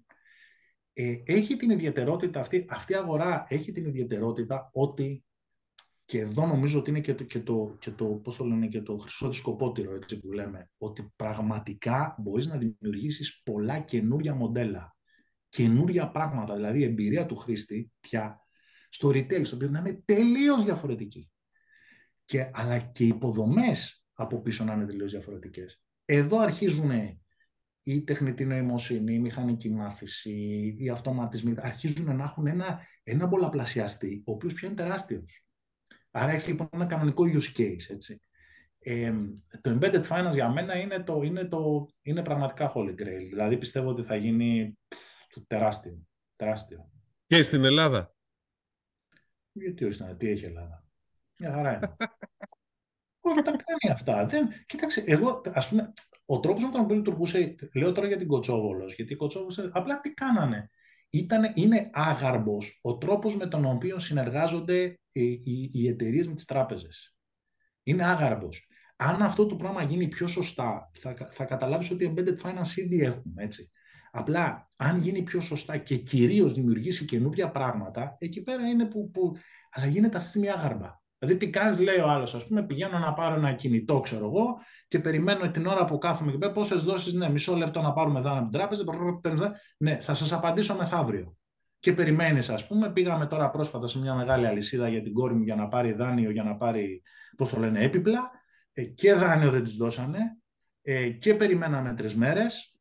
Ε, 0.93 1.15
έχει 1.25 1.57
την 1.57 1.71
ιδιαιτερότητα 1.71 2.41
αυτή, 2.41 2.67
αυτή 2.69 2.93
η 2.93 2.97
αγορά 2.97 3.47
έχει 3.49 3.73
την 3.73 3.87
ιδιαιτερότητα 3.87 4.71
ότι 4.73 5.25
και 6.05 6.19
εδώ 6.19 6.47
νομίζω 6.47 6.79
ότι 6.79 6.91
είναι 6.91 7.01
και 7.01 7.15
το, 7.15 7.25
και 7.25 7.41
το, 7.41 7.77
και 7.81 7.91
το, 7.91 8.05
πώς 8.05 8.37
το, 8.37 8.45
λένε, 8.45 8.67
και 8.67 8.83
το 8.83 8.97
χρυσό 8.97 9.29
της 9.29 9.37
σκοπότηρο, 9.37 9.95
έτσι 9.95 10.21
που 10.21 10.33
λέμε, 10.33 10.71
ότι 10.79 11.13
πραγματικά 11.17 12.17
μπορείς 12.19 12.47
να 12.47 12.57
δημιουργήσεις 12.57 13.43
πολλά 13.43 13.79
καινούρια 13.79 14.35
μοντέλα, 14.35 14.97
καινούρια 15.49 16.11
πράγματα, 16.11 16.55
δηλαδή 16.55 16.79
η 16.79 16.85
εμπειρία 16.85 17.27
του 17.27 17.37
χρήστη 17.37 17.93
πια 18.01 18.42
στο 18.93 19.09
retail, 19.09 19.41
στο 19.47 19.57
οποίο 19.57 19.69
να 19.69 19.79
είναι 19.79 20.03
τελείως 20.05 20.65
διαφορετική. 20.65 21.31
Και, 22.25 22.51
αλλά 22.53 22.79
και 22.79 23.05
οι 23.05 23.07
υποδομές 23.07 24.07
από 24.13 24.41
πίσω 24.41 24.65
να 24.65 24.73
είναι 24.73 24.87
τελείως 24.87 25.11
διαφορετικές. 25.11 25.83
Εδώ 26.05 26.39
αρχίζουν 26.39 26.91
η 27.83 28.03
τεχνητή 28.03 28.45
νοημοσύνη, 28.45 29.15
η 29.15 29.19
μηχανική 29.19 29.71
μάθηση, 29.71 30.31
οι 30.79 30.89
αυτοματισμοί, 30.89 31.55
αρχίζουν 31.57 32.17
να 32.17 32.25
έχουν 32.25 32.47
ένα, 32.47 32.87
ένα 33.03 33.29
πολλαπλασιαστή, 33.29 34.23
ο 34.27 34.33
οποίος 34.33 34.55
πια 34.55 34.69
είναι 34.69 34.77
τεράστιος. 34.77 35.47
Άρα 36.11 36.31
έχεις 36.31 36.47
λοιπόν 36.47 36.69
ένα 36.73 36.87
κανονικό 36.87 37.25
use 37.25 37.59
case. 37.59 37.89
Έτσι. 37.89 38.23
Ε, 38.79 39.13
το 39.61 39.79
embedded 39.79 40.03
finance 40.03 40.33
για 40.33 40.51
μένα 40.51 40.77
είναι, 40.77 41.03
το, 41.03 41.21
είναι, 41.23 41.45
το, 41.45 41.89
είναι 42.03 42.23
πραγματικά 42.23 42.73
holy 42.75 42.91
grail. 42.91 43.27
Δηλαδή 43.29 43.59
πιστεύω 43.59 43.89
ότι 43.89 44.03
θα 44.03 44.17
γίνει 44.17 44.79
τεράστιο. 45.47 46.03
τεράστιο. 46.37 46.91
Και 47.27 47.43
στην 47.43 47.65
Ελλάδα. 47.65 48.15
Γιατί 49.53 49.85
όχι 49.85 50.03
να 50.03 50.17
τι 50.17 50.29
έχει 50.29 50.43
η 50.43 50.47
Ελλάδα. 50.47 50.85
Μια 51.39 51.53
χαρά 51.53 51.77
είναι. 51.77 51.97
Όχι, 53.25 53.43
τα 53.43 53.51
κάνει 53.51 53.93
αυτά. 53.93 54.27
Δεν... 54.27 54.49
Κοίταξε, 54.67 55.05
εγώ, 55.07 55.41
ας 55.53 55.69
πούμε, 55.69 55.93
ο 56.27 56.41
τρόπος 56.41 56.65
με 56.65 56.71
τον 56.71 56.81
οποίο 56.81 56.97
λειτουργούσε, 56.97 57.55
λέω 57.75 57.93
τώρα 57.93 58.07
για 58.07 58.17
την 58.17 58.27
Κοτσόβολος, 58.27 58.95
γιατί 58.95 59.13
η 59.13 59.17
Κοτσόβολος, 59.17 59.59
απλά 59.73 60.01
τι 60.01 60.15
κάνανε. 60.15 60.71
ήταν, 61.11 61.53
είναι 61.55 61.91
άγαρμπος 61.93 62.79
ο 62.83 62.99
τρόπος 62.99 63.37
με 63.37 63.47
τον 63.47 63.65
οποίο 63.65 63.99
συνεργάζονται 63.99 64.99
οι, 65.11 65.31
οι, 65.31 65.71
οι 65.73 65.89
εταιρείες 65.89 66.27
με 66.27 66.35
τις 66.35 66.45
τράπεζες. 66.45 67.17
Είναι 67.83 68.05
άγαρμπος. 68.05 68.69
Αν 68.97 69.23
αυτό 69.23 69.47
το 69.47 69.57
πράγμα 69.57 69.83
γίνει 69.83 70.09
πιο 70.09 70.27
σωστά, 70.27 70.91
θα, 70.99 71.15
θα 71.33 71.45
καταλάβεις 71.45 71.91
ότι 71.91 72.15
embedded 72.15 72.37
finance 72.43 72.77
ήδη 72.77 73.01
έχουμε, 73.01 73.43
έτσι. 73.43 73.71
Απλά, 74.15 74.71
αν 74.77 74.99
γίνει 74.99 75.23
πιο 75.23 75.41
σωστά 75.41 75.77
και 75.77 75.97
κυρίως 75.97 76.55
δημιουργήσει 76.55 77.05
καινούργια 77.05 77.51
πράγματα, 77.51 78.17
εκεί 78.19 78.43
πέρα 78.43 78.67
είναι 78.67 78.85
που, 78.85 79.11
που 79.11 79.37
αλλά 79.71 79.87
γίνεται 79.87 80.17
αυτή 80.17 80.19
τη 80.19 80.39
στιγμή 80.39 80.51
άγαρμα. 80.51 81.03
Δηλαδή, 81.19 81.39
τι 81.39 81.51
κάνεις, 81.51 81.79
λέει 81.79 81.99
ο 81.99 82.09
άλλος, 82.09 82.35
ας 82.35 82.47
πούμε, 82.47 82.63
πηγαίνω 82.63 82.99
να 82.99 83.13
πάρω 83.13 83.35
ένα 83.35 83.53
κινητό, 83.53 84.01
ξέρω 84.01 84.25
εγώ, 84.25 84.57
και 84.89 84.99
περιμένω 84.99 85.51
την 85.51 85.67
ώρα 85.67 85.85
που 85.85 85.99
κάθομαι 85.99 86.33
και 86.33 86.39
πέρα, 86.39 86.53
πόσες 86.53 86.83
δόσεις, 86.83 87.13
ναι, 87.13 87.31
μισό 87.31 87.57
λεπτό 87.57 87.81
να 87.81 87.93
πάρουμε 87.93 88.21
δάνεια 88.21 88.41
από 88.41 88.77
την 88.77 88.87
τράπεζα. 89.23 89.61
Ναι, 89.77 90.01
θα 90.01 90.15
σας 90.15 90.33
απαντήσω 90.33 90.77
μεθαύριο. 90.77 91.37
Και 91.79 91.93
περιμένεις, 91.93 92.51
ας 92.51 92.67
πούμε, 92.67 92.93
πήγαμε 92.93 93.27
τώρα 93.27 93.51
πρόσφατα 93.51 93.87
σε 93.87 93.99
μια 93.99 94.15
μεγάλη 94.15 94.47
αλυσίδα 94.47 94.89
για 94.89 95.03
την 95.03 95.13
κόρη 95.13 95.35
μου 95.35 95.43
για 95.43 95.55
να 95.55 95.69
πάρει 95.69 95.93
δάνειο, 95.93 96.31
για 96.31 96.43
να 96.43 96.57
πάρει, 96.57 97.03
πώς 97.37 97.51
το 97.51 97.61
λένε, 97.61 97.85
έπιπλα. 97.85 98.31
Ε, 98.73 98.83
και 98.83 99.15
δάνειο 99.15 99.51
δεν 99.51 99.63
της 99.63 99.77
δώσανε. 99.77 100.19
Ε, 100.83 101.09
και 101.09 101.35
περιμέναμε 101.35 101.95
τρεις 101.95 102.15
μέρες. 102.15 102.72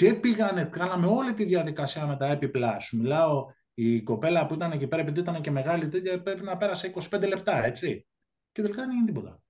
Και 0.00 0.14
πήγανε, 0.14 0.64
κάναμε 0.64 1.06
όλη 1.06 1.34
τη 1.34 1.44
διαδικασία 1.44 2.06
με 2.06 2.16
τα 2.16 2.26
έπιπλα. 2.26 2.78
Σου 2.78 2.96
μιλάω 2.96 3.46
η 3.74 4.02
κοπέλα 4.02 4.46
που 4.46 4.54
ήταν 4.54 4.72
εκεί 4.72 4.86
πέρα, 4.86 5.02
επειδή 5.02 5.20
ήταν 5.20 5.40
και 5.40 5.50
μεγάλη 5.50 5.88
τέτοια, 5.88 6.22
πρέπει 6.22 6.42
να 6.42 6.56
πέρασε 6.56 6.92
25 7.10 7.28
λεπτά, 7.28 7.64
έτσι. 7.64 8.06
Και 8.52 8.62
τελικά 8.62 8.80
δεν 8.80 8.90
έγινε 8.90 9.06
τίποτα. 9.06 9.42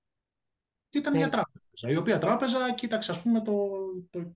Και 0.89 0.97
ήταν 0.97 1.15
μια 1.15 1.25
ε. 1.25 1.29
τράπεζα, 1.29 1.89
η 1.89 1.95
οποία 1.95 2.17
τράπεζα 2.17 2.73
κοίταξε, 2.73 3.11
ας 3.11 3.21
πούμε, 3.21 3.41
το, 3.41 3.53
το, 4.09 4.35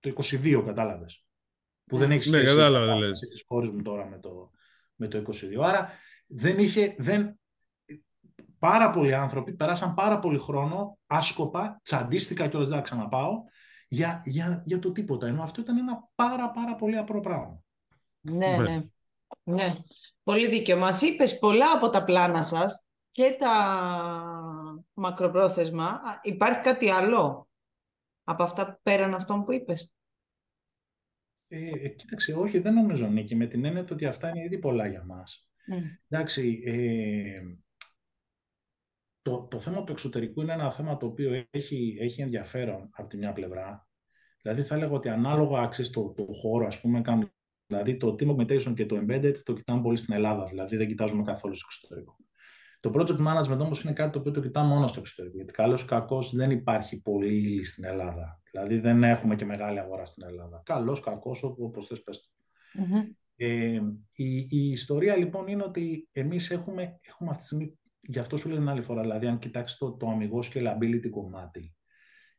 το 0.00 0.12
22, 0.16 0.62
κατάλαβες. 0.66 1.24
Που 1.84 1.96
δεν 1.96 2.10
έχεις 2.10 2.26
ναι, 2.26 2.36
σχέση 2.36 2.54
ναι, 2.54 2.60
κατάλαβε, 2.60 3.10
τη 3.10 3.44
χώρη 3.46 3.72
μου 3.72 3.82
τώρα 3.82 4.06
με 4.06 4.18
το, 4.18 4.50
με 4.94 5.08
το 5.08 5.18
22. 5.18 5.62
Άρα 5.62 5.90
δεν 6.26 6.58
είχε, 6.58 6.94
δεν, 6.98 7.40
πάρα 8.58 8.90
πολλοί 8.90 9.14
άνθρωποι 9.14 9.52
περάσαν 9.52 9.94
πάρα 9.94 10.18
πολύ 10.18 10.38
χρόνο 10.38 10.98
άσκοπα, 11.06 11.80
τσαντίστηκα 11.82 12.48
κιόλας 12.48 12.68
δεν 12.68 12.76
θα 12.76 12.82
ξαναπάω, 12.82 13.42
για, 13.94 14.22
για, 14.24 14.62
για 14.64 14.78
το 14.78 14.92
τίποτα. 14.92 15.26
Ενώ 15.26 15.42
αυτό 15.42 15.60
ήταν 15.60 15.78
ένα 15.78 16.08
πάρα 16.14 16.50
πάρα 16.50 16.74
πολύ 16.74 16.96
απλό 16.96 17.20
πράγμα. 17.20 17.62
Ναι, 18.20 18.56
ναι, 18.56 18.82
ναι. 19.42 19.74
Πολύ 20.22 20.48
δίκαιο. 20.48 20.78
Μας 20.78 21.02
είπες 21.02 21.38
πολλά 21.38 21.72
από 21.72 21.88
τα 21.88 22.04
πλάνα 22.04 22.42
σας 22.42 22.84
και 23.10 23.36
τα 23.38 23.54
μακροπρόθεσμα. 24.94 26.00
Υπάρχει 26.22 26.60
κάτι 26.60 26.88
άλλο 26.88 27.48
από 28.24 28.42
αυτά 28.42 28.80
πέραν 28.82 29.14
αυτών 29.14 29.44
που 29.44 29.52
είπες; 29.52 29.94
Ε, 31.48 31.68
ε, 31.68 31.88
κοίταξε, 31.88 32.34
όχι, 32.34 32.58
δεν 32.58 32.74
νομίζω, 32.74 33.06
Νίκη, 33.06 33.34
με 33.34 33.46
την 33.46 33.64
έννοια 33.64 33.86
ότι 33.90 34.06
αυτά 34.06 34.28
είναι 34.28 34.44
ήδη 34.44 34.58
πολλά 34.58 34.86
για 34.86 35.04
μας. 35.04 35.48
Mm. 35.72 35.82
Εντάξει, 36.08 36.62
ε, 36.64 37.42
το, 39.22 39.46
το 39.50 39.58
θέμα 39.58 39.84
του 39.84 39.92
εξωτερικού 39.92 40.40
είναι 40.40 40.52
ένα 40.52 40.70
θέμα 40.70 40.96
το 40.96 41.06
οποίο 41.06 41.46
έχει, 41.50 41.96
έχει 42.00 42.22
ενδιαφέρον 42.22 42.90
από 42.92 43.08
τη 43.08 43.16
μια 43.16 43.32
πλευρά. 43.32 43.83
Δηλαδή 44.44 44.62
θα 44.62 44.74
έλεγα 44.74 44.92
ότι 44.92 45.08
ανάλογα 45.08 45.60
αξίζει 45.60 45.90
το, 45.90 46.12
το 46.16 46.26
χώρο, 46.40 46.66
ας 46.66 46.80
πούμε, 46.80 47.00
κάνουν 47.00 47.30
Δηλαδή 47.66 47.96
το 47.96 48.16
team 48.18 48.28
augmentation 48.28 48.72
και 48.74 48.86
το 48.86 48.96
embedded 48.96 49.36
το 49.42 49.52
κοιτάμε 49.52 49.82
πολύ 49.82 49.96
στην 49.96 50.14
Ελλάδα, 50.14 50.46
δηλαδή 50.46 50.76
δεν 50.76 50.86
κοιτάζουμε 50.86 51.22
καθόλου 51.22 51.54
στο 51.54 51.66
εξωτερικό. 51.70 52.16
Το 52.80 52.90
project 52.94 53.26
management 53.26 53.58
όμως 53.58 53.82
είναι 53.82 53.92
κάτι 53.92 54.12
το 54.12 54.18
οποίο 54.18 54.32
το 54.32 54.40
κοιτάμε 54.40 54.68
μόνο 54.68 54.86
στο 54.86 55.00
εξωτερικό. 55.00 55.36
Γιατί 55.36 55.52
καλό 55.52 55.74
ή 55.74 55.84
κακό 55.84 56.22
δεν 56.32 56.50
υπάρχει 56.50 57.00
πολύ 57.00 57.36
ύλη 57.36 57.64
στην 57.64 57.84
Ελλάδα. 57.84 58.40
Δηλαδή 58.50 58.78
δεν 58.78 59.02
έχουμε 59.02 59.36
και 59.36 59.44
μεγάλη 59.44 59.78
αγορά 59.78 60.04
στην 60.04 60.26
Ελλάδα. 60.26 60.62
Καλό, 60.64 61.00
κακό, 61.04 61.36
όπως 61.58 61.86
θες 61.86 62.02
πες 62.02 62.32
Ε, 63.36 63.80
η, 64.12 64.36
η 64.50 64.70
ιστορία 64.70 65.16
λοιπόν 65.16 65.46
είναι 65.46 65.62
ότι 65.62 66.08
εμείς 66.12 66.50
έχουμε, 66.50 66.98
έχουμε 67.02 67.30
αυτή 67.30 67.42
τη 67.42 67.46
στιγμή, 67.46 67.78
γι' 68.00 68.18
αυτό 68.18 68.36
σου 68.36 68.48
λέω 68.48 68.58
την 68.58 68.68
άλλη 68.68 68.82
φορά, 68.82 69.00
δηλαδή 69.00 69.26
αν 69.26 69.38
κοιτάξεις 69.38 69.78
το, 69.78 69.92
το 69.92 70.08
αμυγός 70.08 70.52
scalability 70.54 71.10
κομμάτι, 71.10 71.74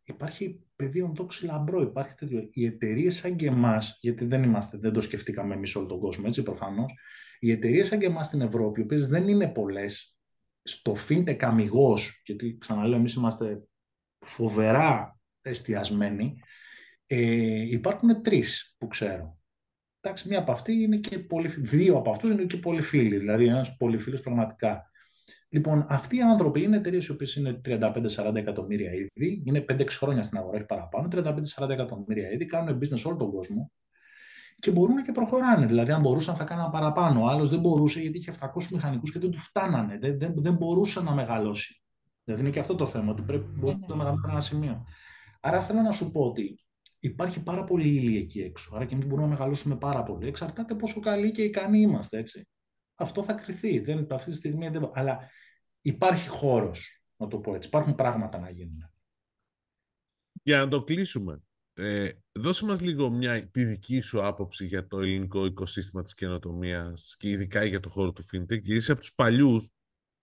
υπάρχει 0.06 0.64
πεδίο 0.76 1.12
δόξη 1.16 1.46
λαμπρό, 1.46 1.82
υπάρχει 1.82 2.16
τέτοιο. 2.16 2.48
Οι 2.52 2.66
εταιρείες 2.66 3.16
σαν 3.16 3.36
και 3.36 3.48
εμάς, 3.48 3.98
γιατί 4.02 4.26
δεν 4.26 4.44
είμαστε, 4.44 4.78
δεν 4.78 4.94
το 4.94 5.02
σκεφτήκαμε 5.02 5.54
εμείς 5.56 5.76
όλο 5.76 5.86
τον 5.86 6.00
κόσμο, 6.00 6.24
έτσι 6.28 6.44
προφανώς. 6.44 6.94
Οι 7.40 7.52
εταιρείες 7.52 7.88
σαν 7.88 8.00
και 8.00 8.06
εμάς 8.06 8.26
στην 8.26 8.42
Ευρώπη, 8.42 8.80
οι 8.80 8.84
οποίες 8.84 9.08
δεν 9.08 9.28
είναι 9.28 9.48
πολλές, 9.48 10.18
στο 10.64 10.96
fintech 11.10 11.44
αμυγός, 11.44 12.22
γιατί 12.26 12.58
ξαναλέω, 12.58 12.98
εμείς 12.98 13.14
είμαστε 13.14 13.64
φοβερά 14.20 15.20
εστιασμένοι, 15.42 16.40
ε, 17.06 17.70
υπάρχουν 17.70 18.22
τρεις 18.22 18.76
που 18.78 18.88
ξέρω. 18.88 19.40
Εντάξει, 20.02 20.28
μία 20.28 20.40
από 20.40 20.52
αυτή 20.52 20.74
είναι 20.74 20.98
και 20.98 21.20
πολύ, 21.20 21.48
δύο 21.48 21.98
από 21.98 22.10
αυτούς 22.10 22.30
είναι 22.30 22.46
και 22.46 22.58
πολύ 22.58 22.82
φίλοι, 22.82 23.18
δηλαδή 23.18 23.46
ένας 23.46 23.76
πολύ 23.78 23.98
φίλος 23.98 24.22
πραγματικά. 24.22 24.90
Λοιπόν, 25.50 25.86
αυτοί 25.90 26.16
οι 26.18 26.22
άνθρωποι 26.22 26.64
είναι 26.64 26.78
εταιρείες 26.78 27.06
οι 27.06 27.12
οποίες 27.12 27.36
είναι 27.36 27.62
35-40 27.66 28.36
εκατομμύρια 28.36 28.92
ήδη, 28.94 29.44
είναι 29.46 29.66
5-6 29.70 29.86
χρόνια 29.90 30.24
στην 30.24 30.38
αγορά, 30.38 30.56
όχι 30.56 30.66
παραπάνω, 30.66 31.08
35-40 31.12 31.70
εκατομμύρια 31.70 32.32
ήδη, 32.32 32.46
κάνουν 32.46 32.80
business 32.80 33.02
όλο 33.04 33.16
τον 33.16 33.32
κόσμο 33.32 33.72
και 34.60 34.72
μπορούν 34.72 35.04
και 35.04 35.12
προχωράνε. 35.12 35.66
Δηλαδή, 35.66 35.92
αν 35.92 36.02
μπορούσαν, 36.02 36.36
θα 36.36 36.44
κάναν 36.44 36.72
παραπάνω. 36.72 37.24
Ο 37.24 37.28
άλλος 37.28 37.50
δεν 37.50 37.60
μπορούσε 37.60 38.00
γιατί 38.00 38.18
είχε 38.18 38.34
700 38.40 38.48
μηχανικούς 38.72 39.12
και 39.12 39.20
δεν 39.20 39.32
του 39.32 39.40
φτάνανε. 39.40 39.98
Δεν, 39.98 40.20
δεν, 40.20 40.34
δεν 40.36 40.54
μπορούσε 40.54 41.02
να 41.02 41.14
μεγαλώσει. 41.14 41.82
Δηλαδή, 42.24 42.44
είναι 42.44 42.52
και 42.52 42.60
αυτό 42.60 42.76
το 42.76 42.88
θέμα, 42.88 43.12
ότι 43.12 43.22
πρέπει 43.22 43.46
μπορεί 43.60 43.80
να 43.88 43.96
μεγαλώσει 43.96 44.28
ένα 44.30 44.42
σημείο. 44.42 44.86
Άρα, 45.40 45.62
θέλω 45.62 45.82
να 45.82 45.92
σου 45.92 46.12
πω 46.12 46.22
ότι 46.22 46.66
υπάρχει 47.00 47.44
πάρα 47.44 47.64
πολύ 47.64 47.88
ύλη 47.88 48.18
εκεί 48.18 48.40
έξω. 48.40 48.72
Άρα 48.76 48.86
και 48.86 48.94
εμείς 48.94 49.08
μπορούμε 49.08 49.28
να 49.28 49.34
μεγαλώσουμε 49.34 49.76
πάρα 49.76 50.04
πολύ. 50.04 50.28
Εξαρτάται 50.28 50.76
πόσο 50.76 51.00
καλοί 51.00 51.32
και 51.32 51.42
ικανοί 51.42 51.80
είμαστε, 51.80 52.18
έτσι. 52.18 52.48
Αυτό 52.96 53.24
θα 53.24 53.34
κρυθεί. 53.34 53.80
Δεν, 53.80 54.08
αυτή 54.10 54.30
τη 54.30 54.36
στιγμή 54.36 54.70
δεν... 54.70 54.90
Αλλά 54.94 55.30
υπάρχει 55.82 56.28
χώρος, 56.28 57.04
να 57.18 57.28
το 57.28 57.40
πω 57.40 57.56
έτσι. 57.56 57.68
Υπάρχουν 57.68 57.96
πράγματα 57.96 58.40
να 58.40 58.50
γίνουν. 58.50 58.90
Για 60.44 60.60
να 60.60 60.68
το 60.68 60.84
κλείσουμε, 60.84 61.44
ε, 61.74 62.12
δώσε 62.32 62.66
μας 62.66 62.82
λίγο 62.82 63.10
μια, 63.10 63.50
τη 63.50 63.64
δική 63.64 64.00
σου 64.00 64.26
άποψη 64.26 64.66
για 64.66 64.88
το 64.88 65.00
ελληνικό 65.00 65.46
οικοσύστημα 65.46 66.02
της 66.02 66.14
καινοτομίας 66.14 67.16
και 67.20 67.30
ειδικά 67.30 67.64
για 67.64 67.80
το 67.80 67.90
χώρο 67.90 68.12
του 68.12 68.24
FinTech. 68.24 68.62
Και 68.62 68.74
είσαι 68.74 68.92
από 68.92 69.02
τους 69.02 69.14
παλιούς 69.14 69.70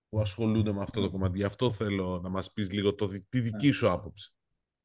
που 0.09 0.21
ασχολούνται 0.21 0.73
με 0.73 0.83
αυτό 0.83 1.01
το 1.01 1.11
κομμάτι. 1.11 1.39
Γι' 1.39 1.45
αυτό 1.45 1.73
θέλω 1.73 2.21
να 2.23 2.29
μας 2.29 2.53
πεις 2.53 2.71
λίγο 2.71 2.95
το, 2.95 3.09
τη 3.29 3.41
δική 3.41 3.67
ναι. 3.67 3.73
σου 3.73 3.91
άποψη. 3.91 4.35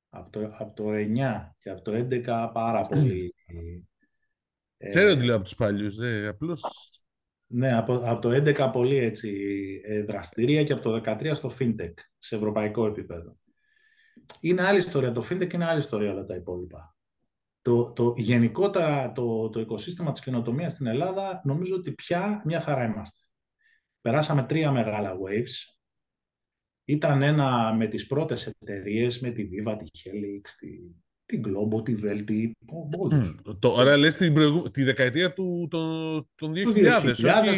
Από 0.10 0.30
το, 0.30 0.52
από 0.58 0.74
το 0.76 0.84
9 0.90 1.52
και 1.58 1.70
από 1.70 1.82
το 1.82 1.92
11 1.94 2.50
πάρα 2.54 2.88
πολύ. 2.88 3.36
Ξέρω 4.88 5.12
ότι 5.12 5.24
λέω 5.24 5.36
από 5.36 5.44
τους 5.44 5.56
παλιούς, 5.56 5.98
ε, 5.98 6.28
απλώς 6.28 6.62
ναι, 7.48 7.78
από, 7.78 7.94
από 7.94 8.22
το 8.22 8.30
11 8.30 8.70
πολύ 8.74 8.96
έτσι 8.96 9.32
ε, 9.86 10.04
δραστήρια 10.04 10.64
και 10.64 10.74
από 10.74 10.82
το 10.82 11.02
13 11.06 11.32
στο 11.34 11.52
FinTech, 11.60 11.94
σε 12.18 12.36
ευρωπαϊκό 12.36 12.86
επίπεδο. 12.86 13.38
Είναι 14.40 14.62
άλλη 14.62 14.78
ιστορία. 14.78 15.12
Το 15.12 15.26
FinTech 15.30 15.54
είναι 15.54 15.66
άλλη 15.66 15.80
ιστορία 15.80 16.12
όλα 16.12 16.26
τα 16.26 16.36
υπόλοιπα. 16.36 16.96
Το, 17.62 17.94
το, 17.94 18.14
γενικότερα 18.18 19.12
το, 19.12 19.50
το 19.50 19.60
οικοσύστημα 19.60 20.12
της 20.12 20.22
καινοτομίας 20.22 20.74
στην 20.74 20.88
Ελλάδα 20.88 21.42
νομίζω 21.44 21.76
ότι 21.76 21.92
πια 21.92 22.42
μια 22.46 22.62
χαρά 22.62 22.86
είμαστε. 22.86 23.26
Περάσαμε 24.02 24.44
τρία 24.44 24.72
μεγάλα 24.72 25.14
waves. 25.14 25.76
Ήταν 26.86 27.22
ένα 27.22 27.74
με 27.74 27.88
τις 27.88 28.08
πρώτες 28.08 28.48
εταιρείες, 28.48 29.20
με 29.20 29.30
τη 29.30 29.44
Viva, 29.44 29.76
τη 29.78 29.86
Helix, 30.04 30.50
τη, 30.60 30.68
την 31.28 31.44
Globo, 31.46 31.84
τη 31.84 31.96
Velti, 32.04 32.52
όλους. 32.98 33.36
Mm. 33.46 33.56
Τώρα 33.60 33.98
λες 33.98 34.16
την 34.16 34.36
τη 34.72 34.84
δεκαετία 34.84 35.34
του, 35.34 35.68
των, 35.70 36.28
των 36.36 36.54
2000, 36.56 36.56
2000 36.56 37.14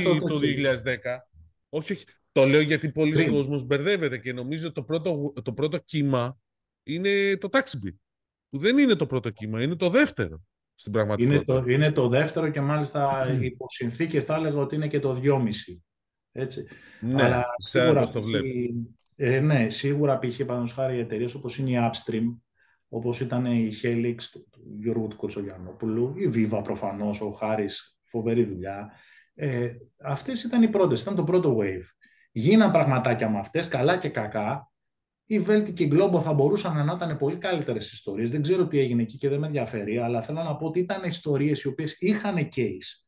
όχι 0.07 0.19
το 0.19 0.39
2010. 0.39 0.85
Όχι, 1.69 1.93
όχι. 1.93 2.05
Το 2.31 2.45
λέω 2.45 2.61
γιατί 2.61 2.91
πολλοί 2.91 3.29
κόσμος 3.29 3.63
μπερδεύεται 3.63 4.17
και 4.17 4.33
νομίζω 4.33 4.71
το 4.71 4.83
πρώτο, 4.83 5.33
το 5.43 5.53
πρώτο 5.53 5.77
κύμα 5.77 6.37
είναι 6.83 7.37
το 7.37 7.47
TaxiBit. 7.51 7.95
Που 8.49 8.57
δεν 8.57 8.77
είναι 8.77 8.95
το 8.95 9.05
πρώτο 9.05 9.29
κύμα, 9.29 9.61
είναι 9.61 9.75
το 9.75 9.89
δεύτερο 9.89 10.41
στην 10.75 10.91
πραγματικότητα. 10.91 11.53
Είναι 11.53 11.61
το, 11.61 11.71
είναι 11.71 11.91
το 11.91 12.07
δεύτερο 12.07 12.49
και 12.49 12.61
μάλιστα 12.61 13.27
mm. 13.27 13.41
υπό 13.41 13.65
συνθήκες 13.69 14.25
θα 14.25 14.35
έλεγα 14.35 14.57
ότι 14.57 14.75
είναι 14.75 14.87
και 14.87 14.99
το 14.99 15.21
2,5. 15.23 15.41
Έτσι. 16.31 16.67
Ναι, 16.99 17.23
Αλλά 17.23 17.45
ξέρω 17.63 18.11
το 18.11 18.21
βλέπω. 18.21 18.47
Ε, 19.15 19.39
ναι, 19.39 19.69
σίγουρα 19.69 20.19
π.χ. 20.19 20.21
παραδείγματος 20.21 20.73
χάρη 20.73 20.97
εταιρείες 20.97 21.33
όπως 21.33 21.57
είναι 21.57 21.69
η 21.69 21.91
Upstream, 21.91 22.23
όπως 22.89 23.19
ήταν 23.19 23.45
η 23.45 23.71
Helix 23.83 24.15
του, 24.31 24.47
Γιώργου 24.79 25.07
του 25.07 25.15
Κοτσογιαννόπουλου, 25.15 26.13
η 26.17 26.31
Viva 26.35 26.61
προφανώς, 26.63 27.21
ο 27.21 27.31
Χάρης, 27.31 27.99
φοβερή 28.03 28.43
δουλειά. 28.43 28.91
Ε, 29.33 29.69
αυτές 30.03 30.43
ήταν 30.43 30.61
οι 30.61 30.69
πρώτες, 30.69 31.01
ήταν 31.01 31.15
το 31.15 31.23
πρώτο 31.23 31.57
wave. 31.59 31.85
Γίναν 32.31 32.71
πραγματάκια 32.71 33.29
με 33.29 33.39
αυτές, 33.39 33.67
καλά 33.67 33.97
και 33.97 34.09
κακά. 34.09 34.71
Η 35.25 35.45
Velti 35.47 35.73
και 35.73 35.83
η 35.83 35.91
Globo 35.93 36.21
θα 36.21 36.33
μπορούσαν 36.33 36.85
να 36.85 36.93
ήταν 36.93 37.17
πολύ 37.17 37.37
καλύτερες 37.37 37.91
ιστορίες. 37.91 38.31
Δεν 38.31 38.41
ξέρω 38.41 38.67
τι 38.67 38.79
έγινε 38.79 39.01
εκεί 39.01 39.17
και 39.17 39.29
δεν 39.29 39.39
με 39.39 39.45
ενδιαφέρει, 39.45 39.97
αλλά 39.97 40.21
θέλω 40.21 40.43
να 40.43 40.55
πω 40.55 40.65
ότι 40.65 40.79
ήταν 40.79 41.03
ιστορίες 41.03 41.63
οι 41.63 41.67
οποίες 41.67 41.95
είχαν 41.99 42.49
case. 42.55 43.07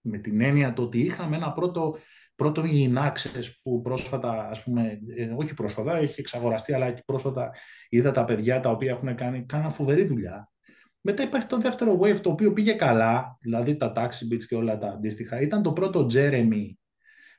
Με 0.00 0.18
την 0.18 0.40
έννοια 0.40 0.72
το 0.72 0.82
ότι 0.82 1.00
είχαμε 1.00 1.36
ένα 1.36 1.52
πρώτο 1.52 1.98
Πρώτο 2.38 2.64
οι 2.64 2.92
Inaccess 2.94 3.52
που 3.62 3.80
πρόσφατα, 3.80 4.48
ας 4.50 4.62
πούμε, 4.62 4.98
ε, 5.16 5.34
όχι 5.36 5.54
πρόσφατα, 5.54 5.96
έχει 5.96 6.20
εξαγοραστεί, 6.20 6.72
αλλά 6.72 6.90
και 6.90 7.02
πρόσφατα 7.06 7.50
είδα 7.88 8.10
τα 8.10 8.24
παιδιά 8.24 8.60
τα 8.60 8.70
οποία 8.70 8.90
έχουν 8.90 9.14
κάνει, 9.14 9.44
κάναν 9.44 9.70
φοβερή 9.70 10.04
δουλειά. 10.04 10.50
Μετά 11.00 11.22
υπάρχει 11.22 11.46
το 11.46 11.58
δεύτερο 11.58 11.98
wave 12.00 12.20
το 12.20 12.30
οποίο 12.30 12.52
πήγε 12.52 12.72
καλά, 12.72 13.36
δηλαδή 13.40 13.76
τα 13.76 13.92
taxi 13.96 14.32
beats 14.32 14.42
και 14.48 14.54
όλα 14.54 14.78
τα 14.78 14.86
αντίστοιχα. 14.86 15.40
Ήταν 15.40 15.62
το 15.62 15.72
πρώτο 15.72 16.06
Jeremy. 16.14 16.66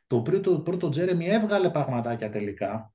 Το 0.08 0.22
πρώτο, 0.22 0.60
πρώτο 0.60 0.88
Jeremy 0.88 1.26
έβγαλε 1.26 1.70
πραγματάκια 1.70 2.30
τελικά. 2.30 2.93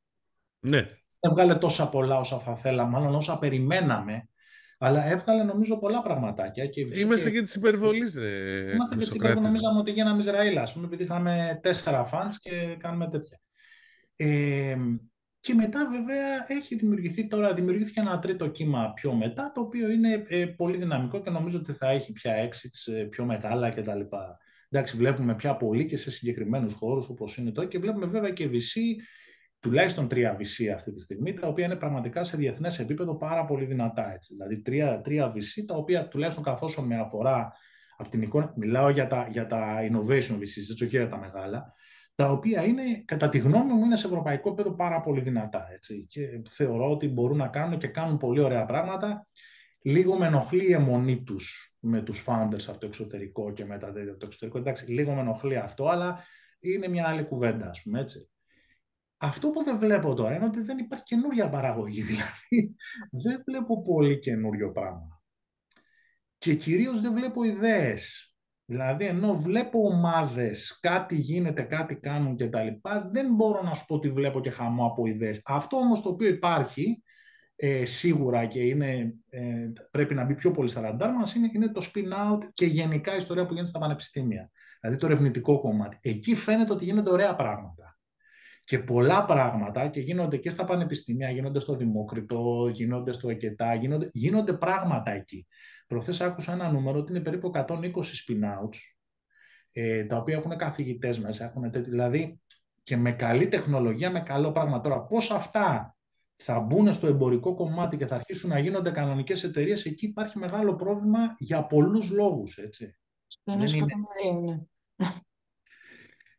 Ναι. 0.58 0.86
Έβγαλε 1.20 1.54
τόσα 1.54 1.88
πολλά 1.88 2.18
όσα 2.18 2.38
θα 2.38 2.56
θέλαμε, 2.56 2.90
μάλλον 2.90 3.14
όσα 3.14 3.38
περιμέναμε. 3.38 4.28
Αλλά 4.78 5.10
έβγαλε 5.10 5.42
νομίζω 5.42 5.78
πολλά 5.78 6.02
πραγματάκια. 6.02 6.66
Και 6.66 6.80
Είμαστε 6.80 7.30
και, 7.30 7.36
και 7.36 7.42
τη 7.42 7.52
υπερβολή, 7.56 8.10
Είμαστε 8.74 8.94
και 8.94 9.04
της 9.04 9.14
υπερβολής. 9.14 9.48
Νομίζαμε 9.48 9.78
ότι 9.78 9.90
γίναμε 9.90 10.18
Ισραήλ, 10.18 10.58
ας 10.58 10.72
πούμε, 10.72 10.86
επειδή 10.86 11.02
είχαμε 11.02 11.58
τέσσερα 11.62 12.04
φαντ 12.04 12.32
και 12.40 12.76
κάνουμε 12.78 13.08
τέτοια. 13.08 13.40
Ε, 14.16 14.76
και 15.40 15.54
μετά 15.54 15.88
βέβαια 15.90 16.44
έχει 16.46 16.74
δημιουργηθεί 16.74 17.26
τώρα, 17.26 17.54
δημιουργήθηκε 17.54 18.00
ένα 18.00 18.18
τρίτο 18.18 18.48
κύμα 18.48 18.92
πιο 18.92 19.14
μετά, 19.14 19.52
το 19.54 19.60
οποίο 19.60 19.90
είναι 19.90 20.24
ε, 20.28 20.46
πολύ 20.46 20.76
δυναμικό 20.76 21.22
και 21.22 21.30
νομίζω 21.30 21.58
ότι 21.58 21.72
θα 21.72 21.90
έχει 21.90 22.12
πια 22.12 22.48
exits 22.48 22.92
ε, 22.92 23.02
πιο 23.02 23.24
μεγάλα 23.24 23.70
κτλ. 23.70 24.00
Εντάξει, 24.68 24.96
βλέπουμε 24.96 25.34
πια 25.34 25.56
πολύ 25.56 25.86
και 25.86 25.96
σε 25.96 26.10
συγκεκριμένους 26.10 26.74
χώρους 26.74 27.08
όπως 27.08 27.36
είναι 27.36 27.50
τώρα 27.50 27.68
και 27.68 27.78
βλέπουμε 27.78 28.06
βέβαια 28.06 28.30
και 28.30 28.48
VC, 28.52 28.80
τουλάχιστον 29.64 30.08
τρία 30.08 30.36
VC 30.36 30.66
αυτή 30.74 30.92
τη 30.92 31.00
στιγμή, 31.00 31.34
τα 31.34 31.48
οποία 31.48 31.64
είναι 31.64 31.76
πραγματικά 31.76 32.24
σε 32.24 32.36
διεθνές 32.36 32.78
επίπεδο 32.78 33.16
πάρα 33.16 33.44
πολύ 33.44 33.64
δυνατά. 33.64 34.12
Έτσι. 34.12 34.34
Δηλαδή 34.34 34.62
τρία, 34.62 35.00
τρία 35.00 35.32
VC, 35.32 35.64
τα 35.66 35.74
οποία 35.74 36.08
τουλάχιστον 36.08 36.44
καθώς 36.44 36.84
με 36.86 36.98
αφορά 36.98 37.52
από 37.96 38.08
την 38.08 38.22
εικόνα, 38.22 38.52
μιλάω 38.56 38.88
για 38.88 39.06
τα, 39.06 39.28
για 39.30 39.46
τα 39.46 39.78
innovation 39.80 40.34
VC, 40.34 40.40
έτσι, 40.40 40.72
όχι 40.72 40.86
για 40.86 41.08
τα 41.08 41.18
μεγάλα, 41.18 41.72
τα 42.14 42.30
οποία 42.30 42.64
είναι, 42.64 42.82
κατά 43.04 43.28
τη 43.28 43.38
γνώμη 43.38 43.72
μου, 43.72 43.84
είναι 43.84 43.96
σε 43.96 44.06
ευρωπαϊκό 44.06 44.48
επίπεδο 44.48 44.74
πάρα 44.74 45.00
πολύ 45.00 45.20
δυνατά. 45.20 45.66
Έτσι. 45.72 46.06
Και 46.08 46.42
θεωρώ 46.50 46.90
ότι 46.90 47.08
μπορούν 47.08 47.36
να 47.36 47.48
κάνουν 47.48 47.78
και 47.78 47.86
κάνουν 47.86 48.16
πολύ 48.16 48.40
ωραία 48.40 48.64
πράγματα. 48.64 49.26
Λίγο 49.82 50.16
με 50.18 50.26
ενοχλεί 50.26 50.68
η 50.68 50.72
αιμονή 50.72 51.22
τους 51.22 51.76
με 51.80 52.02
τους 52.02 52.24
founders 52.26 52.64
από 52.68 52.78
το 52.78 52.86
εξωτερικό 52.86 53.52
και 53.52 53.64
μετά 53.64 53.86
από 53.86 53.94
το 54.18 54.26
εξωτερικό. 54.26 54.58
Εντάξει, 54.58 54.92
λίγο 54.92 55.14
με 55.14 55.20
ενοχλεί 55.20 55.56
αυτό, 55.56 55.88
αλλά 55.88 56.24
είναι 56.60 56.88
μια 56.88 57.08
άλλη 57.08 57.24
κουβέντα, 57.24 57.68
ας 57.68 57.82
πούμε 57.82 58.00
έτσι. 58.00 58.28
Αυτό 59.24 59.50
που 59.50 59.64
δεν 59.64 59.78
βλέπω 59.78 60.14
τώρα 60.14 60.36
είναι 60.36 60.44
ότι 60.44 60.62
δεν 60.62 60.78
υπάρχει 60.78 61.04
καινούργια 61.04 61.48
παραγωγή. 61.48 62.02
Δηλαδή, 62.10 62.76
δεν 63.10 63.42
βλέπω 63.46 63.82
πολύ 63.82 64.18
καινούριο 64.18 64.72
πράγμα. 64.72 65.22
Και 66.38 66.54
κυρίως 66.54 67.00
δεν 67.00 67.12
βλέπω 67.12 67.44
ιδέες. 67.44 68.34
Δηλαδή, 68.64 69.04
ενώ 69.06 69.34
βλέπω 69.34 69.86
ομάδες, 69.86 70.78
κάτι 70.80 71.14
γίνεται, 71.14 71.62
κάτι 71.62 71.96
κάνουν 71.96 72.36
και 72.36 72.48
τα 72.48 72.62
λοιπά, 72.62 73.10
δεν 73.12 73.34
μπορώ 73.34 73.62
να 73.62 73.74
σου 73.74 73.84
πω 73.86 73.94
ότι 73.94 74.10
βλέπω 74.10 74.40
και 74.40 74.50
χαμό 74.50 74.86
από 74.86 75.06
ιδέες. 75.06 75.40
Αυτό 75.44 75.76
όμως 75.76 76.02
το 76.02 76.08
οποίο 76.08 76.28
υπάρχει, 76.28 77.02
ε, 77.56 77.84
σίγουρα 77.84 78.46
και 78.46 78.60
είναι, 78.60 79.14
ε, 79.28 79.72
πρέπει 79.90 80.14
να 80.14 80.24
μπει 80.24 80.34
πιο 80.34 80.50
πολύ 80.50 80.68
στα 80.68 80.80
ραντάρ 80.80 81.12
μας, 81.12 81.34
είναι, 81.34 81.50
είναι 81.54 81.68
το 81.68 81.80
spin-out 81.92 82.38
και 82.52 82.66
γενικά 82.66 83.14
η 83.14 83.16
ιστορία 83.16 83.42
που 83.46 83.52
γίνεται 83.52 83.68
στα 83.68 83.78
πανεπιστήμια. 83.78 84.50
Δηλαδή 84.80 85.00
το 85.00 85.06
ερευνητικό 85.06 85.60
κομμάτι. 85.60 85.98
Εκεί 86.00 86.34
φαίνεται 86.34 86.72
ότι 86.72 86.84
γίνονται 86.84 87.10
ωραία 87.10 87.34
πράγματα. 87.34 87.93
Και 88.64 88.78
πολλά 88.78 89.24
πράγματα 89.24 89.88
και 89.88 90.00
γίνονται 90.00 90.36
και 90.36 90.50
στα 90.50 90.64
πανεπιστήμια, 90.64 91.30
γίνονται 91.30 91.60
στο 91.60 91.76
Δημόκριτο, 91.76 92.70
γίνονται 92.72 93.12
στο 93.12 93.28
ΕΚΕΤΑ, 93.28 93.74
γίνονται, 93.74 94.08
γίνονται 94.12 94.52
πράγματα 94.52 95.10
εκεί. 95.10 95.46
Προχθές 95.86 96.20
άκουσα 96.20 96.52
ένα 96.52 96.70
νούμερο 96.70 96.98
ότι 96.98 97.12
είναι 97.12 97.20
περίπου 97.20 97.50
120 97.54 97.90
spin-outs, 97.92 98.78
ε, 99.72 100.04
τα 100.04 100.16
οποία 100.16 100.36
έχουν 100.36 100.56
καθηγητές 100.56 101.18
μέσα, 101.18 101.44
έχουν 101.44 101.70
τέτοι, 101.70 101.90
δηλαδή 101.90 102.40
και 102.82 102.96
με 102.96 103.12
καλή 103.12 103.48
τεχνολογία, 103.48 104.10
με 104.10 104.20
καλό 104.20 104.52
πράγμα. 104.52 104.80
Τώρα, 104.80 105.00
πώς 105.00 105.30
αυτά 105.30 105.96
θα 106.36 106.60
μπουν 106.60 106.92
στο 106.92 107.06
εμπορικό 107.06 107.54
κομμάτι 107.54 107.96
και 107.96 108.06
θα 108.06 108.14
αρχίσουν 108.14 108.50
να 108.50 108.58
γίνονται 108.58 108.90
κανονικές 108.90 109.44
εταιρείες, 109.44 109.84
εκεί 109.84 110.06
υπάρχει 110.06 110.38
μεγάλο 110.38 110.74
πρόβλημα 110.74 111.34
για 111.38 111.66
πολλούς 111.66 112.10
λόγους, 112.10 112.58
έτσι. 112.58 112.96
Δεν 113.44 113.66
είναι. 113.66 114.66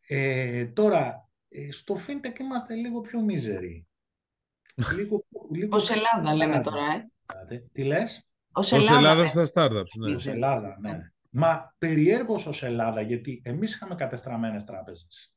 Ε, 0.08 0.66
τώρα, 0.66 1.06
ε, 1.08 1.25
στο 1.70 1.96
fintech 2.06 2.38
είμαστε 2.38 2.74
λίγο 2.74 3.00
πιο 3.00 3.20
μίζεροι. 3.20 3.86
Λίγο, 4.96 5.26
λίγο 5.52 5.76
Ως 5.76 5.90
Ελλάδα 5.90 6.34
λέμε 6.34 6.60
τώρα, 6.60 6.80
ε. 7.48 7.58
Τι 7.72 7.84
λες; 7.84 8.28
Ως 8.52 8.72
Ελλάδα, 8.72 8.96
Ελλάδα 8.96 9.26
στα 9.26 9.48
startups, 9.52 9.98
ναι. 9.98 10.14
Ως 10.14 10.26
Ελλάδα, 10.26 10.78
ναι. 10.80 10.98
Μα 11.30 11.74
περιέργως 11.78 12.46
ως 12.46 12.62
Ελλάδα, 12.62 13.00
γιατί 13.00 13.42
εμείς 13.44 13.74
είχαμε 13.74 13.94
κατεστραμμένες 13.94 14.64
τράπεζες. 14.64 15.34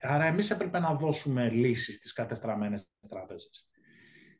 Άρα 0.00 0.24
εμείς 0.24 0.50
έπρεπε 0.50 0.78
να 0.78 0.94
δώσουμε 0.94 1.48
λύσεις 1.48 1.96
στις 1.96 2.12
κατεστραμμένες 2.12 2.88
τράπεζες. 3.08 3.68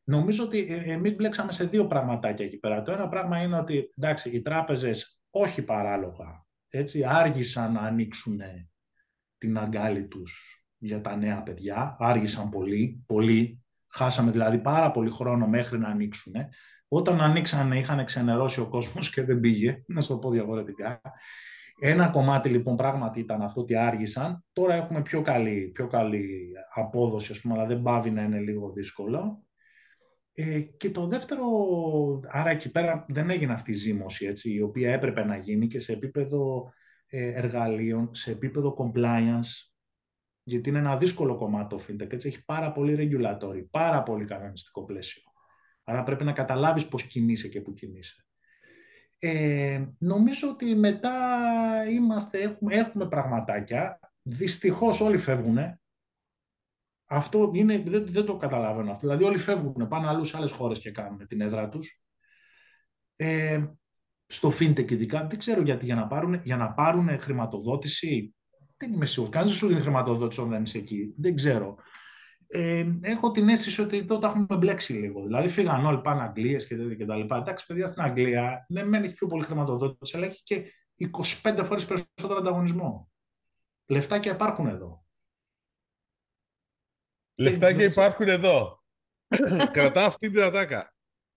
Νομίζω 0.05 0.45
ότι 0.45 0.67
ε, 0.71 0.93
εμείς 0.93 1.15
μπλέξαμε 1.15 1.53
σε 1.53 1.65
δύο 1.65 1.87
πραγματάκια 1.87 2.45
εκεί 2.45 2.59
πέρα. 2.59 2.83
Το 2.83 2.93
ένα 2.93 3.09
πράγμα 3.09 3.43
είναι 3.43 3.59
ότι 3.59 3.89
εντάξει, 3.97 4.31
οι 4.31 4.43
τράπεζες 4.43 5.21
όχι 5.31 5.63
παράλογα 5.63 6.45
έτσι, 6.71 7.05
άργησαν 7.05 7.73
να 7.73 7.81
ανοίξουν 7.81 8.41
την 9.41 9.59
αγκάλη 9.59 10.07
τους 10.07 10.63
για 10.79 11.01
τα 11.01 11.17
νέα 11.17 11.43
παιδιά. 11.43 11.97
Άργησαν 11.99 12.49
πολύ, 12.49 13.05
πολύ. 13.07 13.63
Χάσαμε 13.89 14.31
δηλαδή 14.31 14.59
πάρα 14.59 14.91
πολύ 14.91 15.11
χρόνο 15.11 15.47
μέχρι 15.47 15.79
να 15.79 15.89
ανοίξουν. 15.89 16.33
Όταν 16.89 17.21
ανοίξανε 17.21 17.79
είχαν 17.79 18.05
ξενερώσει 18.05 18.61
ο 18.61 18.69
κόσμος 18.69 19.11
και 19.11 19.23
δεν 19.23 19.41
πήγε, 19.41 19.83
να 19.87 20.01
σου 20.01 20.09
το 20.09 20.19
πω 20.19 20.31
διαφορετικά. 20.31 21.01
Ένα 21.81 22.09
κομμάτι 22.09 22.49
λοιπόν 22.49 22.77
πράγματι 22.77 23.21
ήταν 23.21 23.43
αυτό 23.43 23.61
ότι 23.61 23.75
άργησαν. 23.75 24.45
Τώρα 24.53 24.75
έχουμε 24.75 25.03
πιο 25.03 25.23
καλή, 25.23 25.71
πιο 25.75 25.87
καλή 25.87 26.53
απόδοση, 26.75 27.33
ας 27.33 27.41
πούμε, 27.41 27.55
αλλά 27.55 27.67
δεν 27.67 27.83
πάβει 27.83 28.11
να 28.11 28.23
είναι 28.23 28.39
λίγο 28.39 28.73
δύσκολο. 28.73 29.45
Ε, 30.33 30.61
και 30.61 30.91
το 30.91 31.07
δεύτερο, 31.07 31.47
άρα 32.29 32.51
εκεί 32.51 32.71
πέρα 32.71 33.07
δεν 33.09 33.31
έγινε 33.31 33.53
αυτή 33.53 33.71
η 33.71 33.75
ζήμωση, 33.75 34.27
έτσι, 34.27 34.55
η 34.55 34.61
οποία 34.61 34.93
έπρεπε 34.93 35.25
να 35.25 35.37
γίνει 35.37 35.67
και 35.67 35.79
σε 35.79 35.93
επίπεδο 35.93 36.65
ε, 36.65 36.80
εργαλείων, 37.11 38.15
σε 38.15 38.31
επίπεδο 38.31 38.77
compliance, 38.79 39.71
γιατί 40.43 40.69
είναι 40.69 40.79
ένα 40.79 40.97
δύσκολο 40.97 41.37
κομμάτι 41.37 41.77
το 41.77 41.85
fintech, 41.89 42.13
έτσι, 42.13 42.29
έχει 42.29 42.45
πάρα 42.45 42.73
πολύ 42.73 42.97
regulatory, 42.99 43.65
πάρα 43.71 44.03
πολύ 44.03 44.25
κανονιστικό 44.25 44.85
πλαίσιο. 44.85 45.23
Άρα 45.85 46.03
πρέπει 46.03 46.25
να 46.25 46.33
καταλάβεις 46.33 46.89
πώς 46.89 47.03
κινείσαι 47.03 47.49
και 47.49 47.61
πού 47.61 47.73
κινείσαι. 47.73 48.25
Ε, 49.19 49.85
νομίζω 49.99 50.51
ότι 50.51 50.75
μετά 50.75 51.15
είμαστε, 51.91 52.39
έχουμε, 52.39 52.75
έχουμε 52.75 53.09
πραγματάκια. 53.09 54.01
Δυστυχώς 54.23 55.01
όλοι 55.01 55.19
φεύγουν. 55.19 55.59
Αυτό 57.05 57.51
είναι, 57.55 57.79
δεν, 57.79 58.07
δεν 58.13 58.25
το 58.25 58.37
καταλαβαίνω 58.37 58.91
αυτό. 58.91 59.07
Δηλαδή 59.07 59.25
όλοι 59.25 59.39
φεύγουν, 59.39 59.89
πάνε 59.89 60.09
αλλού 60.09 60.25
σε 60.25 60.37
άλλες 60.37 60.51
χώρες 60.51 60.79
και 60.79 60.91
κάνουν 60.91 61.27
την 61.27 61.41
έδρα 61.41 61.69
τους. 61.69 62.03
Ε, 63.17 63.65
στο 64.31 64.53
fintech 64.59 64.91
ειδικά, 64.91 65.27
δεν 65.27 65.39
ξέρω 65.39 65.63
γιατί, 65.63 65.85
για 65.85 65.95
να 65.95 66.07
πάρουν, 66.07 66.41
για 66.43 66.57
να 66.57 66.73
πάρουν 66.73 67.21
χρηματοδότηση, 67.21 68.35
δεν 68.77 68.93
είμαι 68.93 69.07
σίγουρος. 69.07 69.35
Κανείς 69.35 69.51
δεν 69.51 69.59
σου 69.59 69.67
δίνει 69.67 69.81
χρηματοδότηση 69.81 70.41
όταν 70.41 70.53
δεν 70.53 70.63
είσαι 70.63 70.79
εκεί. 70.79 71.15
Δεν 71.17 71.35
ξέρω 71.35 71.77
ε, 72.53 72.87
έχω 73.01 73.31
την 73.31 73.49
αίσθηση 73.49 73.81
ότι 73.81 73.97
εδώ 73.97 74.19
τα 74.19 74.29
έχουμε 74.29 74.57
μπλέξει 74.57 74.93
λίγο. 74.93 75.23
Δηλαδή, 75.23 75.49
φύγαν 75.49 75.87
όλοι 75.87 76.01
πάνε 76.01 76.23
Αγγλίες 76.23 76.67
και 76.67 76.77
τέτοια 76.77 76.95
και 76.95 77.05
τα 77.05 77.17
λοιπά. 77.17 77.37
Εντάξει, 77.37 77.67
παιδιά 77.67 77.87
στην 77.87 78.03
Αγγλία, 78.03 78.67
ναι, 78.69 78.85
μεν 78.85 79.05
έχει 79.05 79.15
πιο 79.15 79.27
πολύ 79.27 79.45
χρηματοδότηση, 79.45 80.17
αλλά 80.17 80.27
έχει 80.27 80.43
και 80.43 80.73
25 81.43 81.63
φορές 81.65 81.87
περισσότερο 81.87 82.39
ανταγωνισμό. 82.39 83.11
Λεφτάκια 83.87 84.33
υπάρχουν 84.33 84.67
εδώ. 84.67 85.05
Λεφτάκια 87.35 87.85
υπάρχουν 87.85 88.29
εδώ. 88.29 88.83
Κρατά 89.73 90.05
αυτή 90.05 90.31
την 90.31 90.43
ατάκα. 90.43 90.95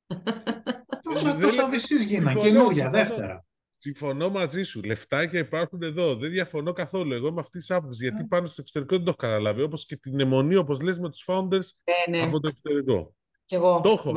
Τόσα, 1.14 1.38
τόσα 1.38 1.70
βυσίες 1.70 2.04
γίνανε, 2.04 2.40
καινούργια, 2.40 2.90
δεύτερα. 2.90 3.46
Συμφωνώ 3.78 4.30
μαζί 4.30 4.64
σου. 4.64 4.82
Λεφτάκια 4.84 5.40
υπάρχουν 5.40 5.82
εδώ. 5.82 6.16
Δεν 6.16 6.32
διαφωνώ 6.32 6.74
καθόλου. 6.74 7.14
Εγώ 7.14 7.34
με 7.34 7.40
αυτή 7.40 7.58
της 7.58 7.72
άποψης. 7.72 8.02
Γιατί 8.02 8.26
πάνω 8.26 8.46
στο 8.46 8.62
εξωτερικό 8.62 8.96
δεν 8.96 9.04
το 9.06 9.10
έχω 9.10 9.32
καταλάβει. 9.32 9.62
Όπως 9.62 9.86
και 9.86 9.96
την 9.96 10.20
αιμονή, 10.20 10.56
όπως 10.56 10.82
λες, 10.82 11.00
με 11.00 11.10
τους 11.10 11.24
founders 11.28 11.68
ε, 11.84 12.10
ναι. 12.10 12.22
από 12.22 12.40
το 12.40 12.48
εξωτερικό. 12.48 13.16
Και 13.46 13.56
εγώ. 13.56 13.82
Το 13.84 13.90
έχω. 13.90 14.14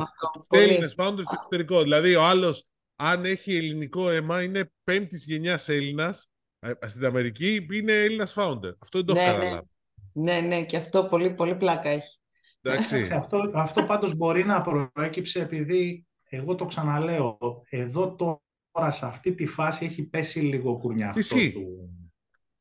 Έλληνες 0.49 0.95
founders 0.97 1.21
στο 1.21 1.33
εξωτερικό. 1.33 1.81
Δηλαδή, 1.81 2.15
ο 2.15 2.23
άλλος, 2.23 2.67
αν 2.95 3.25
έχει 3.25 3.55
ελληνικό 3.55 4.09
αίμα, 4.09 4.43
είναι 4.43 4.71
πέμπτης 4.83 5.25
γενιάς 5.25 5.69
Έλληνας. 5.69 6.29
Ε, 6.59 6.87
στην 6.87 7.05
Αμερική 7.05 7.67
είναι 7.71 7.93
Έλληνας 7.93 8.33
founder. 8.37 8.71
Αυτό 8.79 8.97
δεν 8.97 9.05
το 9.05 9.13
ναι, 9.13 9.23
έχω 9.23 9.37
ναι. 9.37 9.43
καταλάβει. 9.43 9.67
Ναι, 10.13 10.39
ναι, 10.39 10.65
και 10.65 10.77
αυτό 10.77 11.05
πολύ, 11.05 11.33
πολύ 11.33 11.55
πλάκα 11.55 11.89
έχει. 11.89 12.19
Εντάξει. 12.61 13.13
αυτό, 13.13 13.51
αυτό 13.53 13.83
πάντως 13.83 14.15
μπορεί 14.15 14.45
να 14.45 14.61
προέκυψε 14.61 15.41
επειδή 15.41 16.06
εγώ 16.29 16.55
το 16.55 16.65
ξαναλέω, 16.65 17.37
εδώ 17.69 18.15
το 18.15 18.41
τώρα 18.71 18.91
σε 18.91 19.05
αυτή 19.05 19.35
τη 19.35 19.45
φάση 19.45 19.85
έχει 19.85 20.03
πέσει 20.03 20.39
λίγο 20.39 20.77
κουρνιάς 20.77 21.15
Ισχύει. 21.15 21.51
του 21.53 21.89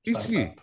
Ισχύει. 0.01 0.55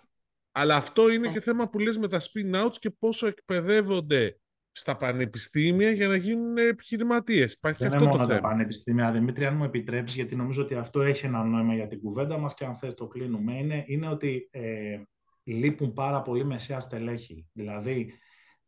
Αλλά 0.51 0.75
αυτό 0.75 1.11
είναι 1.11 1.27
και 1.27 1.41
θέμα 1.41 1.69
που 1.69 1.79
λες 1.79 1.97
με 1.97 2.07
τα 2.07 2.19
spin-outs 2.19 2.75
και 2.79 2.89
πόσο 2.89 3.27
εκπαιδεύονται 3.27 4.37
στα 4.71 4.97
πανεπιστήμια 4.97 5.91
για 5.91 6.07
να 6.07 6.15
γίνουν 6.15 6.57
επιχειρηματίες. 6.57 7.53
Υπάρχει 7.53 7.83
Δεν 7.83 7.87
αυτό 7.87 8.03
είναι 8.03 8.11
το 8.11 8.17
μόνο 8.17 8.29
θέμα. 8.29 8.41
τα 8.41 8.47
πανεπιστήμια, 8.47 9.11
Δημήτρη, 9.11 9.45
αν 9.45 9.55
μου 9.55 9.63
επιτρέψεις, 9.63 10.15
γιατί 10.15 10.35
νομίζω 10.35 10.61
ότι 10.63 10.75
αυτό 10.75 11.01
έχει 11.01 11.25
ένα 11.25 11.43
νόημα 11.43 11.73
για 11.73 11.87
την 11.87 12.01
κουβέντα 12.01 12.37
μας 12.37 12.53
και 12.53 12.65
αν 12.65 12.75
θες 12.75 12.93
το 12.93 13.07
κλείνουμε, 13.07 13.57
είναι, 13.57 13.83
είναι 13.87 14.07
ότι 14.07 14.49
ε, 14.51 15.01
λείπουν 15.43 15.93
πάρα 15.93 16.21
πολύ 16.21 16.45
μεσαία 16.45 16.79
στελέχη. 16.79 17.47
Δηλαδή, 17.53 18.13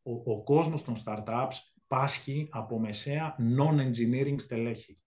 ο, 0.02 0.32
ο 0.32 0.44
κόσμος 0.44 0.84
των 0.84 0.96
startups 1.06 1.56
πάσχει 1.88 2.48
από 2.52 2.80
μεσαία 2.80 3.36
non-engineering 3.58 4.36
στελέχη 4.38 4.98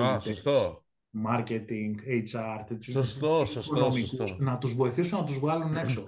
Α, 0.00 0.18
σωστό. 0.20 0.84
Marketing, 1.26 1.94
HR, 2.06 2.76
σωστό, 2.80 3.44
σωστό, 3.44 3.90
σωστό. 3.90 4.36
να 4.38 4.58
τους 4.58 4.74
βοηθήσουν 4.74 5.18
να 5.18 5.24
τους 5.24 5.38
βγάλουν 5.38 5.76
έξω. 5.76 6.04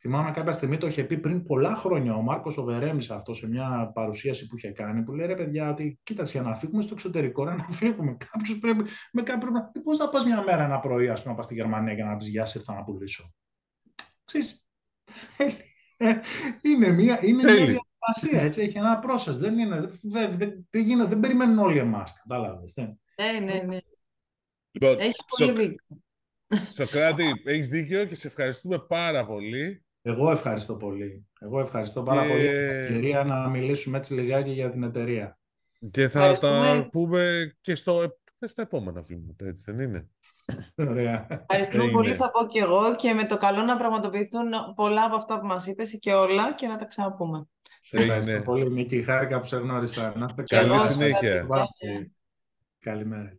Θυμάμαι 0.00 0.30
κάποια 0.30 0.52
στιγμή 0.52 0.78
το 0.78 0.86
είχε 0.86 1.04
πει 1.04 1.18
πριν 1.18 1.44
πολλά 1.44 1.74
χρόνια 1.74 2.14
ο 2.14 2.20
Μάρκος 2.20 2.58
Οβερέμι 2.58 3.06
αυτό 3.10 3.34
σε 3.34 3.48
μια 3.48 3.90
παρουσίαση 3.94 4.46
που 4.46 4.56
είχε 4.56 4.68
κάνει. 4.68 5.02
Που 5.02 5.12
λέει 5.12 5.26
ρε 5.26 5.34
παιδιά, 5.34 5.70
ότι 5.70 5.98
κοίταξε 6.02 6.38
για 6.38 6.48
να 6.48 6.56
φύγουμε 6.56 6.82
στο 6.82 6.94
εξωτερικό, 6.94 7.44
να 7.44 7.58
φύγουμε. 7.70 8.16
Κάποιος 8.32 8.58
πρέπει. 8.58 8.84
Με 9.12 9.22
κάποιο 9.22 9.50
πρέπει. 9.50 9.80
Πώς 9.82 9.98
θα 9.98 10.08
πας 10.08 10.24
μια 10.24 10.42
μέρα 10.42 10.64
ένα 10.64 10.80
πρωί, 10.80 11.08
ας 11.08 11.18
πούμε, 11.18 11.30
να 11.30 11.36
πας 11.36 11.44
στη 11.44 11.54
Γερμανία 11.54 11.92
για 11.92 12.04
να 12.04 12.16
πεις 12.16 12.28
Γεια 12.28 12.48
ήρθα 12.54 12.74
να 12.74 12.82
πουλήσω. 12.82 13.34
Ξέρεις, 14.24 14.66
είναι 16.62 16.90
μια, 16.90 17.24
είναι 17.24 17.42
μια 17.42 17.80
διαδικασία, 18.12 18.42
έτσι, 18.42 18.60
έχει 18.60 18.78
ένα 18.78 19.02
process. 19.06 19.34
Δεν, 19.34 19.58
είναι, 19.58 19.90
δεν, 20.02 20.32
δεν, 20.32 20.66
δεν, 20.70 21.08
δεν 21.08 21.20
περιμένουν 21.20 21.58
όλοι 21.58 21.78
εμάς. 21.78 22.12
Κατάλαβες. 22.12 22.74
Ναι, 22.76 23.38
ναι, 23.40 23.62
ναι. 23.62 23.78
Λοιπόν, 24.70 24.98
έχει 24.98 25.22
πολύ 25.36 25.52
δίκιο. 25.52 25.86
Σοκράτη, 26.70 27.42
έχεις 27.44 27.68
δίκιο 27.68 28.04
και 28.04 28.14
σε 28.14 28.26
ευχαριστούμε 28.26 28.78
πάρα 28.78 29.26
πολύ. 29.26 29.84
Εγώ 30.02 30.30
ευχαριστώ 30.30 30.76
πολύ. 30.76 31.26
Εγώ 31.40 31.60
ευχαριστώ 31.60 32.02
πάρα 32.02 32.20
πολύ 32.20 32.40
για 32.40 32.50
την 32.50 32.68
ευκαιρία 32.68 33.24
να 33.24 33.48
μιλήσουμε 33.48 33.98
έτσι 33.98 34.14
λιγάκι 34.14 34.50
για 34.50 34.70
την 34.70 34.82
εταιρεία. 34.82 35.38
Και 35.90 36.08
θα 36.08 36.32
τα 36.32 36.88
πούμε 36.92 37.52
και 37.60 37.74
στο, 37.74 38.18
στα 38.40 38.62
επόμενα 38.62 39.00
βήματα, 39.00 39.46
έτσι 39.46 39.72
δεν 39.72 39.80
είναι; 39.80 40.08
Ωραία. 40.74 41.26
Ευχαριστούμε 41.48 41.90
πολύ, 41.90 42.14
θα 42.14 42.30
πω 42.30 42.46
και 42.46 42.60
εγώ 42.60 42.96
και 42.96 43.12
με 43.12 43.24
το 43.24 43.36
καλό 43.36 43.62
να 43.62 43.76
πραγματοποιηθούν 43.76 44.50
πολλά 44.74 45.04
από 45.04 45.16
αυτά 45.16 45.40
που 45.40 45.46
μας 45.46 45.66
είπες 45.66 45.98
και 46.00 46.12
όλα 46.12 46.54
και 46.54 46.66
να 46.66 46.76
τα 46.76 46.84
ξαναπούμε. 46.84 47.46
Σε 47.78 47.96
ευχαριστώ 47.96 48.42
πολύ, 48.42 48.70
Νίκη. 48.70 49.02
Χάρηκα 49.02 49.40
που 49.40 49.46
σε 49.46 49.56
γνώρισα. 49.56 50.12
Να 50.16 50.24
είστε 50.24 50.42
Καλή 50.42 50.80
συνέχεια. 50.80 51.46
Καλημέρα. 52.78 53.38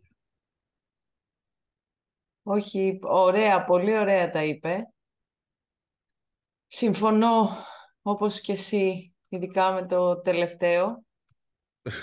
Όχι, 2.42 2.98
ωραία, 3.02 3.64
πολύ 3.64 3.98
ωραία 3.98 4.30
τα 4.30 4.44
είπε. 4.44 4.92
Συμφωνώ, 6.66 7.50
όπως 8.02 8.40
και 8.40 8.52
εσύ, 8.52 9.14
ειδικά 9.28 9.72
με 9.72 9.86
το 9.86 10.20
τελευταίο. 10.20 11.04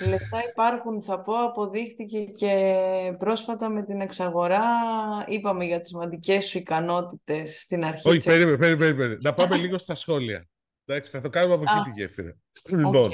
Λεφτά 0.07 0.43
υπάρχουν, 0.49 1.03
θα 1.03 1.21
πω, 1.21 1.33
αποδείχτηκε 1.33 2.23
και 2.23 3.15
πρόσφατα 3.17 3.69
με 3.69 3.83
την 3.83 4.01
εξαγορά. 4.01 4.63
Είπαμε 5.27 5.65
για 5.65 5.79
τις 5.79 5.89
σημαντικές 5.89 6.45
σου 6.45 6.57
ικανότητες 6.57 7.59
στην 7.59 7.83
αρχή. 7.83 8.09
Όχι, 8.09 8.23
περίμενε, 8.23 8.57
περίμενε, 8.57 8.93
περίμενε. 8.93 9.17
Να 9.21 9.33
πάμε 9.33 9.55
λίγο 9.55 9.77
στα 9.77 9.95
σχόλια. 9.95 10.47
Εντάξει, 10.89 11.11
θα 11.11 11.21
το 11.21 11.29
κάνουμε 11.29 11.53
από 11.53 11.63
εκεί 11.63 11.89
τη 11.89 12.01
γέφυρα. 12.01 12.37
Λοιπόν, 12.69 13.11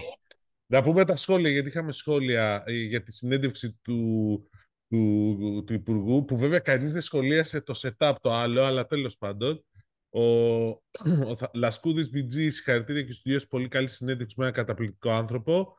να 0.65 0.84
πούμε 0.84 1.05
τα 1.05 1.15
σχόλια, 1.15 1.49
γιατί 1.49 1.67
είχαμε 1.67 1.91
σχόλια 1.91 2.63
ε, 2.65 2.74
για 2.74 3.03
τη 3.03 3.11
συνέντευξη 3.11 3.80
του, 3.82 4.49
του, 4.89 5.63
του 5.65 5.74
Υπουργού, 5.74 6.26
που 6.26 6.38
βέβαια 6.38 6.59
κανείς 6.59 6.91
δεν 6.91 7.01
σχολίασε 7.01 7.61
το 7.61 7.74
setup 7.78 8.13
το 8.21 8.34
άλλο, 8.34 8.63
αλλά 8.63 8.86
τέλος 8.86 9.17
πάντων. 9.17 9.65
Ο, 10.09 10.21
ο 11.32 11.36
Λασκούδης 11.53 12.09
BG, 12.13 12.32
συγχαρητήρια 12.32 13.03
και 13.03 13.11
στους 13.11 13.47
πολύ 13.47 13.67
καλή 13.67 13.88
συνέντευξη 13.88 14.36
με 14.39 14.45
ένα 14.45 14.53
καταπληκτικό 14.53 15.11
άνθρωπο. 15.11 15.78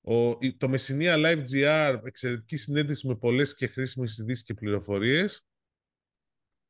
Ο, 0.00 0.36
το 0.56 0.68
Μεσσηνία 0.68 1.14
Live 1.18 1.42
GR, 1.52 2.00
εξαιρετική 2.04 2.56
συνέντευξη 2.56 3.06
με 3.06 3.16
πολλές 3.16 3.54
και 3.54 3.66
χρήσιμες 3.66 4.18
ειδήσεις 4.18 4.44
και 4.44 4.54
πληροφορίες. 4.54 5.46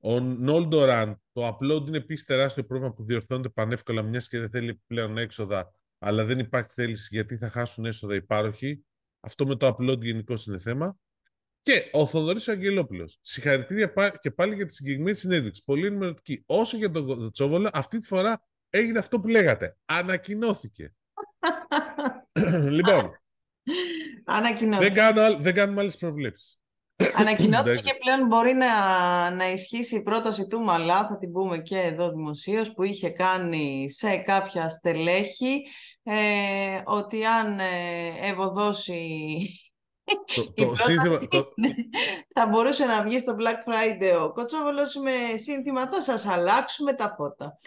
Ο 0.07 0.21
Νόλντοραν, 0.21 1.23
το 1.33 1.49
upload 1.49 1.87
είναι 1.87 1.97
επίσης 1.97 2.25
τεράστιο 2.25 2.65
πρόβλημα 2.65 2.93
που 2.93 3.05
διορθώνεται 3.05 3.49
πανεύκολα 3.49 4.03
μιας 4.03 4.29
και 4.29 4.39
δεν 4.39 4.51
θέλει 4.51 4.83
πλέον 4.87 5.19
έξοδα, 5.19 5.75
αλλά 5.99 6.25
δεν 6.25 6.39
υπάρχει 6.39 6.71
θέληση 6.73 7.09
γιατί 7.11 7.37
θα 7.37 7.49
χάσουν 7.49 7.85
έσοδα 7.85 8.15
υπάροχοι. 8.15 8.85
Αυτό 9.21 9.47
με 9.47 9.57
το 9.57 9.77
upload 9.79 10.01
γενικώς 10.01 10.47
είναι 10.47 10.59
θέμα. 10.59 10.97
Και 11.63 11.91
ο 11.93 12.07
Θοδωρής 12.07 12.49
Αγγελόπουλος. 12.49 13.19
Συγχαρητήρια 13.21 14.19
και 14.21 14.31
πάλι 14.31 14.55
για 14.55 14.67
τη 14.67 14.73
συγκεκριμένη 14.73 15.17
συνέντευξη. 15.17 15.63
Πολύ 15.65 15.87
ενημερωτική. 15.87 16.43
Όσο 16.47 16.77
για 16.77 16.91
τον 16.91 17.31
Τσόβολο, 17.31 17.71
αυτή 17.73 17.99
τη 17.99 18.07
φορά 18.07 18.47
έγινε 18.71 18.99
αυτό 18.99 19.21
που 19.21 19.29
λέγατε. 19.29 19.77
Ανακοινώθηκε. 19.85 20.95
λοιπόν, 22.79 23.11
δεν, 24.79 24.95
κάνω, 24.95 25.39
δεν 25.39 25.55
κάνουμε 25.55 25.81
άλλες 25.81 25.97
προβλέψεις. 25.97 26.59
Ανακοινώθηκε 27.15 27.81
και 27.81 27.95
πλέον 28.01 28.27
μπορεί 28.27 28.53
να, 28.53 28.71
να 29.31 29.51
ισχύσει 29.51 29.97
η 29.97 30.03
πρόταση 30.03 30.47
του 30.47 30.61
Μαλά, 30.61 31.07
θα 31.09 31.19
την 31.19 31.33
πούμε 31.33 31.59
και 31.59 31.79
εδώ 31.79 32.11
δημοσίως, 32.11 32.73
που 32.73 32.83
είχε 32.83 33.09
κάνει 33.09 33.91
σε 33.91 34.17
κάποια 34.17 34.69
στελέχη, 34.69 35.63
ε, 36.03 36.81
ότι 36.85 37.25
αν 37.25 37.59
ε, 37.59 38.29
ευωδώσει 38.29 39.49
το, 40.55 40.75
σύνθημα, 40.75 41.21
θα 42.35 42.47
μπορούσε 42.47 42.85
να 42.85 43.03
βγει 43.03 43.19
στο 43.19 43.37
Black 43.39 43.69
Friday 43.69 44.23
ο 44.25 44.33
Κοτσόβολος 44.33 44.95
με 44.95 45.37
σύνθημα 45.37 45.89
θα 45.89 46.01
σας 46.01 46.27
αλλάξουμε 46.27 46.93
τα 46.93 47.15
φώτα. 47.17 47.59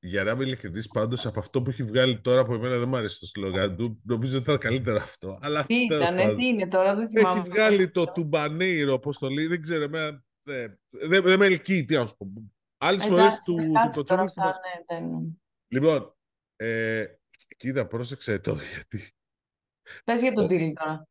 Για 0.00 0.24
να 0.24 0.30
είμαι 0.30 0.44
ειλικρινής, 0.44 0.88
πάντως 0.88 1.26
από 1.26 1.38
αυτό 1.40 1.62
που 1.62 1.70
έχει 1.70 1.82
βγάλει 1.82 2.20
τώρα 2.20 2.40
από 2.40 2.54
εμένα 2.54 2.78
δεν 2.78 2.88
μου 2.88 2.96
αρέσει 2.96 3.20
το 3.20 3.26
σλογάν 3.26 3.76
του. 3.76 4.00
Νομίζω 4.04 4.34
ότι 4.38 4.42
ήταν 4.42 4.58
καλύτερο 4.58 4.96
αυτό. 4.96 5.38
Αλλά 5.40 5.64
τι 5.64 5.74
ήταν, 5.74 6.36
τι 6.36 6.46
είναι 6.46 6.68
τώρα, 6.68 6.94
δεν 6.94 7.08
θυμάμαι. 7.10 7.40
Έχει 7.40 7.48
βγάλει 7.48 7.90
το 7.90 8.04
τουμπανέιρο, 8.12 8.92
όπως 8.92 9.18
το 9.18 9.28
λέει, 9.28 9.46
δεν 9.46 9.60
ξέρω, 9.62 9.82
εμένα, 9.82 10.24
δεν, 10.42 10.80
δεν, 10.88 11.22
δεν 11.22 11.38
με 11.38 11.46
ελκύει, 11.46 11.84
τι 11.84 11.94
να 11.94 12.06
σου 12.06 12.16
πω. 12.16 12.26
Άλλες 12.76 13.04
φορές 13.04 13.42
του, 13.44 13.56
του 13.56 13.90
Κοτσόβολου... 13.92 14.28
Ναι, 14.90 15.20
λοιπόν, 15.68 16.16
ε, 16.56 17.04
κοίτα, 17.56 17.86
πρόσεξε 17.86 18.38
το, 18.38 18.52
γιατί 18.52 19.12
Πες 20.04 20.20
για 20.20 20.32
τον 20.32 20.46
deal 20.50 20.72
τώρα. 20.74 21.08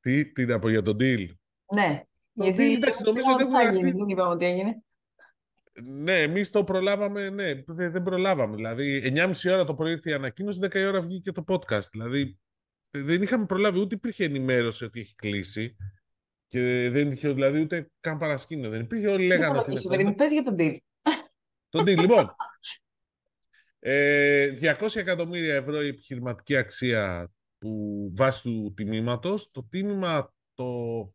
Τι, 0.00 0.32
τι 0.32 0.46
να 0.46 0.58
πω 0.58 0.68
για 0.68 0.82
τον 0.82 0.96
deal; 1.00 1.26
Ναι. 1.74 2.02
Γιατί 2.32 2.72
εντάξει, 2.72 3.02
νομίζω 3.02 3.32
ότι 3.32 3.42
έχουμε 3.42 3.58
αυτή... 3.58 3.90
Δεν 3.90 4.08
είπαμε 4.08 4.34
ότι 4.34 4.44
έγινε. 4.44 4.82
Ναι, 5.80 6.20
εμείς 6.20 6.50
το 6.50 6.64
προλάβαμε, 6.64 7.28
ναι, 7.28 7.62
δεν, 7.66 7.92
δεν 7.92 8.02
προλάβαμε. 8.02 8.56
Δηλαδή, 8.56 9.12
9.30 9.16 9.32
ώρα 9.52 9.64
το 9.64 9.74
πρωί 9.74 9.92
ήρθε 9.92 10.10
η 10.10 10.12
ανακοίνωση, 10.12 10.58
10 10.62 10.74
ώρα 10.86 11.00
βγήκε 11.00 11.32
το 11.32 11.44
podcast. 11.48 11.88
Δηλαδή, 11.90 12.38
δεν 12.90 13.22
είχαμε 13.22 13.46
προλάβει 13.46 13.78
ούτε 13.78 13.94
υπήρχε 13.94 14.24
ενημέρωση 14.24 14.84
ότι 14.84 15.00
έχει 15.00 15.14
κλείσει. 15.14 15.76
Και 16.46 16.88
δεν 16.90 17.10
είχε 17.10 17.32
δηλαδή 17.32 17.60
ούτε 17.60 17.90
καν 18.00 18.18
παρασκήνιο. 18.18 18.70
Δεν 18.70 18.80
υπήρχε. 18.80 19.08
Όλοι 19.08 19.26
λέγανε 19.26 19.58
ότι. 19.58 20.00
Είναι 20.00 20.14
πες 20.14 20.32
για 20.32 20.42
τον 20.42 20.56
deal. 20.58 20.76
Τον 21.68 21.82
deal, 21.82 21.98
λοιπόν. 21.98 22.34
Ε, 23.78 24.76
200 24.80 24.96
εκατομμύρια 24.96 25.54
ευρώ 25.54 25.82
η 25.82 25.88
επιχειρηματική 25.88 26.56
αξία 26.56 27.32
που 27.58 28.12
βάσει 28.16 28.42
του 28.42 28.72
τιμήματος, 28.76 29.50
το 29.50 29.64
τίμημα, 29.70 30.34
το, 30.54 31.14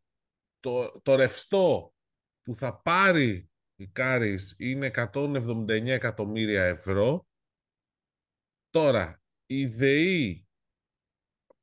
το, 0.60 1.02
το 1.04 1.16
ρευστό 1.16 1.94
που 2.42 2.56
θα 2.56 2.82
πάρει 2.82 3.50
η 3.80 3.88
Κάρις 3.88 4.56
είναι 4.58 4.92
179 4.96 5.70
εκατομμύρια 5.88 6.64
ευρώ. 6.64 7.28
Τώρα, 8.70 9.22
η 9.46 9.66
ΔΕΗ 9.66 10.48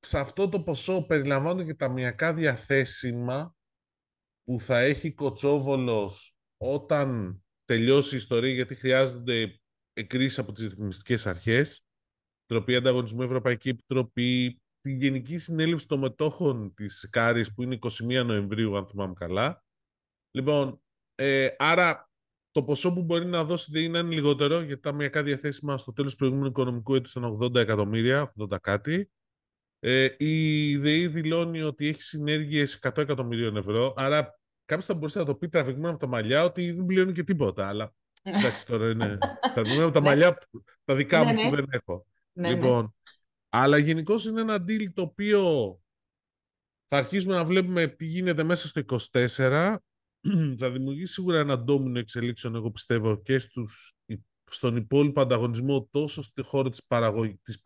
σε 0.00 0.18
αυτό 0.18 0.48
το 0.48 0.62
ποσό 0.62 1.02
περιλαμβάνονται 1.02 1.64
και 1.64 1.74
τα 1.74 1.88
μιακά 1.88 2.34
διαθέσιμα 2.34 3.56
που 4.42 4.60
θα 4.60 4.78
έχει 4.78 5.12
Κοτσόβολος 5.12 6.36
όταν 6.56 7.38
τελειώσει 7.64 8.14
η 8.14 8.18
ιστορία 8.18 8.52
γιατί 8.52 8.74
χρειάζονται 8.74 9.60
εκκρίσεις 9.92 10.38
από 10.38 10.52
τις 10.52 10.66
ρυθμιστικές 10.66 11.26
αρχές 11.26 11.84
Επιτροπή 12.46 12.76
Ανταγωνισμού 12.76 13.22
Ευρωπαϊκή 13.22 13.68
Επιτροπή 13.68 14.60
τη 14.80 14.92
Γενική 14.92 15.38
Συνέλευση 15.38 15.86
των 15.88 15.98
Μετόχων 15.98 16.74
της 16.74 17.08
ΚΑΡΙΣ 17.10 17.54
που 17.54 17.62
είναι 17.62 17.78
21 17.80 18.24
Νοεμβρίου, 18.24 18.76
αν 18.76 18.86
θυμάμαι 18.86 19.14
καλά. 19.14 19.64
Λοιπόν, 20.30 20.83
ε, 21.14 21.48
άρα 21.58 22.08
το 22.50 22.62
ποσό 22.62 22.92
που 22.92 23.02
μπορεί 23.02 23.26
να 23.26 23.44
δώσει 23.44 23.70
δεν 23.70 23.82
είναι 23.82 24.02
λιγότερο, 24.02 24.60
γιατί 24.60 24.82
τα 24.82 24.92
μιακά 24.92 25.22
διαθέσιμα 25.22 25.76
στο 25.76 25.92
τέλος 25.92 26.10
του 26.10 26.18
προηγούμενου 26.18 26.48
οικονομικού 26.48 26.94
έτους 26.94 27.14
ήταν 27.14 27.38
80 27.42 27.54
εκατομμύρια, 27.54 28.32
80 28.40 28.56
κάτι. 28.60 29.10
Ε, 29.78 30.08
η 30.18 30.76
ΔΕΗ 30.76 31.06
δηλώνει 31.08 31.62
ότι 31.62 31.88
έχει 31.88 32.02
συνέργειες 32.02 32.78
100 32.82 32.96
εκατομμυρίων 32.96 33.56
ευρώ, 33.56 33.94
άρα 33.96 34.38
κάποιος 34.64 34.86
θα 34.86 34.94
μπορούσε 34.94 35.18
να 35.18 35.24
το 35.24 35.34
πει 35.34 35.48
τραβηγμένο 35.48 35.90
από 35.90 35.98
τα 35.98 36.06
μαλλιά 36.06 36.44
ότι 36.44 36.72
δεν 36.72 36.84
πληρώνει 36.84 37.12
και 37.12 37.24
τίποτα, 37.24 37.68
αλλά 37.68 37.94
εντάξει 38.22 38.66
τώρα 38.66 38.90
είναι 38.90 39.18
τραβηγμένο 39.54 39.84
από 39.84 39.94
τα 39.94 40.00
ναι. 40.00 40.06
μαλλιά 40.06 40.38
τα 40.84 40.94
δικά 40.94 41.24
ναι, 41.24 41.32
μου 41.32 41.36
που 41.36 41.54
ναι. 41.54 41.60
δεν 41.60 41.66
έχω. 41.68 42.06
Λοιπόν, 42.32 42.94
αλλά 43.48 43.78
γενικώς 43.78 44.24
είναι 44.24 44.40
ένα 44.40 44.56
deal 44.56 44.92
το 44.94 45.02
οποίο 45.02 45.42
θα 46.86 46.96
αρχίσουμε 46.96 47.34
να 47.34 47.44
βλέπουμε 47.44 47.86
τι 47.86 48.04
γίνεται 48.04 48.42
μέσα 48.42 48.68
στο 48.68 48.98
24. 49.12 49.76
θα 50.58 50.70
δημιουργήσει 50.70 51.12
σίγουρα 51.12 51.38
ένα 51.38 51.58
ντόμινο 51.58 51.98
εξελίξεων, 51.98 52.54
εγώ 52.54 52.70
πιστεύω, 52.70 53.22
και 53.22 53.38
στους, 53.38 53.94
στον 54.44 54.76
υπόλοιπο 54.76 55.20
ανταγωνισμό 55.20 55.88
τόσο 55.90 56.22
στη 56.22 56.42
χώρα 56.42 56.70
της, 56.70 56.84
παραγωγής, 56.86 57.40
της 57.42 57.60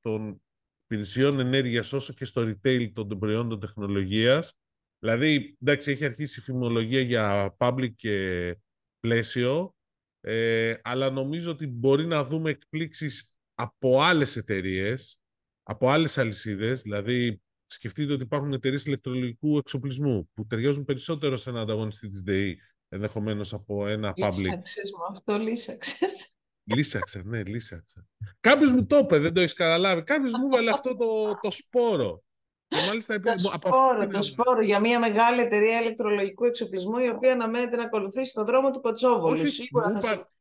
των 0.00 0.42
υπηρεσιών 0.84 1.40
ενέργειας 1.40 1.92
όσο 1.92 2.12
και 2.12 2.24
στο 2.24 2.42
retail 2.42 2.92
των 2.92 3.18
προϊόντων 3.18 3.60
τεχνολογίας. 3.60 4.52
Δηλαδή, 4.98 5.56
εντάξει, 5.62 5.90
έχει 5.90 6.04
αρχίσει 6.04 6.40
η 6.40 6.42
φημολογία 6.42 7.00
για 7.00 7.56
public 7.58 7.92
και 7.96 8.56
πλαίσιο, 9.00 9.74
ε, 10.20 10.74
αλλά 10.82 11.10
νομίζω 11.10 11.50
ότι 11.50 11.66
μπορεί 11.66 12.06
να 12.06 12.24
δούμε 12.24 12.50
εκπλήξεις 12.50 13.36
από 13.54 14.02
άλλες 14.02 14.36
εταιρείες 14.36 15.22
από 15.62 15.88
άλλες 15.88 16.18
αλυσίδες, 16.18 16.82
δηλαδή 16.82 17.42
σκεφτείτε 17.72 18.12
ότι 18.12 18.22
υπάρχουν 18.22 18.52
εταιρείες 18.52 18.84
ηλεκτρολογικού 18.84 19.58
εξοπλισμού 19.58 20.30
που 20.34 20.46
ταιριάζουν 20.46 20.84
περισσότερο 20.84 21.36
σε 21.36 21.50
έναν 21.50 21.62
ανταγωνιστή 21.62 22.08
της 22.08 22.20
ΔΕΗ, 22.20 22.58
ενδεχομένως 22.88 23.52
από 23.52 23.86
ένα 23.88 24.10
public. 24.10 24.36
Λύσαξες 24.36 24.90
με 24.90 25.04
αυτό, 25.10 25.38
λύσαξες. 25.38 26.34
Λύσαξε, 26.64 27.22
ναι, 27.24 27.42
λύσαξε. 27.44 28.06
Κάποιος 28.40 28.72
μου 28.72 28.86
το 28.86 28.96
είπε, 28.96 29.18
δεν 29.18 29.34
το 29.34 29.40
έχεις 29.40 29.52
καταλάβει. 29.52 30.02
Κάποιος 30.02 30.32
μου 30.32 30.46
έβαλε 30.46 30.70
αυτό 30.70 30.96
το, 30.96 31.38
το 31.40 31.50
σπόρο. 31.50 32.22
Και 32.68 32.76
μάλιστα 32.86 33.20
το 33.20 33.38
σπόρο, 33.38 34.06
το 34.06 34.22
σπόρο 34.22 34.62
για 34.62 34.80
μια 34.80 34.98
μεγάλη 34.98 35.40
εταιρεία 35.40 35.80
ηλεκτρολογικού 35.80 36.44
εξοπλισμού 36.44 36.98
η 36.98 37.08
οποία 37.08 37.32
αναμένεται 37.32 37.76
να 37.76 37.82
ακολουθήσει 37.82 38.32
τον 38.32 38.44
δρόμο 38.44 38.70
του 38.70 38.80
Κοτσόβολου. 38.80 39.50
Σίγουρα 39.50 40.00
θα 40.00 40.31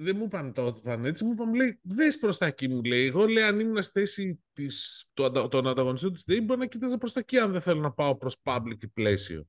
δεν 0.00 0.16
μου 0.16 0.24
είπαν 0.24 0.52
το 0.52 0.74
ήταν 0.78 1.04
έτσι, 1.04 1.24
μου 1.24 1.32
είπαν, 1.32 1.54
λέει, 1.54 1.80
δες 1.82 2.18
προς 2.18 2.38
τα 2.38 2.46
εκεί, 2.46 2.68
μου 2.68 2.82
λέει. 2.82 3.06
Εγώ, 3.06 3.26
λέει, 3.26 3.44
αν 3.44 3.60
ήμουν 3.60 3.82
στη 3.82 4.00
θέση 4.00 4.42
της, 4.52 5.06
του, 5.12 5.48
των 5.48 5.66
ανταγωνιστών 5.66 6.12
της 6.12 6.22
ΔΕΗ, 6.26 6.40
μπορεί 6.44 6.60
να 6.60 6.66
κοίταζα 6.66 6.98
προς 6.98 7.12
τα 7.12 7.20
εκεί, 7.20 7.38
αν 7.38 7.52
δεν 7.52 7.60
θέλω 7.60 7.80
να 7.80 7.92
πάω 7.92 8.16
προς 8.16 8.36
public 8.42 8.92
πλαίσιο. 8.94 9.48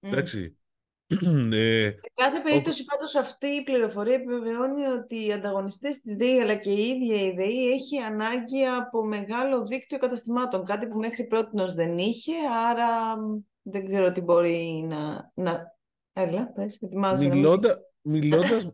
Mm. 0.00 0.08
Εντάξει. 0.08 0.58
ε, 1.52 1.90
Σε 1.90 2.10
κάθε 2.14 2.40
περίπτωση, 2.44 2.82
ο... 2.82 2.84
πάντως, 2.84 3.14
αυτή 3.14 3.46
η 3.46 3.62
πληροφορία 3.62 4.14
επιβεβαιώνει 4.14 4.84
ότι 4.84 5.26
οι 5.26 5.32
ανταγωνιστές 5.32 6.00
της 6.00 6.16
ΔΕΗ, 6.16 6.40
αλλά 6.40 6.54
και 6.54 6.70
η 6.70 6.86
ίδια 6.88 7.22
η 7.22 7.34
ΔΕΗ, 7.34 7.70
έχει 7.70 7.98
ανάγκη 7.98 8.64
από 8.64 9.04
μεγάλο 9.04 9.66
δίκτυο 9.66 9.98
καταστημάτων. 9.98 10.64
Κάτι 10.64 10.86
που 10.86 10.98
μέχρι 10.98 11.26
πρώτης 11.26 11.74
δεν 11.74 11.98
είχε, 11.98 12.32
άρα 12.68 13.16
δεν 13.62 13.86
ξέρω 13.86 14.12
τι 14.12 14.20
μπορεί 14.20 14.86
να... 14.88 15.30
να... 15.34 15.78
Έλα, 16.12 16.52
πες, 16.52 16.78
ετοιμάζεσαι. 16.80 17.34
Μιλώντα, 17.34 17.78
μιλώντας, 18.00 18.66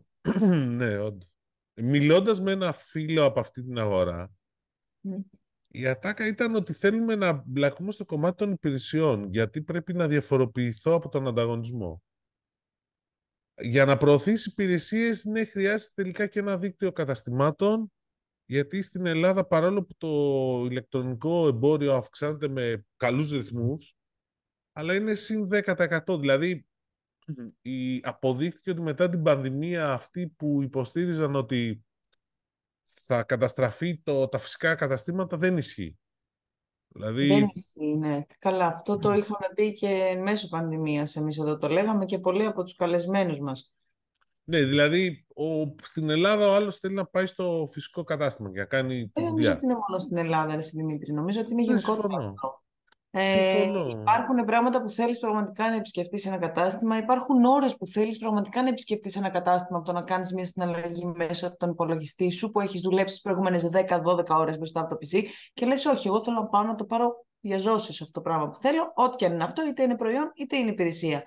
ναι, 0.77 0.97
όντως. 0.97 1.29
Μιλώντας 1.73 2.41
με 2.41 2.51
ένα 2.51 2.73
φίλο 2.73 3.23
από 3.23 3.39
αυτή 3.39 3.63
την 3.63 3.77
αγορά, 3.77 4.31
η 5.67 5.87
ατάκα 5.87 6.27
ήταν 6.27 6.55
ότι 6.55 6.73
θέλουμε 6.73 7.15
να 7.15 7.43
μπλακούμε 7.45 7.91
στο 7.91 8.05
κομμάτι 8.05 8.37
των 8.37 8.51
υπηρεσιών, 8.51 9.29
γιατί 9.29 9.61
πρέπει 9.61 9.93
να 9.93 10.07
διαφοροποιηθώ 10.07 10.93
από 10.93 11.09
τον 11.09 11.27
ανταγωνισμό. 11.27 12.03
Για 13.61 13.85
να 13.85 13.97
προωθήσει 13.97 14.49
υπηρεσίες, 14.49 15.25
ναι, 15.25 15.45
χρειάζεται 15.45 15.91
τελικά 15.95 16.27
και 16.27 16.39
ένα 16.39 16.57
δίκτυο 16.57 16.91
καταστημάτων, 16.91 17.91
γιατί 18.45 18.81
στην 18.81 19.05
Ελλάδα, 19.05 19.45
παρόλο 19.45 19.83
που 19.83 19.95
το 19.97 20.65
ηλεκτρονικό 20.69 21.47
εμπόριο 21.47 21.93
αυξάνεται 21.93 22.47
με 22.47 22.85
καλούς 22.95 23.31
ρυθμούς, 23.31 23.95
αλλά 24.71 24.95
είναι 24.95 25.13
συν 25.13 25.47
10%. 25.47 26.19
Δηλαδή, 26.19 26.66
η, 27.61 28.01
αποδείχθηκε 28.03 28.71
ότι 28.71 28.81
μετά 28.81 29.09
την 29.09 29.23
πανδημία 29.23 29.91
αυτοί 29.91 30.27
που 30.27 30.61
υποστήριζαν 30.61 31.35
ότι 31.35 31.85
θα 32.85 33.23
καταστραφεί 33.23 34.01
το, 34.03 34.27
τα 34.27 34.37
φυσικά 34.37 34.75
καταστήματα 34.75 35.37
δεν 35.37 35.57
ισχύει. 35.57 35.97
Δηλαδή... 36.87 37.27
Δεν 37.27 37.49
ισχύει, 37.53 37.95
ναι. 37.97 38.25
Καλά, 38.39 38.65
αυτό 38.65 38.97
το 38.97 39.11
είχαμε 39.11 39.47
πει 39.55 39.73
και 39.73 40.19
μέσω 40.21 40.47
πανδημίας 40.47 41.15
εμείς 41.15 41.37
εδώ 41.37 41.57
το 41.57 41.67
λέγαμε 41.67 42.05
και 42.05 42.19
πολλοί 42.19 42.45
από 42.45 42.63
τους 42.63 42.75
καλεσμένους 42.75 43.39
μας. 43.39 43.71
Ναι, 44.43 44.63
δηλαδή 44.63 45.25
ο, 45.35 45.75
στην 45.81 46.09
Ελλάδα 46.09 46.47
ο 46.47 46.53
άλλος 46.53 46.77
θέλει 46.77 46.93
να 46.93 47.05
πάει 47.05 47.25
στο 47.25 47.67
φυσικό 47.71 48.03
κατάστημα 48.03 48.51
και 48.51 48.59
να 48.59 48.65
κάνει 48.65 49.11
Δεν 49.13 49.23
νομίζω 49.23 49.51
ότι 49.51 49.65
είναι 49.65 49.73
μόνο 49.73 49.99
στην 49.99 50.17
Ελλάδα, 50.17 50.55
ρε 50.55 50.61
Δημήτρη. 50.61 51.13
Νομίζω 51.13 51.41
ότι 51.41 51.51
είναι 51.51 51.61
γενικότερο 51.61 52.17
αυτό. 52.17 52.61
Ε, 53.11 53.63
υπάρχουν 53.89 54.45
πράγματα 54.45 54.81
που 54.81 54.89
θέλεις 54.89 55.19
πραγματικά 55.19 55.69
να 55.69 55.75
επισκεφτείς 55.75 56.25
ένα 56.25 56.37
κατάστημα, 56.37 56.97
υπάρχουν 56.97 57.45
ώρες 57.45 57.77
που 57.77 57.87
θέλεις 57.87 58.17
πραγματικά 58.17 58.61
να 58.61 58.69
επισκεφτείς 58.69 59.15
ένα 59.15 59.29
κατάστημα 59.29 59.77
από 59.77 59.87
το 59.87 59.93
να 59.93 60.01
κάνεις 60.01 60.33
μια 60.33 60.45
συναλλαγή 60.45 61.05
μέσω 61.05 61.47
από 61.47 61.57
τον 61.57 61.69
υπολογιστή 61.69 62.31
σου 62.31 62.51
που 62.51 62.59
έχεις 62.59 62.81
δουλέψει 62.81 63.13
τις 63.13 63.23
προηγούμενες 63.23 63.69
10-12 63.73 64.23
ώρες 64.27 64.57
μπροστά 64.57 64.79
από 64.79 64.89
το 64.89 64.95
PC 64.95 65.23
και 65.53 65.65
λες 65.65 65.85
όχι, 65.85 66.07
εγώ 66.07 66.23
θέλω 66.23 66.39
να 66.39 66.45
πάω 66.45 66.63
να 66.63 66.75
το 66.75 66.85
πάρω 66.85 67.25
για 67.39 67.57
ζώσει 67.57 67.89
αυτό 67.91 68.11
το 68.11 68.21
πράγμα 68.21 68.49
που 68.49 68.57
θέλω, 68.61 68.91
ό,τι 68.95 69.15
και 69.15 69.25
αν 69.25 69.33
είναι 69.33 69.43
αυτό, 69.43 69.67
είτε 69.67 69.83
είναι 69.83 69.95
προϊόν 69.95 70.31
είτε 70.35 70.55
είναι 70.55 70.71
υπηρεσία. 70.71 71.23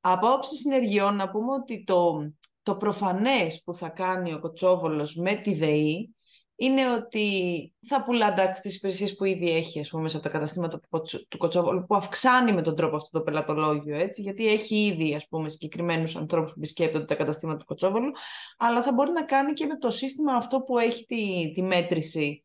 Από 0.00 0.32
όψη 0.32 0.56
συνεργειών 0.56 1.16
να 1.16 1.30
πούμε 1.30 1.52
ότι 1.52 1.84
το, 1.84 2.32
το 2.62 2.76
προφανές 2.76 3.62
που 3.64 3.74
θα 3.74 3.88
κάνει 3.88 4.32
ο 4.32 4.38
Κοτσόβολος 4.38 5.14
με 5.14 5.34
τη 5.34 5.54
ΔΕΗ 5.54 6.15
είναι 6.56 6.92
ότι 6.92 7.72
θα 7.88 8.04
πουλά 8.04 8.32
εντάξει 8.32 8.62
τις 8.62 8.76
υπηρεσίες 8.76 9.16
που 9.16 9.24
ήδη 9.24 9.50
έχει 9.50 9.80
ας 9.80 9.88
πούμε, 9.88 10.02
μέσα 10.02 10.16
από 10.16 10.26
τα 10.26 10.32
καταστήματα 10.32 10.80
του 11.28 11.38
Κοτσόβολου 11.38 11.86
που 11.86 11.94
αυξάνει 11.94 12.52
με 12.52 12.62
τον 12.62 12.76
τρόπο 12.76 12.96
αυτό 12.96 13.18
το 13.18 13.24
πελατολόγιο 13.24 13.96
έτσι, 13.96 14.22
γιατί 14.22 14.48
έχει 14.48 14.86
ήδη 14.86 15.14
ας 15.14 15.28
πούμε, 15.28 15.48
συγκεκριμένους 15.48 16.16
ανθρώπους 16.16 16.50
που 16.50 16.58
επισκέπτονται 16.58 17.04
τα 17.04 17.14
καταστήματα 17.14 17.58
του 17.58 17.64
Κοτσόβολου 17.64 18.10
αλλά 18.56 18.82
θα 18.82 18.92
μπορεί 18.92 19.10
να 19.10 19.24
κάνει 19.24 19.52
και 19.52 19.66
με 19.66 19.78
το 19.78 19.90
σύστημα 19.90 20.32
αυτό 20.32 20.60
που 20.60 20.78
έχει 20.78 21.06
τη, 21.06 21.50
τη 21.54 21.62
μέτρηση 21.62 22.44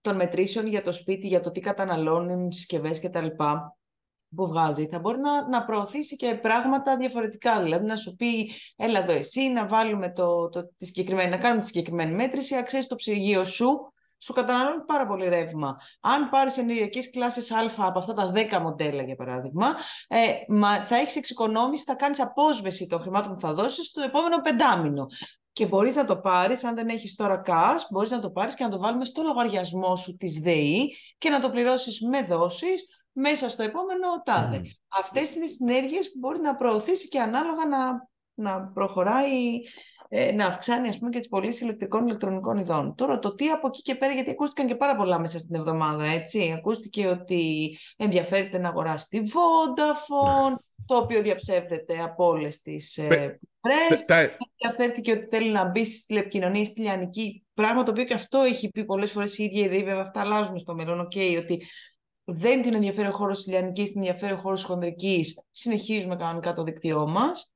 των 0.00 0.16
μετρήσεων 0.16 0.66
για 0.66 0.82
το 0.82 0.92
σπίτι, 0.92 1.26
για 1.26 1.40
το 1.40 1.50
τι 1.50 1.60
καταναλώνουν 1.60 2.52
συσκευές 2.52 3.00
κτλ 3.00 3.26
που 4.36 4.46
βγάζει, 4.46 4.86
θα 4.86 4.98
μπορεί 4.98 5.18
να, 5.18 5.48
να 5.48 5.64
προωθήσει 5.64 6.16
και 6.16 6.34
πράγματα 6.34 6.96
διαφορετικά. 6.96 7.62
Δηλαδή 7.62 7.86
να 7.86 7.96
σου 7.96 8.14
πει, 8.16 8.50
έλα 8.76 9.02
εδώ 9.02 9.12
εσύ, 9.12 9.48
να 9.48 9.66
βάλουμε 9.66 10.12
το, 10.12 10.48
το, 10.48 10.66
τη 10.76 10.86
συγκεκριμένη, 10.86 11.30
να 11.30 11.36
κάνουμε 11.36 11.60
τη 11.60 11.66
συγκεκριμένη 11.66 12.14
μέτρηση, 12.14 12.56
αξίζει 12.56 12.86
το 12.86 12.94
ψυγείο 12.94 13.44
σου, 13.44 13.92
σου 14.18 14.32
καταναλώνει 14.32 14.84
πάρα 14.86 15.06
πολύ 15.06 15.28
ρεύμα. 15.28 15.76
Αν 16.00 16.28
πάρεις 16.28 16.58
ενεργειακές 16.58 17.10
κλάσεις 17.10 17.52
Α 17.52 17.72
από 17.76 17.98
αυτά 17.98 18.14
τα 18.14 18.32
10 18.34 18.60
μοντέλα, 18.62 19.02
για 19.02 19.14
παράδειγμα, 19.14 19.74
ε, 20.08 20.26
μα, 20.48 20.84
θα 20.84 20.96
έχεις 20.96 21.16
εξοικονόμηση, 21.16 21.84
θα 21.84 21.94
κάνεις 21.94 22.20
απόσβεση 22.20 22.86
των 22.86 23.00
χρημάτων 23.00 23.32
που 23.32 23.40
θα 23.40 23.54
δώσεις 23.54 23.86
στο 23.86 24.02
επόμενο 24.02 24.40
πεντάμινο. 24.40 25.06
Και 25.52 25.66
μπορείς 25.66 25.96
να 25.96 26.04
το 26.04 26.16
πάρεις, 26.16 26.64
αν 26.64 26.74
δεν 26.74 26.88
έχεις 26.88 27.14
τώρα 27.14 27.42
cash, 27.46 27.80
μπορείς 27.90 28.10
να 28.10 28.20
το 28.20 28.30
πάρεις 28.30 28.54
και 28.54 28.64
να 28.64 28.70
το 28.70 28.78
βάλουμε 28.78 29.04
στο 29.04 29.22
λογαριασμό 29.22 29.96
σου 29.96 30.16
της 30.16 30.38
ΔΕΗ 30.38 30.96
και 31.18 31.30
να 31.30 31.40
το 31.40 31.50
πληρώσεις 31.50 32.00
με 32.00 32.22
δόσεις 32.22 32.86
μέσα 33.12 33.48
στο 33.48 33.62
επόμενο 33.62 34.22
τάδε. 34.24 34.60
Mm. 34.64 34.66
Αυτές 34.88 35.34
είναι 35.34 35.44
οι 35.44 35.48
συνέργειες 35.48 36.12
που 36.12 36.18
μπορεί 36.18 36.40
να 36.40 36.56
προωθήσει 36.56 37.08
και 37.08 37.20
ανάλογα 37.20 37.66
να, 37.66 38.08
να 38.34 38.66
προχωράει, 38.66 39.60
ε, 40.08 40.32
να 40.32 40.46
αυξάνει 40.46 40.88
ας 40.88 40.98
πούμε 40.98 41.10
και 41.10 41.18
τις 41.18 41.28
πωλήσεις 41.28 41.60
ηλεκτρικών 41.60 42.06
ηλεκτρονικών 42.06 42.56
ειδών. 42.56 42.94
Τώρα 42.94 43.18
το 43.18 43.34
τι 43.34 43.48
από 43.48 43.66
εκεί 43.66 43.82
και 43.82 43.94
πέρα, 43.94 44.12
γιατί 44.12 44.30
ακούστηκαν 44.30 44.66
και 44.66 44.74
πάρα 44.74 44.96
πολλά 44.96 45.18
μέσα 45.18 45.38
στην 45.38 45.54
εβδομάδα, 45.54 46.04
έτσι. 46.04 46.54
Ακούστηκε 46.56 47.06
ότι 47.06 47.76
ενδιαφέρεται 47.96 48.58
να 48.58 48.68
αγοράσει 48.68 49.06
τη 49.08 49.20
Vodafone, 49.24 50.54
το 50.86 50.96
οποίο 50.96 51.22
διαψεύδεται 51.22 52.02
από 52.02 52.26
όλες 52.26 52.60
τις 52.62 52.98
ε, 52.98 53.38
Ενδιαφέρθηκε 54.60 55.12
ότι 55.12 55.26
θέλει 55.30 55.50
να 55.50 55.64
μπει 55.64 55.84
στη 55.84 56.06
τηλεπικοινωνία, 56.06 56.64
στη 56.64 56.80
λιανική, 56.80 57.44
πράγμα 57.54 57.82
το 57.82 57.90
οποίο 57.90 58.04
και 58.04 58.14
αυτό 58.14 58.38
έχει 58.38 58.70
πει 58.70 58.84
πολλές 58.84 59.12
φορές 59.12 59.38
η 59.38 59.44
ίδια 59.44 59.64
η 59.64 59.68
βέβαια 59.68 60.00
αυτά 60.00 60.20
αλλάζουν 60.20 60.58
στο 60.58 60.74
μέλλον, 60.74 61.06
okay, 61.06 61.38
ότι 61.38 61.66
δεν 62.24 62.62
την 62.62 62.74
ενδιαφέρει 62.74 63.08
ο 63.08 63.12
χώρος 63.12 63.46
ηλιανική, 63.46 63.84
την 63.84 63.96
ενδιαφέρει 63.96 64.32
ο 64.32 64.36
χώρος 64.36 64.64
χονδρικής, 64.64 65.38
συνεχίζουμε 65.50 66.16
κανονικά 66.16 66.52
το 66.52 66.62
δίκτυό 66.62 67.06
μας. 67.06 67.54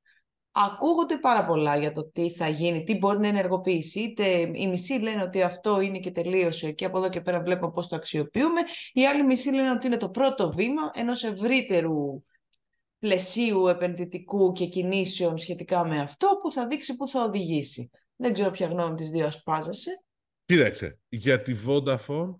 Ακούγονται 0.51 1.17
πάρα 1.17 1.45
πολλά 1.45 1.77
για 1.77 1.91
το 1.91 2.09
τι 2.09 2.29
θα 2.29 2.47
γίνει, 2.47 2.83
τι 2.83 2.97
μπορεί 2.97 3.19
να 3.19 3.27
ενεργοποιήσει. 3.27 3.99
Είτε 3.99 4.51
οι 4.53 4.67
μισοί 4.67 4.93
λένε 4.93 5.23
ότι 5.23 5.41
αυτό 5.41 5.79
είναι 5.79 5.99
και 5.99 6.11
τελείωσε 6.11 6.71
και 6.71 6.85
από 6.85 6.97
εδώ 6.97 7.09
και 7.09 7.21
πέρα 7.21 7.41
βλέπουμε 7.41 7.71
πώς 7.71 7.87
το 7.87 7.95
αξιοποιούμε. 7.95 8.61
Οι 8.93 9.05
άλλοι 9.05 9.23
μισοί 9.23 9.51
λένε 9.51 9.71
ότι 9.71 9.87
είναι 9.87 9.97
το 9.97 10.09
πρώτο 10.09 10.51
βήμα 10.51 10.91
ενός 10.93 11.23
ευρύτερου 11.23 12.23
πλαισίου 12.99 13.67
επενδυτικού 13.67 14.51
και 14.51 14.65
κινήσεων 14.65 15.37
σχετικά 15.37 15.85
με 15.85 15.99
αυτό 15.99 16.39
που 16.41 16.51
θα 16.51 16.67
δείξει 16.67 16.95
πού 16.95 17.07
θα 17.07 17.23
οδηγήσει. 17.23 17.89
Δεν 18.15 18.33
ξέρω 18.33 18.51
ποια 18.51 18.67
γνώμη 18.67 18.95
τις 18.95 19.09
δύο 19.09 19.25
ασπάζεσαι. 19.25 20.03
Κοίταξε, 20.45 20.99
για 21.09 21.41
τη 21.41 21.55
Vodafone 21.67 22.35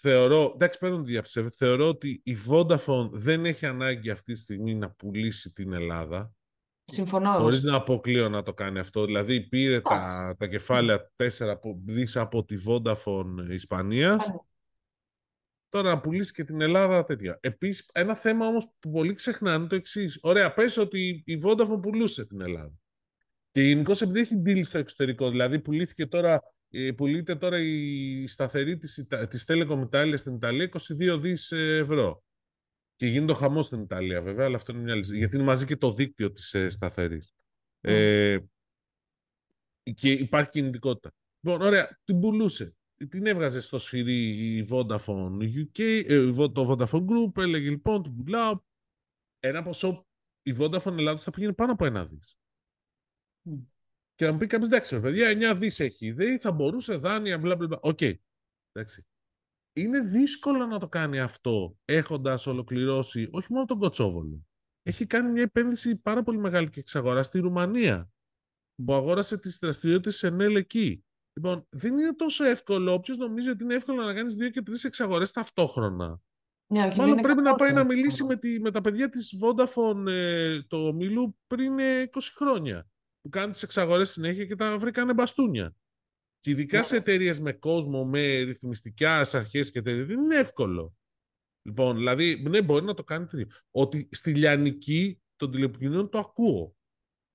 θεωρώ, 0.00 0.52
εντάξει 0.54 0.78
παίρνω 0.78 1.02
τη 1.02 1.10
διαψεύδη, 1.10 1.50
θεωρώ 1.56 1.88
ότι 1.88 2.20
η 2.24 2.36
Vodafone 2.48 3.08
δεν 3.10 3.44
έχει 3.44 3.66
ανάγκη 3.66 4.10
αυτή 4.10 4.32
τη 4.32 4.38
στιγμή 4.38 4.74
να 4.74 4.90
πουλήσει 4.90 5.52
την 5.52 5.72
Ελλάδα. 5.72 6.32
Συμφωνώ. 6.84 7.30
Χωρίς 7.30 7.62
να 7.62 7.74
αποκλείω 7.74 8.28
να 8.28 8.42
το 8.42 8.54
κάνει 8.54 8.78
αυτό. 8.78 9.04
Δηλαδή 9.04 9.40
πήρε 9.40 9.80
τα, 9.80 10.34
τα 10.38 10.46
κεφάλαια 10.46 11.12
4 11.16 11.26
δις 11.84 12.16
από 12.16 12.44
τη 12.44 12.56
Vodafone 12.66 13.50
Ισπανίας. 13.50 14.30
Τώρα 15.68 15.88
να 15.88 16.00
πουλήσεις 16.00 16.32
και 16.32 16.44
την 16.44 16.60
Ελλάδα 16.60 17.04
τέτοια. 17.04 17.38
Επίσης, 17.40 17.90
ένα 17.92 18.14
θέμα 18.14 18.46
όμως 18.46 18.74
που 18.78 18.90
πολλοί 18.90 19.14
ξεχνάνε 19.14 19.66
το 19.66 19.74
εξής. 19.74 20.18
Ωραία, 20.22 20.54
πες 20.54 20.76
ότι 20.76 21.22
η 21.26 21.40
Vodafone 21.44 21.82
πουλούσε 21.82 22.26
την 22.26 22.40
Ελλάδα. 22.40 22.72
Και 23.50 23.62
γενικώς 23.62 24.02
επειδή 24.02 24.20
έχει 24.20 24.42
deal 24.46 24.64
στο 24.64 24.78
εξωτερικό, 24.78 25.30
δηλαδή 25.30 25.60
πουλήθηκε 25.60 26.06
τώρα 26.06 26.34
ε, 26.34 26.57
πουλείται 26.96 27.36
τώρα 27.36 27.58
η 27.58 28.26
σταθερή 28.26 28.76
της, 28.76 29.06
της 29.28 29.44
Telecom 29.48 29.88
Italia 29.90 30.14
στην 30.16 30.34
Ιταλία 30.34 30.70
22 31.00 31.18
δις 31.20 31.50
ευρώ. 31.52 32.22
Και 32.96 33.06
γίνεται 33.06 33.32
ο 33.32 33.34
χαμός 33.34 33.64
στην 33.64 33.80
Ιταλία 33.80 34.22
βέβαια, 34.22 34.46
αλλά 34.46 34.56
αυτό 34.56 34.72
είναι 34.72 34.82
μια 34.82 34.92
άλλη. 34.92 35.16
Γιατί 35.16 35.36
είναι 35.36 35.44
μαζί 35.44 35.66
και 35.66 35.76
το 35.76 35.92
δίκτυο 35.92 36.32
της 36.32 36.54
ε, 36.54 36.70
σταθερής. 36.70 37.34
Ε, 37.80 38.38
και 39.94 40.12
υπάρχει 40.12 40.50
κινητικότητα. 40.50 41.10
Λοιπόν, 41.40 41.62
ωραία, 41.62 42.00
την 42.04 42.20
πουλούσε. 42.20 42.76
Την 43.08 43.26
έβγαζε 43.26 43.60
στο 43.60 43.78
σφυρί 43.78 44.28
η 44.56 44.68
Vodafone 44.70 45.38
UK, 45.40 46.02
ε, 46.06 46.30
το 46.32 46.70
Vodafone 46.70 47.04
Group, 47.06 47.36
έλεγε 47.36 47.68
λοιπόν, 47.68 48.02
την 48.02 48.14
πουλάω. 48.14 48.60
Ένα 49.38 49.62
ποσό, 49.62 50.06
η 50.42 50.54
Vodafone 50.58 50.96
Ελλάδα 50.96 51.18
θα 51.18 51.30
πήγαινε 51.30 51.52
πάνω 51.52 51.72
από 51.72 51.84
ένα 51.84 52.06
δις. 52.06 52.38
Και 54.18 54.24
θα 54.24 54.32
μου 54.32 54.38
πει 54.38 54.46
κάποιος, 54.46 54.68
εντάξει, 54.68 55.00
παιδιά, 55.00 55.52
9 55.52 55.54
δις 55.58 55.80
έχει 55.80 56.06
η 56.06 56.12
ΔΕΗ, 56.12 56.38
θα 56.38 56.52
μπορούσε 56.52 56.96
δάνεια, 56.96 57.38
μπλα 57.38 57.56
μπλα. 57.56 57.78
Οκ. 57.80 58.00
Εντάξει. 58.72 59.06
είναι 59.72 60.00
δύσκολο 60.00 60.66
να 60.66 60.78
το 60.78 60.88
κάνει 60.88 61.20
αυτό 61.20 61.78
έχοντας 61.84 62.46
ολοκληρώσει 62.46 63.28
όχι 63.32 63.52
μόνο 63.52 63.64
τον 63.64 63.78
Κωτσόβολο. 63.78 64.46
Έχει 64.82 65.06
κάνει 65.06 65.30
μια 65.30 65.42
επένδυση 65.42 65.96
πάρα 65.96 66.22
πολύ 66.22 66.38
μεγάλη 66.38 66.70
και 66.70 66.80
εξαγορά 66.80 67.22
στη 67.22 67.38
Ρουμανία 67.38 68.10
που 68.84 68.92
αγόρασε 68.94 69.38
τις 69.38 69.58
δραστηριότητες 69.58 70.16
της 70.16 70.26
Enel 70.26 70.56
εκεί. 70.56 71.04
Λοιπόν, 71.32 71.66
δεν 71.68 71.98
είναι 71.98 72.14
τόσο 72.14 72.44
εύκολο. 72.44 72.92
Όποιος 72.92 73.18
νομίζει 73.18 73.50
ότι 73.50 73.64
είναι 73.64 73.74
εύκολο 73.74 74.02
να 74.02 74.14
κάνεις 74.14 74.34
δύο 74.34 74.50
και 74.50 74.62
τρεις 74.62 74.84
εξαγορές 74.84 75.30
ταυτόχρονα. 75.30 76.20
Ναι, 76.72 76.86
όχι, 76.86 76.98
Μάλλον 76.98 77.14
δεν 77.14 77.22
πρέπει 77.22 77.40
είναι 77.40 77.50
να 77.50 77.54
πάει 77.54 77.72
να 77.72 77.74
καθόλου 77.74 77.94
μιλήσει 77.94 78.22
εύκολο. 78.22 78.28
με, 78.28 78.36
τη, 78.36 78.60
με 78.60 78.70
τα 78.70 78.80
παιδιά 78.80 79.08
της 79.08 79.36
Vodafone 79.40 80.06
ε, 80.06 80.62
το 80.62 80.86
ομίλου 80.86 81.38
πριν 81.46 81.78
ε, 81.78 82.10
20 82.12 82.18
χρόνια. 82.34 82.88
Που 83.20 83.28
κάνουν 83.28 83.50
τις 83.50 83.62
εξαγορές 83.62 84.10
συνέχεια 84.10 84.46
και 84.46 84.56
τα 84.56 84.78
βρήκανε 84.78 85.14
μπαστούνια. 85.14 85.74
Και 86.40 86.50
ειδικά 86.50 86.78
Ναι. 86.78 86.84
σε 86.84 86.96
εταιρείες 86.96 87.40
με 87.40 87.52
κόσμο, 87.52 88.04
με 88.04 88.38
ρυθμιστικά 88.40 89.16
αρχές 89.32 89.70
και 89.70 89.82
τέτοια, 89.82 90.04
δεν 90.04 90.18
είναι 90.18 90.36
εύκολο. 90.36 90.94
Λοιπόν, 91.62 91.96
δηλαδή, 91.96 92.42
ναι, 92.48 92.62
μπορεί 92.62 92.84
να 92.84 92.94
το 92.94 93.04
κάνει 93.04 93.26
τέτοιο. 93.26 93.46
Ότι 93.70 94.08
στη 94.12 94.34
λιανική 94.34 95.22
των 95.36 95.50
τηλεπικοινωνιών 95.50 96.08
το 96.10 96.18
ακούω. 96.18 96.76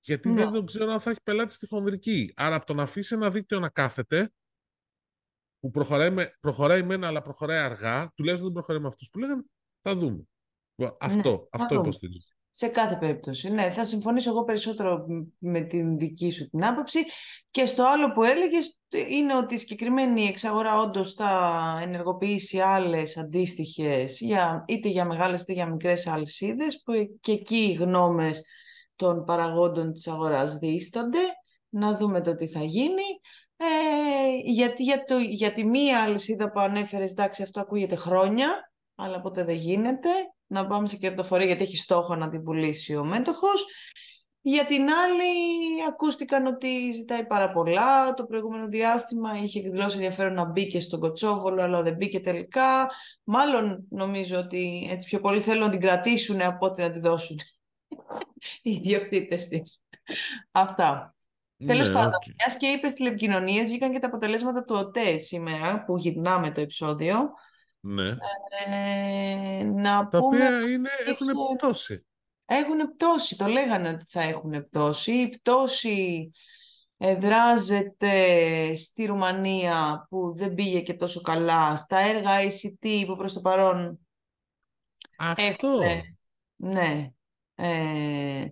Γιατί 0.00 0.28
Ναι. 0.28 0.34
δεν, 0.42 0.52
δεν 0.52 0.64
ξέρω 0.64 0.92
αν 0.92 1.00
θα 1.00 1.10
έχει 1.10 1.20
πελάτη 1.22 1.52
στη 1.52 1.66
χονδρική. 1.66 2.32
Άρα, 2.36 2.56
από 2.56 2.66
το 2.66 2.74
να 2.74 2.82
αφήσει 2.82 3.14
ένα 3.14 3.30
δίκτυο 3.30 3.58
να 3.58 3.68
κάθεται, 3.68 4.32
που 5.58 5.70
προχωράει, 5.70 6.10
με, 6.10 6.36
προχωράει 6.40 6.82
μένα, 6.82 7.06
αλλά 7.06 7.22
προχωράει 7.22 7.58
αργά, 7.58 8.12
τουλάχιστον 8.14 8.46
δεν 8.48 8.54
προχωράει 8.56 8.82
με 8.82 8.88
αυτούς 8.88 9.10
που 9.10 9.18
λέγανε, 9.18 9.42
θα 9.82 9.94
δούμε. 9.96 10.22
Λοιπόν, 10.74 10.96
Αυτό, 11.00 11.30
Ναι, 11.30 11.36
θα 11.36 11.48
αυτό 11.50 11.74
δούμε. 11.74 11.80
υποστηρίζω. 11.80 12.33
Σε 12.56 12.68
κάθε 12.68 12.96
περίπτωση. 12.96 13.50
Ναι, 13.50 13.72
θα 13.72 13.84
συμφωνήσω 13.84 14.30
εγώ 14.30 14.44
περισσότερο 14.44 15.06
με 15.38 15.60
την 15.60 15.98
δική 15.98 16.30
σου 16.30 16.48
την 16.48 16.64
άποψη. 16.64 16.98
Και 17.50 17.66
στο 17.66 17.84
άλλο 17.86 18.12
που 18.12 18.22
έλεγες 18.22 18.80
είναι 19.08 19.36
ότι 19.36 19.54
η 19.54 19.58
συγκεκριμένη 19.58 20.26
εξαγορά 20.26 20.76
όντως 20.76 21.14
θα 21.14 21.78
ενεργοποιήσει 21.82 22.58
άλλες 22.60 23.16
αντίστοιχες 23.16 24.20
για, 24.20 24.64
είτε 24.68 24.88
για 24.88 25.04
μεγάλες 25.04 25.40
είτε 25.40 25.52
για 25.52 25.66
μικρές 25.66 26.06
αλυσίδες 26.06 26.82
που 26.84 26.92
και 27.20 27.32
εκεί 27.32 27.56
οι 27.56 27.72
γνώμες 27.72 28.42
των 28.96 29.24
παραγόντων 29.24 29.92
της 29.92 30.08
αγοράς 30.08 30.56
δίστανται. 30.56 31.20
Να 31.68 31.96
δούμε 31.96 32.20
το 32.20 32.34
τι 32.34 32.46
θα 32.46 32.62
γίνει. 32.62 33.20
Ε, 33.56 33.64
γιατί 34.44 34.82
για, 34.82 35.04
το, 35.04 35.18
για 35.18 35.52
τη 35.52 35.64
μία 35.64 36.02
αλυσίδα 36.02 36.50
που 36.50 36.60
ανέφερες, 36.60 37.10
εντάξει 37.10 37.42
αυτό 37.42 37.60
ακούγεται 37.60 37.96
χρόνια, 37.96 38.72
αλλά 38.94 39.20
ποτέ 39.20 39.44
δεν 39.44 39.56
γίνεται 39.56 40.08
να 40.54 40.66
πάμε 40.66 40.86
σε 40.86 40.96
κερδοφορία 40.96 41.46
γιατί 41.46 41.62
έχει 41.62 41.76
στόχο 41.76 42.14
να 42.14 42.28
την 42.28 42.42
πουλήσει 42.42 42.96
ο 42.96 43.04
μέτοχος. 43.04 43.66
Για 44.46 44.66
την 44.66 44.82
άλλη 44.82 45.32
ακούστηκαν 45.88 46.46
ότι 46.46 46.90
ζητάει 46.90 47.26
πάρα 47.26 47.52
πολλά. 47.52 48.14
Το 48.14 48.24
προηγούμενο 48.24 48.68
διάστημα 48.68 49.36
είχε 49.42 49.58
εκδηλώσει 49.58 49.96
ενδιαφέρον 49.96 50.34
να 50.34 50.44
μπει 50.44 50.66
και 50.66 50.80
στον 50.80 51.00
Κοτσόβολο, 51.00 51.62
αλλά 51.62 51.82
δεν 51.82 51.94
μπήκε 51.94 52.20
τελικά. 52.20 52.90
Μάλλον 53.24 53.86
νομίζω 53.90 54.38
ότι 54.38 54.88
έτσι 54.90 55.06
πιο 55.06 55.20
πολύ 55.20 55.40
θέλουν 55.40 55.60
να 55.62 55.70
την 55.70 55.80
κρατήσουν 55.80 56.40
από 56.42 56.66
ότι 56.66 56.82
να 56.82 56.90
τη 56.90 56.98
δώσουν 56.98 57.36
οι 58.62 58.70
ιδιοκτήτες 58.70 59.48
της. 59.48 59.82
Αυτά. 60.50 61.14
Τέλος 61.66 61.88
Ναι, 61.88 61.94
πάντων, 61.94 62.12
οκ. 62.14 62.22
μιας 62.38 62.56
και 62.56 62.66
είπες 62.66 62.92
τηλεπικοινωνίες, 62.92 63.64
βγήκαν 63.64 63.92
και 63.92 63.98
τα 63.98 64.06
αποτελέσματα 64.06 64.64
του 64.64 64.74
ΟΤΕ 64.78 65.18
σήμερα, 65.18 65.84
που 65.84 65.96
γυρνάμε 65.96 66.50
το 66.52 66.60
επεισόδιο. 66.60 67.30
Ναι. 67.86 68.08
Ε, 68.66 69.64
να 69.64 70.08
Τα 70.08 70.18
πούμε 70.18 70.36
οποία 70.36 70.60
είναι, 70.60 70.90
έχουν 71.06 71.28
είχε- 71.28 71.56
πτώση. 71.56 72.06
έχουν 72.44 72.94
πτώση, 72.94 73.36
το 73.36 73.46
λέγανε 73.46 73.88
ότι 73.88 74.04
θα 74.08 74.20
έχουν 74.22 74.68
πτώση. 74.68 75.12
Η 75.12 75.28
πτώση 75.28 76.30
εδράζεται 76.96 78.74
στη 78.74 79.04
Ρουμανία 79.04 80.06
που 80.10 80.32
δεν 80.36 80.54
πήγε 80.54 80.80
και 80.80 80.94
τόσο 80.94 81.20
καλά, 81.20 81.76
στα 81.76 81.98
έργα 81.98 82.30
ICT 82.42 83.04
που 83.06 83.16
προς 83.16 83.32
το 83.32 83.40
παρόν 83.40 83.98
Αυτό. 85.16 85.68
έχουνε, 85.68 86.16
ναι, 86.56 87.10
ε, 87.54 88.46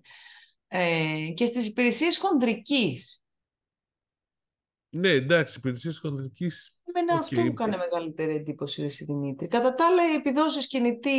ε, 0.68 1.26
και 1.34 1.44
στις 1.46 1.66
υπηρεσίες 1.66 2.18
χονδρικής. 2.18 3.21
Ναι, 4.94 5.08
εντάξει, 5.08 5.58
υπηρεσίες 5.58 5.90
χονδρικής. 6.00 6.50
Εμένα 6.84 7.14
Οκ. 7.14 7.22
αυτό 7.22 7.40
μου 7.40 7.52
κάνει 7.52 7.76
μεγαλύτερη 7.76 8.34
εντύπωση, 8.34 8.82
εσύ 8.82 9.04
Δημήτρη. 9.04 9.48
Κατά 9.48 9.74
τα 9.74 9.86
άλλα, 9.86 10.12
οι 10.12 10.14
επιδόσεις 10.14 10.66
κινητή, 10.66 11.10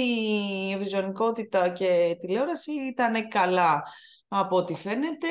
ευρυζωνικότητα 0.74 1.70
και 1.70 2.18
τηλεόραση 2.22 2.72
ήταν 2.72 3.28
καλά 3.28 3.84
από 4.28 4.56
ό,τι 4.56 4.76
φαίνεται. 4.76 5.28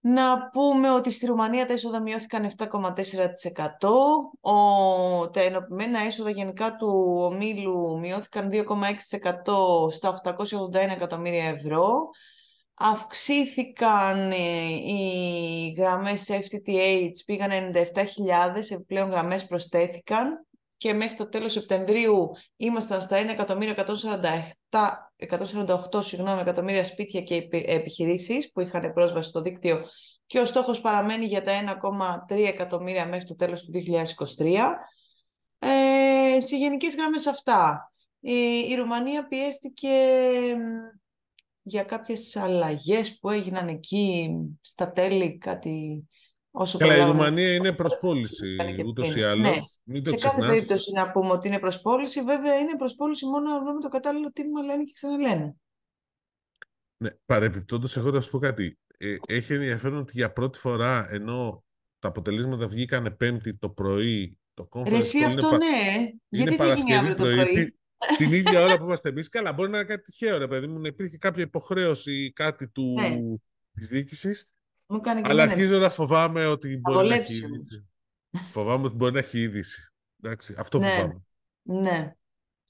Να 0.00 0.48
πούμε 0.48 0.90
ότι 0.90 1.10
στη 1.10 1.26
Ρουμανία 1.26 1.66
τα 1.66 1.72
έσοδα 1.72 2.00
μειώθηκαν 2.00 2.50
7,4%. 2.56 2.68
Ο, 4.40 5.30
τα 5.30 5.40
ενωπημένα 5.40 5.98
έσοδα 5.98 6.30
γενικά 6.30 6.76
του 6.76 7.14
ομίλου 7.16 7.98
μειώθηκαν 7.98 8.50
2,6% 8.52 9.90
στα 9.90 10.22
881 10.24 10.74
εκατομμύρια 10.74 11.44
ευρώ. 11.44 12.10
Αυξήθηκαν 12.74 14.30
ε, 14.30 14.68
οι 14.68 15.74
γραμμές 15.78 16.30
FTTH, 16.30 17.10
πήγαν 17.26 17.72
97.000, 17.74 17.82
επιπλέον 18.70 19.10
γραμμές 19.10 19.46
προσθέθηκαν 19.46 20.46
και 20.76 20.92
μέχρι 20.92 21.16
το 21.16 21.28
τέλος 21.28 21.52
Σεπτεμβρίου 21.52 22.30
ήμασταν 22.56 23.00
στα 23.00 23.16
1.148 23.16 26.02
συγγνώμη, 26.02 26.40
εκατομμύρια 26.40 26.84
σπίτια 26.84 27.20
και 27.20 27.34
επι- 27.34 27.68
επιχειρήσεις 27.68 28.52
που 28.52 28.60
είχαν 28.60 28.92
πρόσβαση 28.92 29.28
στο 29.28 29.40
δίκτυο 29.40 29.84
και 30.26 30.38
ο 30.38 30.44
στόχος 30.44 30.80
παραμένει 30.80 31.26
για 31.26 31.42
τα 31.42 31.52
1,3 31.52 32.46
εκατομμύρια 32.46 33.06
μέχρι 33.06 33.26
το 33.26 33.34
τέλος 33.34 33.64
του 33.64 33.72
2023. 33.72 34.78
Ε, 35.58 36.40
σε 36.40 36.56
γενικές 36.56 36.94
γραμμές 36.94 37.26
αυτά. 37.26 37.92
Η, 38.20 38.34
η 38.70 38.74
Ρουμανία 38.74 39.26
πιέστηκε 39.26 39.88
μ, 40.56 40.60
για 41.66 41.82
κάποιες 41.84 42.36
αλλαγές 42.36 43.18
που 43.18 43.30
έγιναν 43.30 43.68
εκεί 43.68 44.30
στα 44.60 44.92
τέλη, 44.92 45.38
κάτι 45.38 46.08
όσο 46.50 46.78
Καλά, 46.78 46.92
η 46.92 46.96
προλάβαμε. 46.96 47.24
Ρουμανία 47.24 47.54
είναι 47.54 47.72
προσπόληση 47.72 48.46
Έκανε 48.58 48.76
και 48.76 48.82
ούτως 48.82 49.14
ή 49.14 49.22
πριν. 49.22 49.24
άλλως. 49.24 49.78
Ναι. 49.84 49.94
Μην 49.94 50.02
το 50.04 50.10
Σε 50.10 50.16
κάθε 50.16 50.28
ξεχνάς. 50.28 50.46
περίπτωση 50.54 50.92
να 50.92 51.10
πούμε 51.10 51.30
ότι 51.30 51.48
είναι 51.48 51.58
προσπόληση, 51.58 52.22
βέβαια 52.22 52.58
είναι 52.58 52.76
προσπόληση 52.76 53.26
μόνο 53.26 53.50
αν 53.54 53.64
βρούμε 53.64 53.80
το 53.80 53.88
κατάλληλο 53.88 54.32
τίμημα, 54.32 54.62
λένε 54.62 54.84
και 54.84 54.92
ξαναλένε. 54.94 55.56
Ναι, 56.96 57.10
Παρεπιπτόντω, 57.26 57.86
εγώ 57.96 58.12
θα 58.12 58.20
σου 58.20 58.30
πω 58.30 58.38
κάτι. 58.38 58.78
Ε, 58.98 59.16
έχει 59.26 59.52
ενδιαφέρον 59.52 59.98
ότι 59.98 60.12
για 60.14 60.32
πρώτη 60.32 60.58
φορά, 60.58 61.06
ενώ 61.10 61.64
τα 61.98 62.08
αποτελέσματα 62.08 62.68
βγήκανε 62.68 63.10
Πέμπτη 63.10 63.54
το 63.56 63.70
πρωί, 63.70 64.38
το 64.54 64.68
conference 64.70 64.88
Ρε 64.88 64.96
εσύ 64.96 65.18
call 65.22 65.26
αυτό 65.26 65.40
είναι, 65.40 65.48
πα- 65.50 65.56
ναι, 65.56 65.92
είναι 65.98 66.18
γιατί 66.28 66.56
δεν 66.56 66.56
γίνει 66.56 66.56
Παρασκευή 66.56 66.94
αύριο 66.94 67.14
το 67.14 67.22
πρωί, 67.22 67.34
πρωί; 67.34 67.78
Τη- 68.08 68.16
την 68.16 68.32
ίδια 68.32 68.62
ώρα 68.62 68.78
που 68.78 68.84
είμαστε 68.84 69.08
εμείς. 69.08 69.28
Καλά, 69.28 69.52
μπορεί 69.52 69.70
να 69.70 69.78
είναι 69.78 69.86
κάτι 69.86 70.02
τυχαίο, 70.02 70.38
ρε 70.38 70.48
παιδί 70.48 70.66
μου, 70.66 70.78
να 70.80 70.88
υπήρχε 70.88 71.16
κάποια 71.16 71.42
υποχρέωση 71.42 72.12
ή 72.24 72.32
κάτι 72.32 72.68
του, 72.68 72.94
Ναι. 73.00 73.16
της 73.74 73.88
διοίκησης. 73.88 74.48
Μου 74.86 75.00
κάνει 75.00 75.20
και 75.22 75.28
Αλλά 75.30 75.42
εμένα. 75.42 75.58
αρχίζω 75.60 75.78
να 75.80 75.90
φοβάμαι 75.90 76.46
ότι 76.46 76.72
Θα 76.72 76.80
μπορεί 76.92 77.08
να 77.08 77.14
έχει 77.14 77.24
βολέψει 77.24 77.44
όμως. 77.44 77.56
είδηση. 77.58 77.88
Φοβάμαι 78.52 78.86
ότι 78.86 78.94
μπορεί 78.96 79.12
να 79.12 79.18
έχει 79.18 79.38
είδηση. 79.40 79.92
Εντάξει, 80.22 80.54
αυτό 80.58 80.78
Ναι. 80.78 80.90
φοβάμαι. 80.90 81.22
Ναι. 81.62 82.14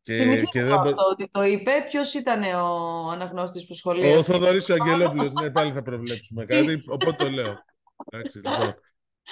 Και, 0.03 0.16
Θυμηθείτε 0.16 0.47
και 0.51 0.61
το 0.61 0.66
δεν 0.66 0.74
μπο- 0.80 0.89
αυτό 0.89 1.03
ότι 1.11 1.28
το 1.28 1.43
είπε. 1.43 1.70
Ποιος 1.91 2.14
ήταν 2.14 2.43
ο 2.55 3.11
αναγνώστης 3.11 3.62
που 3.62 3.68
Ο 3.72 3.74
σχολίασε. 3.74 4.22
Θοδωρής 4.32 4.68
ο 4.68 4.74
Αγγελόπουλος, 4.74 5.32
ναι, 5.32 5.51
πάλι 5.51 5.72
θα 5.72 5.82
προβλέψουμε 5.82 6.45
κάτι, 6.45 6.82
οπότε 6.87 7.12
το 7.24 7.30
λέω. 7.30 7.64
Εντάξει, 8.11 8.37
λοιπόν. 8.37 8.74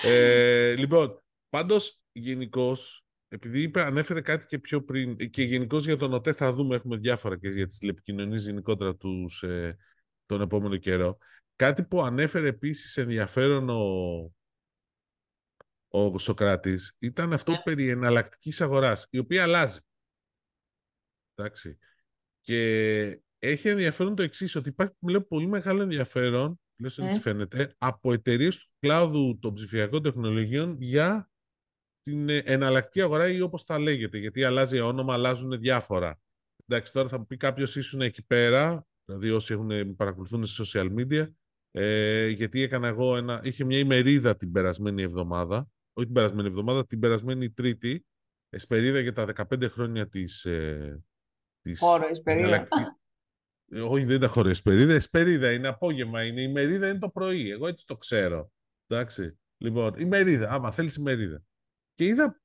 Ε, 0.03 0.74
λοιπόν, 0.74 1.22
πάντως, 1.50 2.00
γενικώς, 2.12 3.05
επειδή 3.33 3.62
είπε, 3.62 3.80
ανέφερε 3.83 4.20
κάτι 4.20 4.47
και 4.47 4.59
πιο 4.59 4.83
πριν, 4.83 5.16
και 5.16 5.43
γενικώ 5.43 5.78
για 5.78 5.97
τον 5.97 6.12
ΟΤΕ 6.12 6.33
θα 6.33 6.53
δούμε, 6.53 6.76
έχουμε 6.76 6.97
διάφορα 6.97 7.39
και 7.39 7.49
για 7.49 7.66
τις 7.66 7.78
τηλεπικοινωνίες 7.78 8.45
γενικότερα 8.45 8.97
τους, 8.97 9.43
ε, 9.43 9.76
τον 10.26 10.41
επόμενο 10.41 10.76
καιρό. 10.76 11.18
Κάτι 11.57 11.85
που 11.85 12.03
ανέφερε 12.03 12.49
επίσης 12.49 12.97
ενδιαφέρον 12.97 13.68
ο, 13.68 14.33
ο 15.89 16.18
Σοκράτης 16.18 16.97
ήταν 16.99 17.33
αυτό 17.33 17.53
Ναι. 17.53 17.62
περί 17.64 17.89
εναλλακτικής 17.89 18.61
αγοράς, 18.61 19.07
η 19.11 19.18
οποία 19.18 19.43
αλλάζει. 19.43 19.80
Εντάξει. 21.35 21.78
Και 22.41 23.20
έχει 23.39 23.68
ενδιαφέρον 23.68 24.14
το 24.14 24.22
εξής, 24.22 24.57
ότι 24.57 24.68
υπάρχει 24.68 24.95
λέω, 25.01 25.22
πολύ 25.22 25.47
μεγάλο 25.47 25.83
ενδιαφέρον, 25.83 26.61
τουλάχιστον 26.76 27.07
έτσι 27.07 27.18
Mm. 27.18 27.22
φαίνεται, 27.22 27.74
από 27.78 28.12
εταιρείες 28.12 28.59
του 28.59 28.70
κλάδου 28.78 29.39
των 29.41 29.55
ψηφιακών 29.55 30.03
τεχνολογιών 30.03 30.76
για 30.80 31.30
την 32.03 32.28
ε, 32.28 32.36
εναλλακτική 32.36 33.00
αγορά 33.03 33.28
ή 33.28 33.40
όπως 33.40 33.64
τα 33.64 33.78
λέγεται, 33.78 34.18
γιατί 34.18 34.44
αλλάζει 34.44 34.80
όνομα, 34.80 35.12
αλλάζουν 35.12 35.59
διάφορα. 35.59 36.20
Εντάξει, 36.66 36.92
τώρα 36.92 37.09
θα 37.09 37.18
μου 37.18 37.26
πει 37.26 37.36
κάποιος 37.36 37.76
ήσουν 37.76 38.00
εκεί 38.00 38.24
πέρα, 38.26 38.86
δηλαδή 39.05 39.30
όσοι 39.30 39.53
έχουν, 39.53 39.96
παρακολουθούν 39.96 40.44
σε 40.46 40.62
social 40.66 40.94
media, 40.98 41.28
ε, 41.70 42.28
γιατί 42.28 42.61
έκανα 42.62 42.88
εγώ 42.88 43.16
ένα, 43.16 43.40
είχε 43.44 43.64
μια 43.64 43.78
ημερίδα 43.78 44.36
την 44.36 44.53
περασμένη 44.53 45.03
εβδομάδα, 45.03 45.70
όχι 45.92 46.07
την 46.07 46.14
περασμένη 46.14 46.48
εβδομάδα, 46.48 46.86
την 46.86 46.98
περασμένη 47.00 47.50
Τρίτη, 47.50 48.07
εσπερίδα 48.48 48.98
για 48.98 49.12
τα 49.12 49.24
15 49.24 49.68
χρόνια 49.68 50.09
της, 50.09 50.44
ε, 50.44 51.03
της 51.62 51.78
Χώρο, 51.78 52.07
Εσπερίδα. 52.11 52.46
εναλλακτική- 52.46 53.00
Ε, 53.74 53.80
Όχι, 53.80 54.05
δεν 54.05 54.20
τα 54.20 54.28
χωρί 54.28 54.50
εσπερίδα. 54.50 54.92
Εσπερίδα 54.92 55.53
είναι 55.53 55.68
απόγευμα, 55.68 56.24
είναι 56.24 56.42
η 56.42 56.48
μερίδα 56.53 56.88
είναι 56.88 56.98
το 56.98 57.09
πρωί. 57.11 57.50
Εγώ 57.50 57.66
έτσι 57.66 57.86
το 57.86 57.96
ξέρω. 57.96 58.53
Εντάξει. 58.86 59.38
Λοιπόν, 59.59 59.94
η 59.98 60.05
μερίδα, 60.05 60.50
άμα 60.50 60.72
θέλεις 60.72 60.96
η 60.96 61.03
μερίδα. 61.03 61.42
Και 61.95 62.05
είδα 62.05 62.43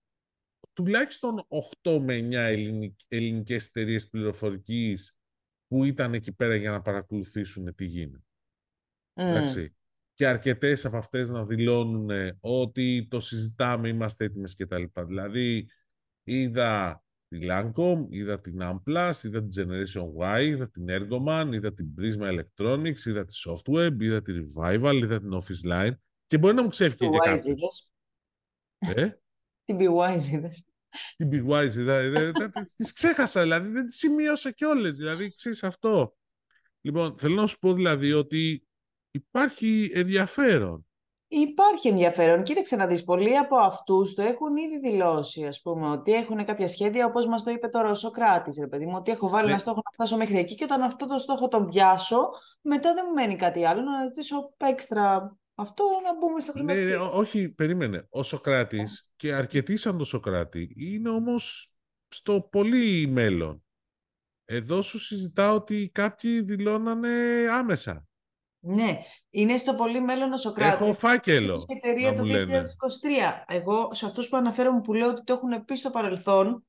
τουλάχιστον 0.73 1.45
8 1.83 1.99
με 1.99 2.15
9 2.15 2.93
ελληνικές 3.07 3.67
εταιρείες 3.67 4.09
πληροφορικής 4.09 5.17
που 5.67 5.83
ήταν 5.83 6.13
εκεί 6.13 6.33
πέρα 6.33 6.55
για 6.55 6.71
να 6.71 6.81
παρακολουθήσουν 6.81 7.75
τι 7.75 7.85
γίνεται. 7.85 8.23
Εντάξει. 9.13 9.75
Και 10.13 10.27
αρκετές 10.27 10.85
από 10.85 10.97
αυτές 10.97 11.29
να 11.29 11.45
δηλώνουν 11.45 12.37
ότι 12.39 13.07
το 13.09 13.19
συζητάμε, 13.19 13.87
είμαστε 13.87 14.25
έτοιμες 14.25 14.55
κτλ. 14.55 14.83
Δηλαδή, 14.95 15.69
είδα 16.23 17.03
τη 17.27 17.39
Lancome, 17.41 18.05
είδα 18.09 18.41
την 18.41 18.59
Amplas, 18.61 19.13
είδα 19.23 19.47
την 19.47 19.49
Generation 19.55 20.05
Y, 20.19 20.43
είδα 20.45 20.69
την 20.69 20.85
Ergoman, 20.89 21.49
είδα 21.53 21.73
την 21.73 21.93
Prisma 21.97 22.39
Electronics, 22.39 23.05
είδα 23.05 23.25
τη 23.25 23.35
Software, 23.45 23.95
είδα 23.99 24.21
τη 24.21 24.33
Revival, 24.33 24.99
είδα 25.03 25.19
την 25.19 25.31
Office 25.33 25.71
Line 25.71 25.93
και 26.27 26.37
μπορεί 26.37 26.55
να 26.55 26.63
μου 26.63 26.69
ξέφυγε 26.69 27.09
και 27.09 27.17
κάποιος. 27.17 27.91
Ε; 28.77 29.09
Την 29.68 29.78
BY 29.78 30.20
είδες. 30.32 30.65
Την 31.18 31.30
BY 31.32 31.68
είδα. 31.78 32.01
Τις 32.76 32.93
ξέχασα 32.93 33.41
δηλαδή, 33.41 33.70
δεν 33.70 33.86
τις 33.86 33.97
σημείωσα 33.97 34.51
κιόλας. 34.51 34.95
Δηλαδή, 34.95 35.34
ξέρεις 35.34 35.63
αυτό. 35.63 36.15
Λοιπόν, 36.82 37.18
θέλω 37.18 37.36
να 37.36 37.47
σου 37.47 37.59
πω 37.59 37.74
δηλαδή 37.74 38.13
ότι 38.13 38.68
υπάρχει 39.11 39.91
ενδιαφέρον. 39.93 40.86
Υπάρχει 41.28 41.88
ενδιαφέρον. 41.88 42.43
Κοίταξε 42.43 42.76
να 42.76 42.88
δεις, 42.88 43.03
πολλοί 43.03 43.38
από 43.38 43.57
αυτούς 43.57 44.13
το 44.13 44.22
έχουν 44.22 44.55
ήδη 44.55 44.80
δηλώσει, 44.80 45.45
ας 45.45 45.61
πούμε, 45.61 45.89
ότι 45.89 46.13
έχουν 46.13 46.45
κάποια 46.45 46.68
σχέδια, 46.68 47.05
όπως 47.05 47.26
μας 47.26 47.43
το 47.43 47.51
είπε 47.51 47.68
τώρα 47.68 47.89
ο 47.89 47.95
Σοκράτης, 47.95 48.57
ρε 48.59 48.68
παιδί 48.68 48.86
μου, 48.86 48.95
ότι 48.95 49.11
έχω 49.11 49.30
βάλει 49.30 49.45
ναι. 49.45 49.51
ένα 49.51 49.59
στόχο 49.59 49.82
να 49.84 49.91
φτάσω 49.91 50.18
μέχρι 50.18 50.38
εκεί 50.38 50.55
και 50.55 50.63
όταν 50.63 50.82
αυτό 50.82 51.07
το 51.07 51.18
στόχο 51.18 51.47
τον 51.47 51.70
πιάσω, 51.70 52.30
μετά 52.61 52.93
δεν 52.93 53.03
μου 53.07 53.13
μένει 53.13 53.36
κάτι 53.36 53.65
άλλο, 53.65 53.82
να 53.82 54.03
ρωτήσω 54.03 54.53
έξτρα 54.57 55.38
αυτό 55.59 55.83
να 56.03 56.17
μπούμε 56.17 56.41
στο 56.41 56.63
ναι, 56.63 56.73
ναι, 56.73 56.95
όχι, 56.95 57.49
περίμενε. 57.49 58.07
Ο 58.09 58.23
Σοκράτης 58.23 59.09
και 59.15 59.33
αρκετοί 59.33 59.77
σαν 59.77 59.97
τον 59.97 60.05
Σοκράτη 60.05 60.73
είναι 60.77 61.09
όμως 61.09 61.73
στο 62.07 62.41
πολύ 62.41 63.07
μέλλον. 63.07 63.63
Εδώ 64.45 64.81
σου 64.81 64.99
συζητάω 64.99 65.55
ότι 65.55 65.89
κάποιοι 65.93 66.41
δηλώνανε 66.41 67.09
άμεσα. 67.51 68.07
Ναι, 68.59 68.97
είναι 69.29 69.57
στο 69.57 69.75
πολύ 69.75 70.01
μέλλον 70.01 70.33
ο 70.33 70.37
Σοκράτης. 70.37 70.73
Έχω 70.73 70.93
φάκελο. 70.93 71.53
Έχει 71.53 71.65
εταιρεία 71.67 72.13
το 72.13 72.23
2023. 72.23 73.43
Εγώ 73.47 73.93
σε 73.93 74.05
αυτούς 74.05 74.29
που 74.29 74.37
αναφέρομαι 74.37 74.81
που 74.81 74.93
λέω 74.93 75.09
ότι 75.09 75.23
το 75.23 75.33
έχουν 75.33 75.65
πει 75.65 75.75
στο 75.75 75.89
παρελθόν, 75.89 76.65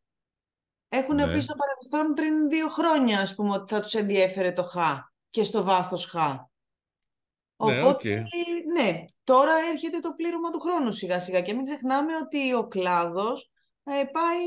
έχουν 0.88 1.14
ναι. 1.14 1.32
πει 1.32 1.40
στο 1.40 1.54
παρελθόν 1.54 2.14
πριν 2.14 2.48
δύο 2.48 2.68
χρόνια, 2.68 3.20
ας 3.20 3.34
πούμε, 3.34 3.50
ότι 3.50 3.74
θα 3.74 3.80
τους 3.80 3.94
ενδιέφερε 3.94 4.52
το 4.52 4.62
ΧΑ 4.62 5.12
και 5.30 5.42
στο 5.42 5.62
βάθος 5.62 6.04
ΧΑ. 6.04 6.47
Ναι, 7.64 7.82
Οπότε, 7.82 8.26
ναι, 8.76 9.04
τώρα 9.24 9.52
έρχεται 9.72 9.98
το 9.98 10.12
πλήρωμα 10.16 10.50
του 10.50 10.60
χρόνου 10.60 10.92
σιγά 10.92 11.20
σιγά 11.20 11.40
και 11.40 11.54
μην 11.54 11.64
ξεχνάμε 11.64 12.12
ότι 12.24 12.54
ο 12.54 12.66
κλάδος 12.66 13.50
ε, 13.84 13.92
πάει 13.92 14.44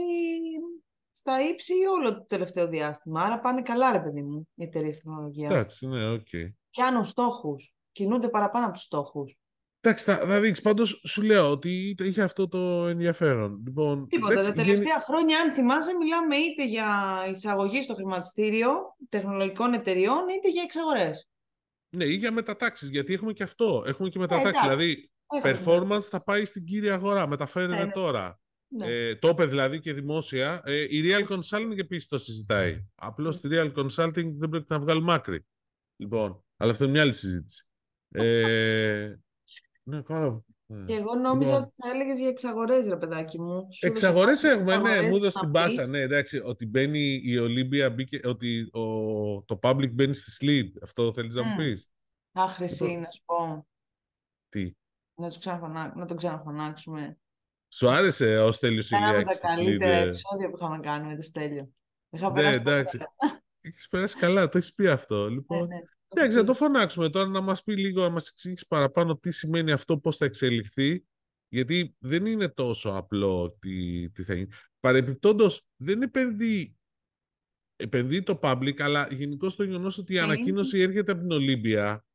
στα 1.12 1.50
ύψη 1.50 1.74
όλο 1.98 2.14
το 2.14 2.26
τελευταίο 2.26 2.68
διάστημα. 2.68 3.22
Άρα 3.22 3.40
πάνε 3.40 3.62
καλά, 3.62 3.92
ρε 3.92 4.00
παιδί 4.00 4.22
μου, 4.22 4.48
οι 4.56 4.64
εταιρείες 4.64 4.96
τεχνολογίας. 4.96 5.52
Εντάξει, 5.52 5.88
ναι, 5.88 6.12
OK. 6.12 6.28
Okay. 6.32 6.54
Πιάνουν 6.70 7.04
στόχους. 7.04 7.56
Κινούνται 7.92 8.30
παραπάνω 8.30 8.66
από 8.66 8.74
τους 8.74 8.84
στόχους. 8.84 9.40
Εντάξει, 9.82 10.06
θα, 10.06 10.18
θα 10.18 10.40
δείξει. 10.40 10.64
Πάντως 10.64 11.02
σου 11.08 11.22
λέω 11.22 11.52
ότι 11.52 11.96
είχε 12.00 12.22
αυτό 12.22 12.48
το 12.48 12.88
ενδιαφέρον. 12.88 13.62
Λοιπόν, 13.66 14.08
Τίποτα. 14.08 14.42
τα 14.42 14.52
τελευταία 14.52 15.00
χρόνια, 15.06 15.40
αν 15.40 15.52
θυμάσαι, 15.52 15.94
μιλάμε 15.94 16.36
είτε 16.36 16.66
για 16.66 16.88
εισαγωγή 17.30 17.82
στο 17.82 17.94
χρηματιστήριο 17.94 18.72
τεχνολογικών 19.10 19.74
εταιριών, 19.74 20.30
είτε 20.38 20.50
για 20.50 20.62
εξαγορές. 20.64 21.30
Ναι, 21.96 22.06
ή 22.06 22.14
για 22.14 22.32
μετατάξεις. 22.32 22.90
Γιατί 22.90 23.14
έχουμε 23.14 23.34
και 23.34 23.44
αυτό. 23.44 23.84
Έχουμε 23.88 24.10
και 24.10 24.20
μετατάξεις. 24.20 24.66
Ε, 24.66 24.70
δηλαδή, 24.70 25.12
performance 25.44 26.02
θα 26.10 26.24
πάει 26.24 26.46
στην 26.46 26.66
κύρια 26.66 26.94
αγορά. 26.94 27.28
Μεταφέρεται 27.28 27.76
ναι, 27.76 27.84
ναι. 27.84 27.92
τώρα. 27.92 28.40
Ναι. 28.68 28.88
Ε, 28.88 29.16
το 29.16 29.28
είπε 29.28 29.46
δηλαδή 29.46 29.80
και 29.80 29.94
δημόσια. 29.94 30.62
Ε, 30.66 30.86
η 30.90 31.04
Real 31.06 31.28
Consulting 31.28 31.78
επίσης 31.78 32.08
το 32.08 32.18
συζητάει. 32.18 32.88
Απλώς 32.96 33.42
ναι. 33.42 33.50
τη 33.50 33.56
Real 33.60 33.80
Consulting 33.80 34.32
δεν 34.34 34.50
πρέπει 34.50 34.66
να 34.68 34.80
βγάλει 34.80 35.02
μάκρη. 35.02 35.46
Λοιπόν, 35.96 36.44
αλλά 36.58 36.72
αυτό 36.72 36.84
είναι 36.84 36.94
μια 36.94 37.02
άλλη 37.02 37.14
συζήτηση. 37.14 37.66
Ε, 38.10 39.16
ναι, 39.90 40.02
καλά. 40.02 40.44
Ναι. 40.72 40.86
Και 40.86 40.94
εγώ 40.94 41.16
νόμιζα 41.16 41.52
λοιπόν, 41.52 41.64
ότι 41.68 41.74
θα 41.78 41.90
έλεγες 41.90 42.20
για 42.20 42.28
εξαγορές, 42.28 42.88
ρε 42.88 42.98
παιδάκι 42.98 43.40
μου. 43.40 43.68
Εξαγορές 43.80 44.44
έχουμε, 44.44 44.78
ναι, 44.78 45.02
μου 45.02 45.16
έδωσε 45.16 45.40
την 45.40 45.52
πάσα. 45.52 45.88
Ναι, 45.88 46.00
εντάξει, 46.00 46.42
ότι 46.44 46.66
μπαίνει 46.66 47.22
η 47.24 47.38
Ολύμπια, 47.38 47.96
ότι 48.24 48.70
ο, 48.72 49.44
το 49.44 49.60
public 49.62 49.92
μπαίνει 49.92 50.14
στη 50.14 50.46
lead. 50.48 50.80
Αυτό 50.84 51.14
θέλεις 51.14 51.34
mm. 51.34 51.42
να 51.42 51.44
μου 51.44 51.56
πεις; 51.56 51.92
Άχρηση, 52.32 52.84
λοιπόν. 52.84 53.02
να 53.02 53.12
σου 53.12 53.22
πω. 53.26 53.68
Τι; 54.50 54.72
Να, 55.16 55.30
ξαναφωνά... 55.30 55.94
να 55.96 56.06
τον 56.06 56.18
ξαναφωνάξουμε. 56.18 57.18
Σου 57.74 57.90
άρεσε 57.90 58.38
ο 58.38 58.52
Στέλιος 58.52 58.92
Ηλιάκης 58.92 59.16
Ένα 59.18 59.20
από 59.20 59.40
τα 59.40 59.48
καλύτερα 59.48 59.96
επεισόδια 59.96 60.50
που 60.50 60.56
είχαμε 60.56 60.80
κάνει 60.80 61.08
με 61.08 61.16
το 61.16 61.22
Στέλιο. 61.22 61.70
ναι, 62.34 62.52
εντάξει. 62.52 63.00
Έχεις 63.62 63.88
περάσει 63.88 64.18
καλά, 64.18 64.50
το 64.50 64.58
έχεις 64.58 64.74
πει 64.74 64.88
αυτό. 64.88 65.30
Λοιπόν, 65.30 65.68
ναι, 65.68 65.76
ναι, 65.76 65.82
εντάξει, 66.14 66.38
να 66.38 66.44
το 66.44 66.54
φωνάξουμε 66.54 67.10
τώρα 67.10 67.30
να 67.30 67.42
μας 67.42 67.64
πει 67.64 67.76
λίγο, 67.78 68.02
να 68.02 68.10
μας 68.10 68.28
εξηγήσει 68.28 68.68
παραπάνω 68.68 69.18
τι 69.18 69.32
σημαίνει 69.32 69.72
αυτό, 69.72 69.98
πώς 69.98 70.18
θα 70.18 70.26
εξελιχθεί. 70.26 71.06
Γιατί 71.48 71.96
δεν 72.00 72.26
είναι 72.26 72.50
τόσο 72.50 72.90
απλό 72.90 73.52
τι, 73.60 74.10
τι 74.10 74.24
θα 74.24 74.34
γίνει. 74.34 74.48
Παρεπιπτόντως, 74.80 75.68
δεν 75.76 76.02
επενδύει 76.02 76.76
επενδύει 77.76 78.24
το 78.24 78.40
public, 78.42 78.82
αλλά 78.82 79.08
γενικώ 79.12 79.48
το 79.48 79.64
γεγονός 79.64 79.98
ότι 79.98 80.14
η 80.14 80.20
ανακοίνωση 80.20 80.80
έρχεται 80.80 81.12
από 81.12 81.22
την 81.22 81.32
Ολύμπια 81.32 82.06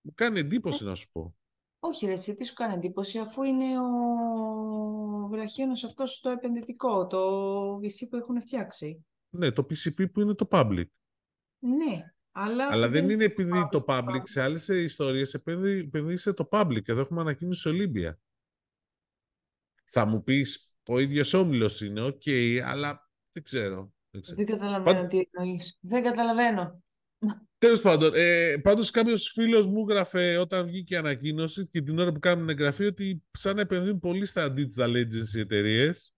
μου 0.00 0.12
κάνει 0.14 0.38
εντύπωση 0.38 0.84
να 0.84 0.94
σου 0.94 1.10
πω. 1.12 1.36
Όχι 1.80 2.06
ρε, 2.06 2.12
εσύ 2.12 2.34
τι 2.34 2.44
σου 2.44 2.54
κάνει 2.54 2.74
εντύπωση, 2.74 3.18
αφού 3.18 3.42
είναι 3.42 3.80
ο 3.80 5.28
βραχίωνος 5.28 5.84
αυτός 5.84 6.20
το 6.20 6.30
επενδυτικό, 6.30 7.06
το 7.06 7.18
VC 7.76 8.08
που 8.10 8.16
έχουν 8.16 8.40
φτιάξει. 8.40 9.06
Ναι, 9.28 9.52
το 9.52 9.66
PCP 9.70 10.12
που 10.12 10.20
είναι 10.20 10.34
το 10.34 10.48
public. 10.50 10.86
Ναι, 11.58 12.14
αλλά... 12.38 12.68
Αλλά 12.70 12.88
δεν 12.88 13.08
είναι 13.08 13.24
επειδή 13.24 13.68
το 13.70 13.84
public, 13.88 14.20
σε 14.22 14.42
άλλες 14.42 14.68
ιστορίες 14.68 15.34
επενδύει 15.34 15.88
το 16.34 16.48
Public. 16.50 16.88
Εδώ 16.88 17.00
έχουμε 17.00 17.20
ανακοίνωση 17.20 17.68
Olympia. 17.68 18.18
Θα 19.90 20.04
μου 20.04 20.22
πεις, 20.22 20.74
ο 20.86 20.98
ίδιος 20.98 21.34
όμιλος 21.34 21.80
είναι, 21.80 22.00
OK, 22.00 22.22
okay, 22.24 22.58
αλλά 22.64 23.10
δεν 23.32 23.42
ξέρω. 23.42 23.92
Δεν, 24.10 24.22
ξέρω. 24.22 24.36
δεν 24.36 24.46
καταλαβαίνω 24.46 25.06
τι 25.06 25.28
εννοείς. 25.30 25.78
Δεν 25.80 26.02
καταλαβαίνω. 26.02 26.82
Τέλος 27.58 27.80
πάντων, 27.80 28.12
ε, 28.14 28.56
πάντως 28.62 28.90
κάποιος 28.90 29.30
φίλος 29.34 29.66
μου 29.66 29.86
έγραφε 29.88 30.36
όταν 30.36 30.66
βγήκε 30.66 30.94
η 30.94 30.96
ανακοίνωση 30.96 31.66
και 31.66 31.82
την 31.82 31.98
ώρα 31.98 32.12
που 32.12 32.18
κάνουμε 32.18 32.52
εγγραφή 32.52 32.84
ότι 32.84 33.22
σαν 33.30 33.54
να 33.54 33.60
επενδύουν 33.60 33.98
πολύ 33.98 34.24
στα 34.24 34.54
digital 34.56 34.88
agency 34.88 35.38
εταιρείες, 35.38 36.14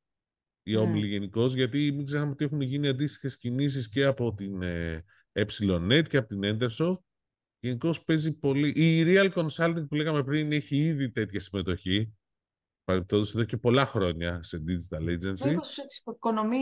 οι 0.62 0.74
mm. 0.76 0.80
όμιλοι 0.80 1.06
γενικώς, 1.06 1.54
γιατί 1.54 1.92
μην 1.92 2.04
ξεχνάμε 2.04 2.30
ότι 2.30 2.44
έχουν 2.44 2.60
γίνει 2.60 2.88
αντίστοιχες 2.88 3.36
κινήσεις 3.36 3.88
και 3.88 4.04
από 4.04 4.34
την 4.34 4.62
ε, 4.62 5.04
EpsilonNet 5.32 6.04
και 6.08 6.16
από 6.16 6.28
την 6.28 6.40
Endersoft. 6.42 7.02
Γενικώς 7.58 8.04
παίζει 8.04 8.38
πολύ. 8.38 8.68
Η 8.68 9.04
Real 9.06 9.32
Consulting 9.32 9.84
που 9.88 9.94
λέγαμε 9.94 10.24
πριν 10.24 10.52
έχει 10.52 10.76
ήδη 10.76 11.10
τέτοια 11.10 11.40
συμμετοχή. 11.40 12.12
Παρεπτόντω 12.84 13.22
εδώ 13.22 13.44
και 13.44 13.56
πολλά 13.56 13.86
χρόνια 13.86 14.42
σε 14.42 14.62
digital 14.66 15.02
agency. 15.02 15.56
οικονομεί 16.14 16.58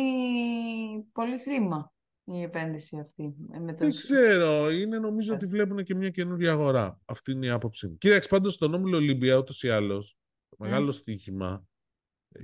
πολύ 1.12 1.38
χρήμα 1.38 1.92
η 2.24 2.42
επένδυση 2.42 2.98
αυτή. 2.98 3.34
Με 3.60 3.74
το... 3.74 3.84
Δεν 3.84 3.94
ξέρω. 3.94 4.70
Είναι 4.70 4.98
νομίζω 4.98 5.34
ότι 5.34 5.46
βλέπουν 5.46 5.84
και 5.84 5.94
μια 5.94 6.10
καινούργια 6.10 6.52
αγορά. 6.52 7.00
Αυτή 7.04 7.32
είναι 7.32 7.46
η 7.46 7.50
άποψή 7.50 7.86
μου. 7.88 7.96
Κοίταξε 7.96 8.28
πάντως 8.28 8.54
στον 8.54 8.74
Όμιλο 8.74 8.96
Ολυμπία 8.96 9.36
ούτως 9.36 9.62
ή 9.62 9.70
άλλως. 9.70 10.16
Το 10.48 10.56
μεγάλο 10.58 10.92
στοίχημα 10.92 11.66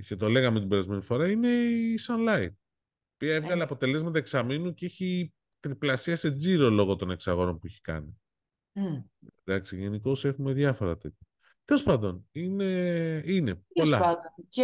και 0.07 0.15
το 0.15 0.29
λέγαμε 0.29 0.59
την 0.59 0.69
περασμένη 0.69 1.01
φορά 1.01 1.29
είναι 1.29 1.47
η 1.47 1.95
Sunlight. 2.07 2.49
Η 2.49 3.13
οποία 3.13 3.35
έβγαλε 3.35 3.63
αποτελέσματα 3.63 4.17
εξαμήνου 4.17 4.73
και 4.73 4.85
έχει 4.85 5.33
τριπλασία 5.69 6.15
σε 6.15 6.31
τζίρο 6.31 6.69
λόγω 6.69 6.95
των 6.95 7.11
εξαγόρων 7.11 7.59
που 7.59 7.65
έχει 7.65 7.81
κάνει. 7.81 8.21
Mm. 8.73 9.03
Εντάξει, 9.43 9.77
γενικώς 9.77 10.25
έχουμε 10.25 10.53
διάφορα 10.53 10.97
τέτοια. 10.97 11.27
Τέλος 11.65 11.83
πάντων, 11.83 12.27
είναι, 12.31 13.21
είναι 13.25 13.61
πολλά. 13.73 13.99
Πάντων. 13.99 14.31
Και 14.49 14.63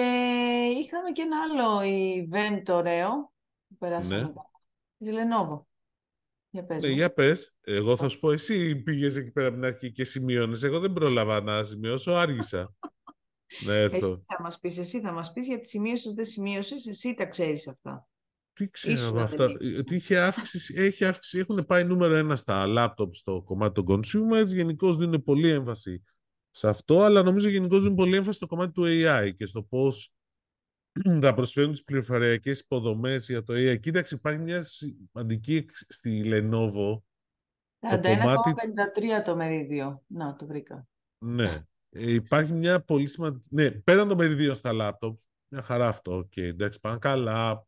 είχαμε 0.84 1.12
και 1.12 1.22
ένα 1.22 1.38
άλλο 1.41 1.80
event 1.84 2.76
ωραίο 2.76 3.34
που 3.68 3.78
περάσαμε 3.78 4.22
ναι. 4.22 4.32
Της 4.97 5.10
Lenovo. 5.10 5.62
Για 6.49 6.66
πες, 6.66 6.82
ναι, 6.82 6.89
για 6.89 7.14
πες. 7.14 7.56
Εγώ 7.62 7.97
θα 7.97 8.10
σου 8.10 8.20
πω, 8.20 8.32
εσύ 8.32 8.76
πήγες 8.76 9.16
εκεί 9.16 9.32
πέρα 9.32 9.47
από 9.47 9.56
την 9.56 9.66
αρχή 9.66 9.91
και 9.91 10.04
σημείωνες. 10.04 10.64
Εγώ 10.64 10.80
δεν 10.80 10.93
πρόλαβα 10.93 11.41
να 11.41 11.64
σημειώσω, 11.64 12.12
άργησα. 12.12 12.74
να 13.66 13.74
έρθω. 13.74 14.08
Εσύ 14.08 14.24
θα 14.28 14.41
μας 14.41 14.60
πεις, 14.60 14.78
εσύ 14.78 15.02
θα 15.02 15.12
μας 15.12 15.32
πεις, 15.32 15.47
γιατί 15.47 15.68
σημείωσες, 15.68 16.14
δεν 16.14 16.26
σημείωσες, 16.26 16.88
εσύ 16.88 17.14
τα 17.14 17.26
ξέρεις 17.26 17.68
αυτά. 17.68 18.08
Τι 18.54 18.70
ξέρω 18.70 19.08
από 19.08 19.20
αυτά. 19.20 19.45
Ότι 19.80 19.95
είχε 19.95 20.18
αύξηση, 20.18 20.74
έχει 20.78 21.06
αύξηση, 21.06 21.39
έχουν 21.39 21.66
πάει 21.66 21.84
νούμερο 21.84 22.16
ένα 22.16 22.36
στα 22.36 22.66
laptop 22.68 23.10
στο 23.12 23.41
κομμάτι 23.41 23.84
των 23.84 23.86
consumers. 23.99 24.45
Γενικώ 24.45 24.95
δίνουν 24.95 25.24
πολύ 25.24 25.49
έμφαση 25.49 26.04
σε 26.49 26.68
αυτό, 26.68 27.02
αλλά 27.02 27.24
νομίζω 27.24 27.49
γενικώ 27.49 27.80
δίνουν 27.80 27.95
πολύ 27.95 28.16
έμφαση 28.16 28.38
στο 28.38 28.47
κομμάτι 28.47 28.72
του 28.72 28.84
AI 28.86 29.32
και 29.38 29.45
στο 29.45 29.64
πώς 29.64 30.14
θα 31.22 31.34
προσφέρουν 31.34 31.72
τις 31.72 31.84
πληροφοριακές 31.84 32.60
υποδομές 32.60 33.28
για 33.28 33.43
το 33.43 33.54
AI. 33.54 33.80
Κοίταξε, 33.80 34.16
υπάρχει 34.16 34.39
μια 34.39 34.62
σημαντική 34.62 35.66
στη 35.88 36.24
Lenovo. 36.26 37.02
41,53 37.80 39.24
το 39.26 39.36
μερίδιο. 39.36 40.04
Να, 40.08 40.36
το 40.36 40.45
βρήκα. 40.45 40.88
Ναι. 41.26 41.66
Ε, 41.89 42.14
υπάρχει 42.14 42.54
μια 42.54 42.84
πολύ 42.84 43.08
σημαντική... 43.08 43.45
Ναι, 43.49 43.72
πέραν 43.72 44.08
το 44.08 44.16
μερίδιο 44.16 44.54
στα 44.54 44.72
laptops, 44.74 45.24
Μια 45.47 45.62
χαρά 45.62 45.88
αυτό. 45.88 46.28
Και 46.30 46.45
εντάξει, 46.45 46.80
πάνε 46.80 46.97
καλά. 46.97 47.66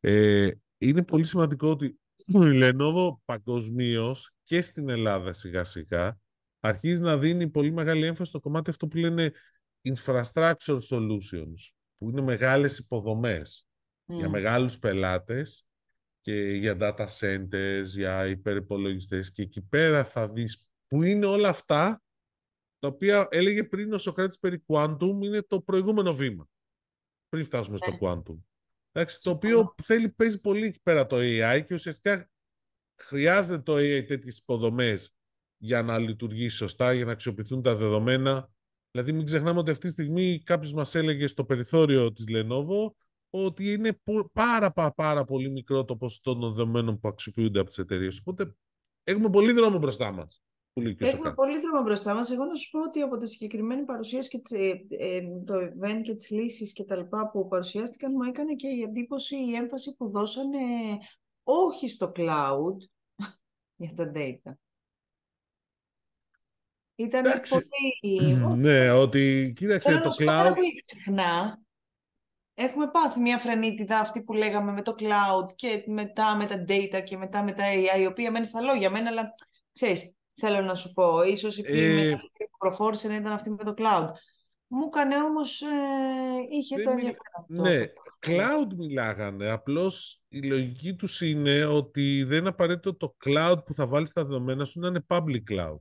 Ε, 0.00 0.50
είναι 0.78 1.04
πολύ 1.04 1.24
σημαντικό 1.24 1.68
ότι 1.68 1.86
η 2.16 2.34
Lenovo 2.36 3.16
παγκοσμίως 3.24 4.32
και 4.44 4.62
στην 4.62 4.88
Ελλάδα 4.88 5.32
σιγά 5.32 5.64
σιγά 5.64 6.18
αρχίζει 6.60 7.00
να 7.00 7.18
δίνει 7.18 7.48
πολύ 7.48 7.72
μεγάλη 7.72 8.04
έμφαση 8.04 8.30
στο 8.30 8.40
κομμάτι 8.40 8.70
αυτό 8.70 8.86
που 8.86 8.96
λένε 8.96 9.32
infrastructure 9.82 10.78
solutions, 10.88 11.70
που 11.98 12.08
είναι 12.08 12.20
μεγάλες 12.20 12.78
υποδομές 12.78 13.66
για 14.06 14.28
μεγάλους 14.28 14.78
πελάτες 14.78 15.66
και 16.20 16.34
για 16.34 16.76
data 16.80 17.06
centers, 17.20 17.84
για 17.84 18.26
υπερυπολογιστές 18.26 19.32
και 19.32 19.42
εκεί 19.42 19.62
πέρα 19.62 20.04
θα 20.04 20.28
δεις 20.28 20.68
που 20.86 21.02
είναι 21.02 21.26
όλα 21.26 21.48
αυτά 21.48 22.02
τα 22.78 22.88
οποία 22.88 23.28
έλεγε 23.30 23.64
πριν 23.64 23.92
ο 23.92 23.98
Σοκράτης 23.98 24.38
περί 24.38 24.64
quantum 24.66 25.18
είναι 25.22 25.42
το 25.42 25.60
προηγούμενο 25.60 26.14
βήμα 26.14 26.48
πριν 27.28 27.44
φτάσουμε 27.44 27.76
στο 27.76 27.90
ναι. 27.90 27.98
quantum. 28.00 28.38
Εντάξει, 28.92 29.20
το 29.22 29.30
οποίο 29.30 29.74
θέλει, 29.82 30.08
παίζει 30.08 30.40
πολύ 30.40 30.66
εκεί 30.66 30.80
πέρα 30.82 31.06
το 31.06 31.16
AI 31.18 31.62
και 31.66 31.74
ουσιαστικά 31.74 32.30
χρειάζεται 32.96 33.62
το 33.62 33.74
AI 33.76 34.04
τέτοιες 34.06 34.38
υποδομές 34.38 35.14
για 35.56 35.82
να 35.82 35.98
λειτουργήσει 35.98 36.56
σωστά, 36.56 36.92
για 36.92 37.04
να 37.04 37.12
αξιοποιηθούν 37.12 37.62
τα 37.62 37.76
δεδομένα. 37.76 38.50
Δηλαδή 38.90 39.12
μην 39.12 39.24
ξεχνάμε 39.24 39.58
ότι 39.58 39.70
αυτή 39.70 39.86
τη 39.86 39.92
στιγμή 39.92 40.42
κάποιος 40.44 40.72
μας 40.72 40.94
έλεγε 40.94 41.26
στο 41.26 41.44
περιθώριο 41.44 42.12
της 42.12 42.24
Lenovo 42.28 42.92
ότι 43.30 43.72
είναι 43.72 44.00
πάρα, 44.32 44.72
πάρα, 44.72 44.92
πάρα 44.92 45.24
πολύ 45.24 45.50
μικρό 45.50 45.84
το 45.84 45.96
ποσοστό 45.96 46.38
των 46.38 46.54
δεδομένων 46.54 47.00
που 47.00 47.08
αξιοποιούνται 47.08 47.58
από 47.58 47.68
τις 47.68 47.78
εταιρείες. 47.78 48.18
Οπότε 48.18 48.54
έχουμε 49.04 49.30
πολύ 49.30 49.52
δρόμο 49.52 49.78
μπροστά 49.78 50.12
μας. 50.12 50.42
Έχουμε 50.98 51.34
πολύ 51.34 51.60
δρόμο 51.60 51.82
μπροστά 51.82 52.14
μας. 52.14 52.30
Εγώ 52.30 52.44
να 52.44 52.54
σου 52.54 52.70
πω 52.70 52.80
ότι 52.80 53.00
από 53.00 53.16
τη 53.16 53.28
συγκεκριμένη 53.28 53.84
παρουσίαση 53.84 54.40
και 54.40 54.56
ε, 54.56 55.16
ε, 55.16 55.20
το 55.44 55.54
event 55.54 56.00
και 56.02 56.14
τις 56.14 56.30
λύσεις 56.30 56.72
και 56.72 56.84
τα 56.84 56.96
λοιπά 56.96 57.30
που 57.30 57.48
παρουσιάστηκαν 57.48 58.12
μου 58.14 58.22
έκανε 58.22 58.54
και 58.54 58.68
η 58.68 58.82
εντύπωση, 58.82 59.36
η 59.36 59.54
έμφαση 59.54 59.96
που 59.96 60.10
δώσανε 60.10 60.58
όχι 61.42 61.88
στο 61.88 62.12
cloud 62.16 62.76
για 63.82 63.94
τα 63.94 64.12
data. 64.14 64.52
Ήταν 66.94 67.22
πολύ... 67.48 68.34
Ναι, 68.56 68.90
ότι 68.90 69.52
κοίταξε 69.56 69.98
το 69.98 70.10
cloud... 70.18 70.24
Πάρα 70.24 70.52
πολύ 70.52 70.82
συχνά 70.86 71.60
έχουμε 72.54 72.90
πάθει 72.90 73.20
μια 73.20 73.38
φρενίτιδα 73.38 73.98
αυτή 73.98 74.22
που 74.22 74.32
λέγαμε 74.32 74.72
με 74.72 74.82
το 74.82 74.94
cloud 74.98 75.54
και 75.54 75.84
μετά 75.86 76.36
με 76.36 76.46
τα 76.46 76.64
data 76.68 77.02
και 77.04 77.16
μετά 77.16 77.42
με 77.42 77.52
τα 77.52 77.64
AI, 77.64 78.00
η 78.00 78.06
οποία 78.06 78.30
μένει 78.30 78.46
στα 78.46 78.60
λόγια 78.60 78.90
μένα, 78.90 79.08
αλλά 79.08 79.34
ξέρεις, 79.72 80.16
θέλω 80.36 80.60
να 80.60 80.74
σου 80.74 80.92
πω. 80.92 81.22
Ίσως 81.22 81.58
η 81.58 81.64
ε... 81.66 82.14
που 82.36 82.56
προχώρησε 82.58 83.08
να 83.08 83.14
ήταν 83.14 83.32
αυτή 83.32 83.50
με 83.50 83.64
το 83.64 83.74
cloud. 83.76 84.08
Μου 84.72 84.84
έκανε 84.86 85.16
όμως, 85.16 85.62
ε, 85.62 85.66
είχε 86.50 86.82
το 86.82 86.90
ενδιαφέρον. 86.90 87.44
Ναι, 87.46 87.84
cloud 88.26 88.74
μιλάγανε. 88.76 89.50
Απλώς 89.50 90.22
η 90.28 90.42
λογική 90.42 90.94
τους 90.94 91.20
είναι 91.20 91.64
ότι 91.64 92.24
δεν 92.24 92.38
είναι 92.38 92.48
απαραίτητο 92.48 92.94
το 92.96 93.16
cloud 93.24 93.56
που 93.64 93.74
θα 93.74 93.86
βάλεις 93.86 94.12
τα 94.12 94.24
δεδομένα 94.24 94.64
σου 94.64 94.80
να 94.80 94.88
είναι 94.88 95.04
public 95.08 95.42
cloud. 95.50 95.78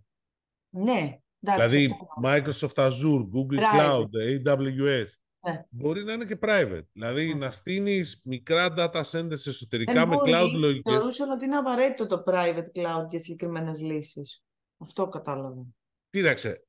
Ναι. 0.70 1.20
Δηλαδή 1.39 1.89
Microsoft 2.24 2.76
Azure, 2.76 3.24
Google 3.34 3.60
Cloud, 3.74 4.08
AWS. 4.45 5.08
Ναι. 5.42 5.66
Μπορεί 5.70 6.04
να 6.04 6.14
είναι 6.14 6.26
και 6.26 6.38
private. 6.42 6.86
Δηλαδή 6.92 7.28
ναι. 7.28 7.34
να 7.34 7.52
στείλει 7.52 8.06
μικρά 8.24 8.74
data 8.78 9.04
centers 9.12 9.32
εσωτερικά 9.32 10.08
με 10.08 10.16
cloud 10.26 10.52
λογικές. 10.56 10.94
Θεωρούσαν 10.94 11.30
ότι 11.30 11.46
είναι 11.46 11.56
απαραίτητο 11.56 12.08
το 12.08 12.24
private 12.26 12.72
cloud 12.76 13.08
για 13.10 13.20
συγκεκριμένες 13.20 13.80
λύσεις. 13.80 14.44
Αυτό 14.78 15.08
κατάλαβα. 15.08 15.66
Κοίταξε, 16.10 16.68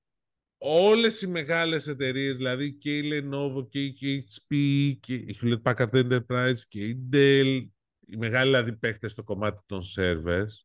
όλες 0.58 1.22
οι 1.22 1.26
μεγάλες 1.26 1.86
εταιρείες, 1.86 2.36
δηλαδή 2.36 2.72
και 2.72 2.98
η 2.98 3.02
Lenovo 3.12 3.68
και 3.68 3.84
η 3.84 4.24
HP 4.28 4.54
και 5.00 5.14
η 5.14 5.36
Hewlett 5.42 5.62
Packard 5.62 5.90
Enterprise 5.90 6.58
και 6.68 6.86
η 6.86 7.08
Dell, 7.12 7.66
οι 8.06 8.16
μεγάλοι 8.16 8.50
δηλαδή 8.50 8.76
παίχτες 8.76 9.12
στο 9.12 9.22
κομμάτι 9.22 9.62
των 9.66 9.80
servers 9.96 10.64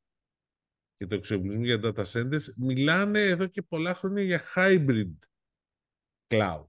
και 0.98 1.08
το 1.08 1.16
εξοπλισμό 1.16 1.64
για 1.64 1.80
data 1.84 2.04
centers, 2.12 2.54
μιλάνε 2.58 3.22
εδώ 3.22 3.48
και 3.48 3.62
πολλά 3.62 3.94
χρόνια 3.94 4.24
για 4.24 4.42
hybrid 4.56 5.14
cloud 6.28 6.66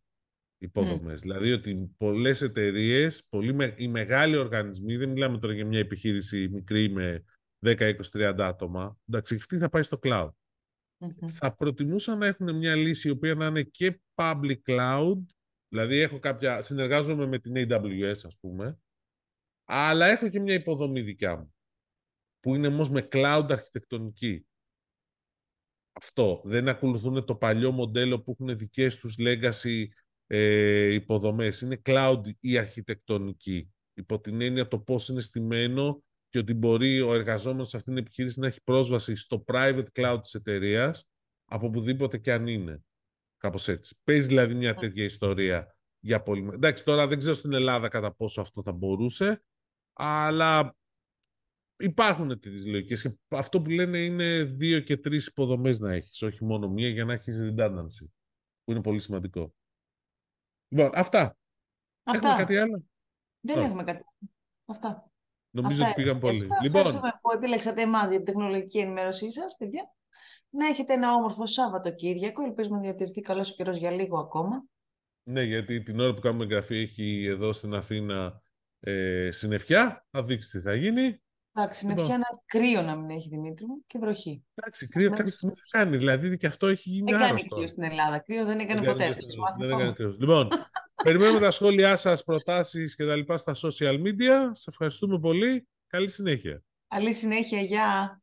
υποδομές. 0.58 1.20
Δηλαδή 1.20 1.52
ότι 1.52 1.94
πολλές 1.96 2.42
εταιρείες, 2.42 3.26
πολλοί, 3.28 3.74
οι 3.76 3.88
μεγάλοι 3.88 4.36
οργανισμοί, 4.36 4.96
δεν 4.96 5.08
μιλάμε 5.08 5.38
τώρα 5.38 5.54
για 5.54 5.66
μια 5.66 5.78
επιχείρηση 5.78 6.48
μικρή 6.48 6.90
με 6.90 7.24
10, 7.66 7.76
20, 7.78 8.10
30 8.12 8.34
άτομα, 8.38 8.98
εντάξει, 9.08 9.34
αυτή 9.34 9.58
θα 9.58 9.68
πάει 9.68 9.82
στο 9.82 9.98
cloud. 10.02 10.30
Θα 11.26 11.54
προτιμούσα 11.54 12.16
να 12.16 12.26
έχουν 12.26 12.56
μια 12.56 12.74
λύση 12.74 13.08
η 13.08 13.10
οποία 13.10 13.34
να 13.34 13.46
είναι 13.46 13.62
και 13.62 14.00
public 14.14 14.56
cloud, 14.66 15.18
δηλαδή 15.68 15.96
έχω 15.96 16.18
κάποια, 16.18 16.62
συνεργάζομαι 16.62 17.26
με 17.26 17.38
την 17.38 17.52
AWS 17.56 18.20
ας 18.24 18.38
πούμε, 18.40 18.78
αλλά 19.64 20.06
έχω 20.06 20.28
και 20.28 20.40
μια 20.40 20.54
υποδομή 20.54 21.00
δικιά 21.00 21.36
μου, 21.36 21.54
που 22.40 22.54
είναι 22.54 22.66
όμως 22.66 22.90
με 22.90 23.08
cloud 23.12 23.46
αρχιτεκτονική. 23.50 24.46
Αυτό. 25.92 26.40
Δεν 26.44 26.68
ακολουθούν 26.68 27.24
το 27.24 27.36
παλιό 27.36 27.72
μοντέλο 27.72 28.20
που 28.20 28.30
έχουν 28.30 28.58
δικές 28.58 28.96
τους 28.96 29.14
legacy 29.18 29.86
ε, 30.26 30.92
υποδομές. 30.92 31.60
Είναι 31.60 31.80
cloud 31.84 32.20
η 32.40 32.58
αρχιτεκτονική. 32.58 33.70
Υπό 33.94 34.20
την 34.20 34.40
έννοια 34.40 34.68
το 34.68 34.78
πώς 34.78 35.08
είναι 35.08 35.20
στημένο 35.20 36.02
και 36.28 36.38
ότι 36.38 36.54
μπορεί 36.54 37.00
ο 37.00 37.14
εργαζόμενος 37.14 37.68
σε 37.68 37.76
αυτήν 37.76 37.94
την 37.94 38.02
επιχείρηση 38.02 38.40
να 38.40 38.46
έχει 38.46 38.62
πρόσβαση 38.62 39.16
στο 39.16 39.44
private 39.46 39.86
cloud 39.92 40.18
της 40.22 40.34
εταιρείας 40.34 41.08
από 41.44 41.66
οπουδήποτε 41.66 42.18
και 42.18 42.32
αν 42.32 42.46
είναι. 42.46 42.82
Κάπως 43.36 43.68
έτσι. 43.68 43.98
Παίζει 44.04 44.26
δηλαδή 44.26 44.54
μια 44.54 44.72
ναι. 44.72 44.78
τέτοια 44.78 45.04
ιστορία 45.04 45.76
για 46.00 46.22
πολύ... 46.22 46.50
Εντάξει, 46.52 46.84
τώρα 46.84 47.06
δεν 47.06 47.18
ξέρω 47.18 47.34
στην 47.34 47.52
Ελλάδα 47.52 47.88
κατά 47.88 48.14
πόσο 48.14 48.40
αυτό 48.40 48.62
θα 48.62 48.72
μπορούσε, 48.72 49.42
αλλά 49.92 50.76
υπάρχουν 51.76 52.28
τέτοιες 52.28 52.66
λογικές 52.66 53.02
και 53.02 53.18
αυτό 53.28 53.62
που 53.62 53.70
λένε 53.70 53.98
είναι 53.98 54.42
δύο 54.42 54.80
και 54.80 54.96
τρεις 54.96 55.26
υποδομές 55.26 55.78
να 55.78 55.92
έχεις, 55.92 56.22
όχι 56.22 56.44
μόνο 56.44 56.68
μία 56.68 56.88
για 56.88 57.04
να 57.04 57.12
έχεις 57.12 57.40
redundancy, 57.42 58.06
που 58.64 58.70
είναι 58.70 58.80
πολύ 58.80 59.00
σημαντικό. 59.00 59.54
Λοιπόν, 60.68 60.90
αυτά. 60.94 61.36
αυτά. 62.02 62.26
Έχουμε 62.28 62.42
κάτι 62.42 62.56
άλλο; 62.56 62.84
Δεν 63.40 63.62
έχουμε 63.62 63.84
κάτι 63.84 64.04
Αυτά. 64.66 65.10
Νομίζω 65.50 65.84
ότι 65.84 65.92
πήγαν 65.94 66.18
πολύ. 66.18 66.38
Λοιπόν. 66.38 66.80
Ευχαριστούμε 66.80 67.18
που 67.20 67.30
επιλέξατε 67.34 67.82
εμάς 67.82 68.08
για 68.08 68.16
την 68.16 68.24
τεχνολογική 68.24 68.78
ενημέρωσή 68.78 69.30
σας, 69.30 69.56
παιδιά. 69.58 69.90
Να 70.50 70.66
έχετε 70.66 70.92
ένα 70.92 71.14
όμορφο 71.14 71.46
Σάββατο-Κύριακο. 71.46 72.42
Ελπίζουμε 72.42 72.76
να 72.76 72.82
διατηρηθεί 72.82 73.20
καλός 73.20 73.50
ο 73.50 73.54
καιρός 73.54 73.76
για 73.76 73.90
λίγο 73.90 74.18
ακόμα. 74.18 74.64
Ναι, 75.22 75.42
γιατί 75.42 75.82
την 75.82 76.00
ώρα 76.00 76.14
που 76.14 76.20
κάνουμε 76.20 76.44
εγγραφή 76.44 76.76
έχει 76.76 77.24
εδώ 77.24 77.52
στην 77.52 77.74
Αθήνα 77.74 78.42
ε, 78.80 79.30
συννεφιά. 79.30 80.06
Θα 80.10 80.24
δείξει 80.24 80.50
τι 80.50 80.60
θα 80.60 80.74
γίνει. 80.74 81.20
Εντάξει, 81.58 81.78
συννεφιά 81.78 82.04
λοιπόν. 82.04 82.16
είναι 82.16 82.40
κρύο 82.46 82.82
να 82.82 82.96
μην 82.96 83.10
έχει 83.10 83.28
Δημήτρη 83.28 83.66
μου 83.66 83.82
και 83.86 83.98
βροχή. 83.98 84.44
Εντάξει, 84.54 84.88
κρύο 84.88 85.10
κάποια 85.10 85.32
στιγμή 85.32 85.54
θα 85.54 85.78
κάνει. 85.78 85.96
Δηλαδή 85.96 86.36
και 86.36 86.46
αυτό 86.46 86.66
έχει 86.66 86.88
γίνει 86.88 87.10
Δεν 87.12 87.20
κάνει 87.20 87.42
κρύο 87.42 87.66
στην 87.66 87.82
Ελλάδα. 87.82 88.18
Κρύο 88.18 88.44
δεν 88.44 88.58
έκανε 88.58 88.80
δεν 88.80 88.92
ποτέ. 88.92 89.16
Δεν 89.58 89.70
έκανε 89.70 89.92
κρύο. 89.92 90.16
Λοιπόν, 90.18 90.48
Περιμένουμε 91.04 91.40
τα 91.40 91.50
σχόλιά 91.50 91.96
σας, 91.96 92.24
προτάσεις 92.24 92.96
και 92.96 93.06
τα 93.06 93.16
λοιπά 93.16 93.36
στα 93.36 93.54
social 93.54 94.02
media. 94.02 94.50
Σε 94.50 94.64
ευχαριστούμε 94.68 95.18
πολύ. 95.18 95.68
Καλή 95.86 96.10
συνέχεια. 96.10 96.62
Καλή 96.88 97.12
συνέχεια. 97.12 97.60
Γεια. 97.60 98.20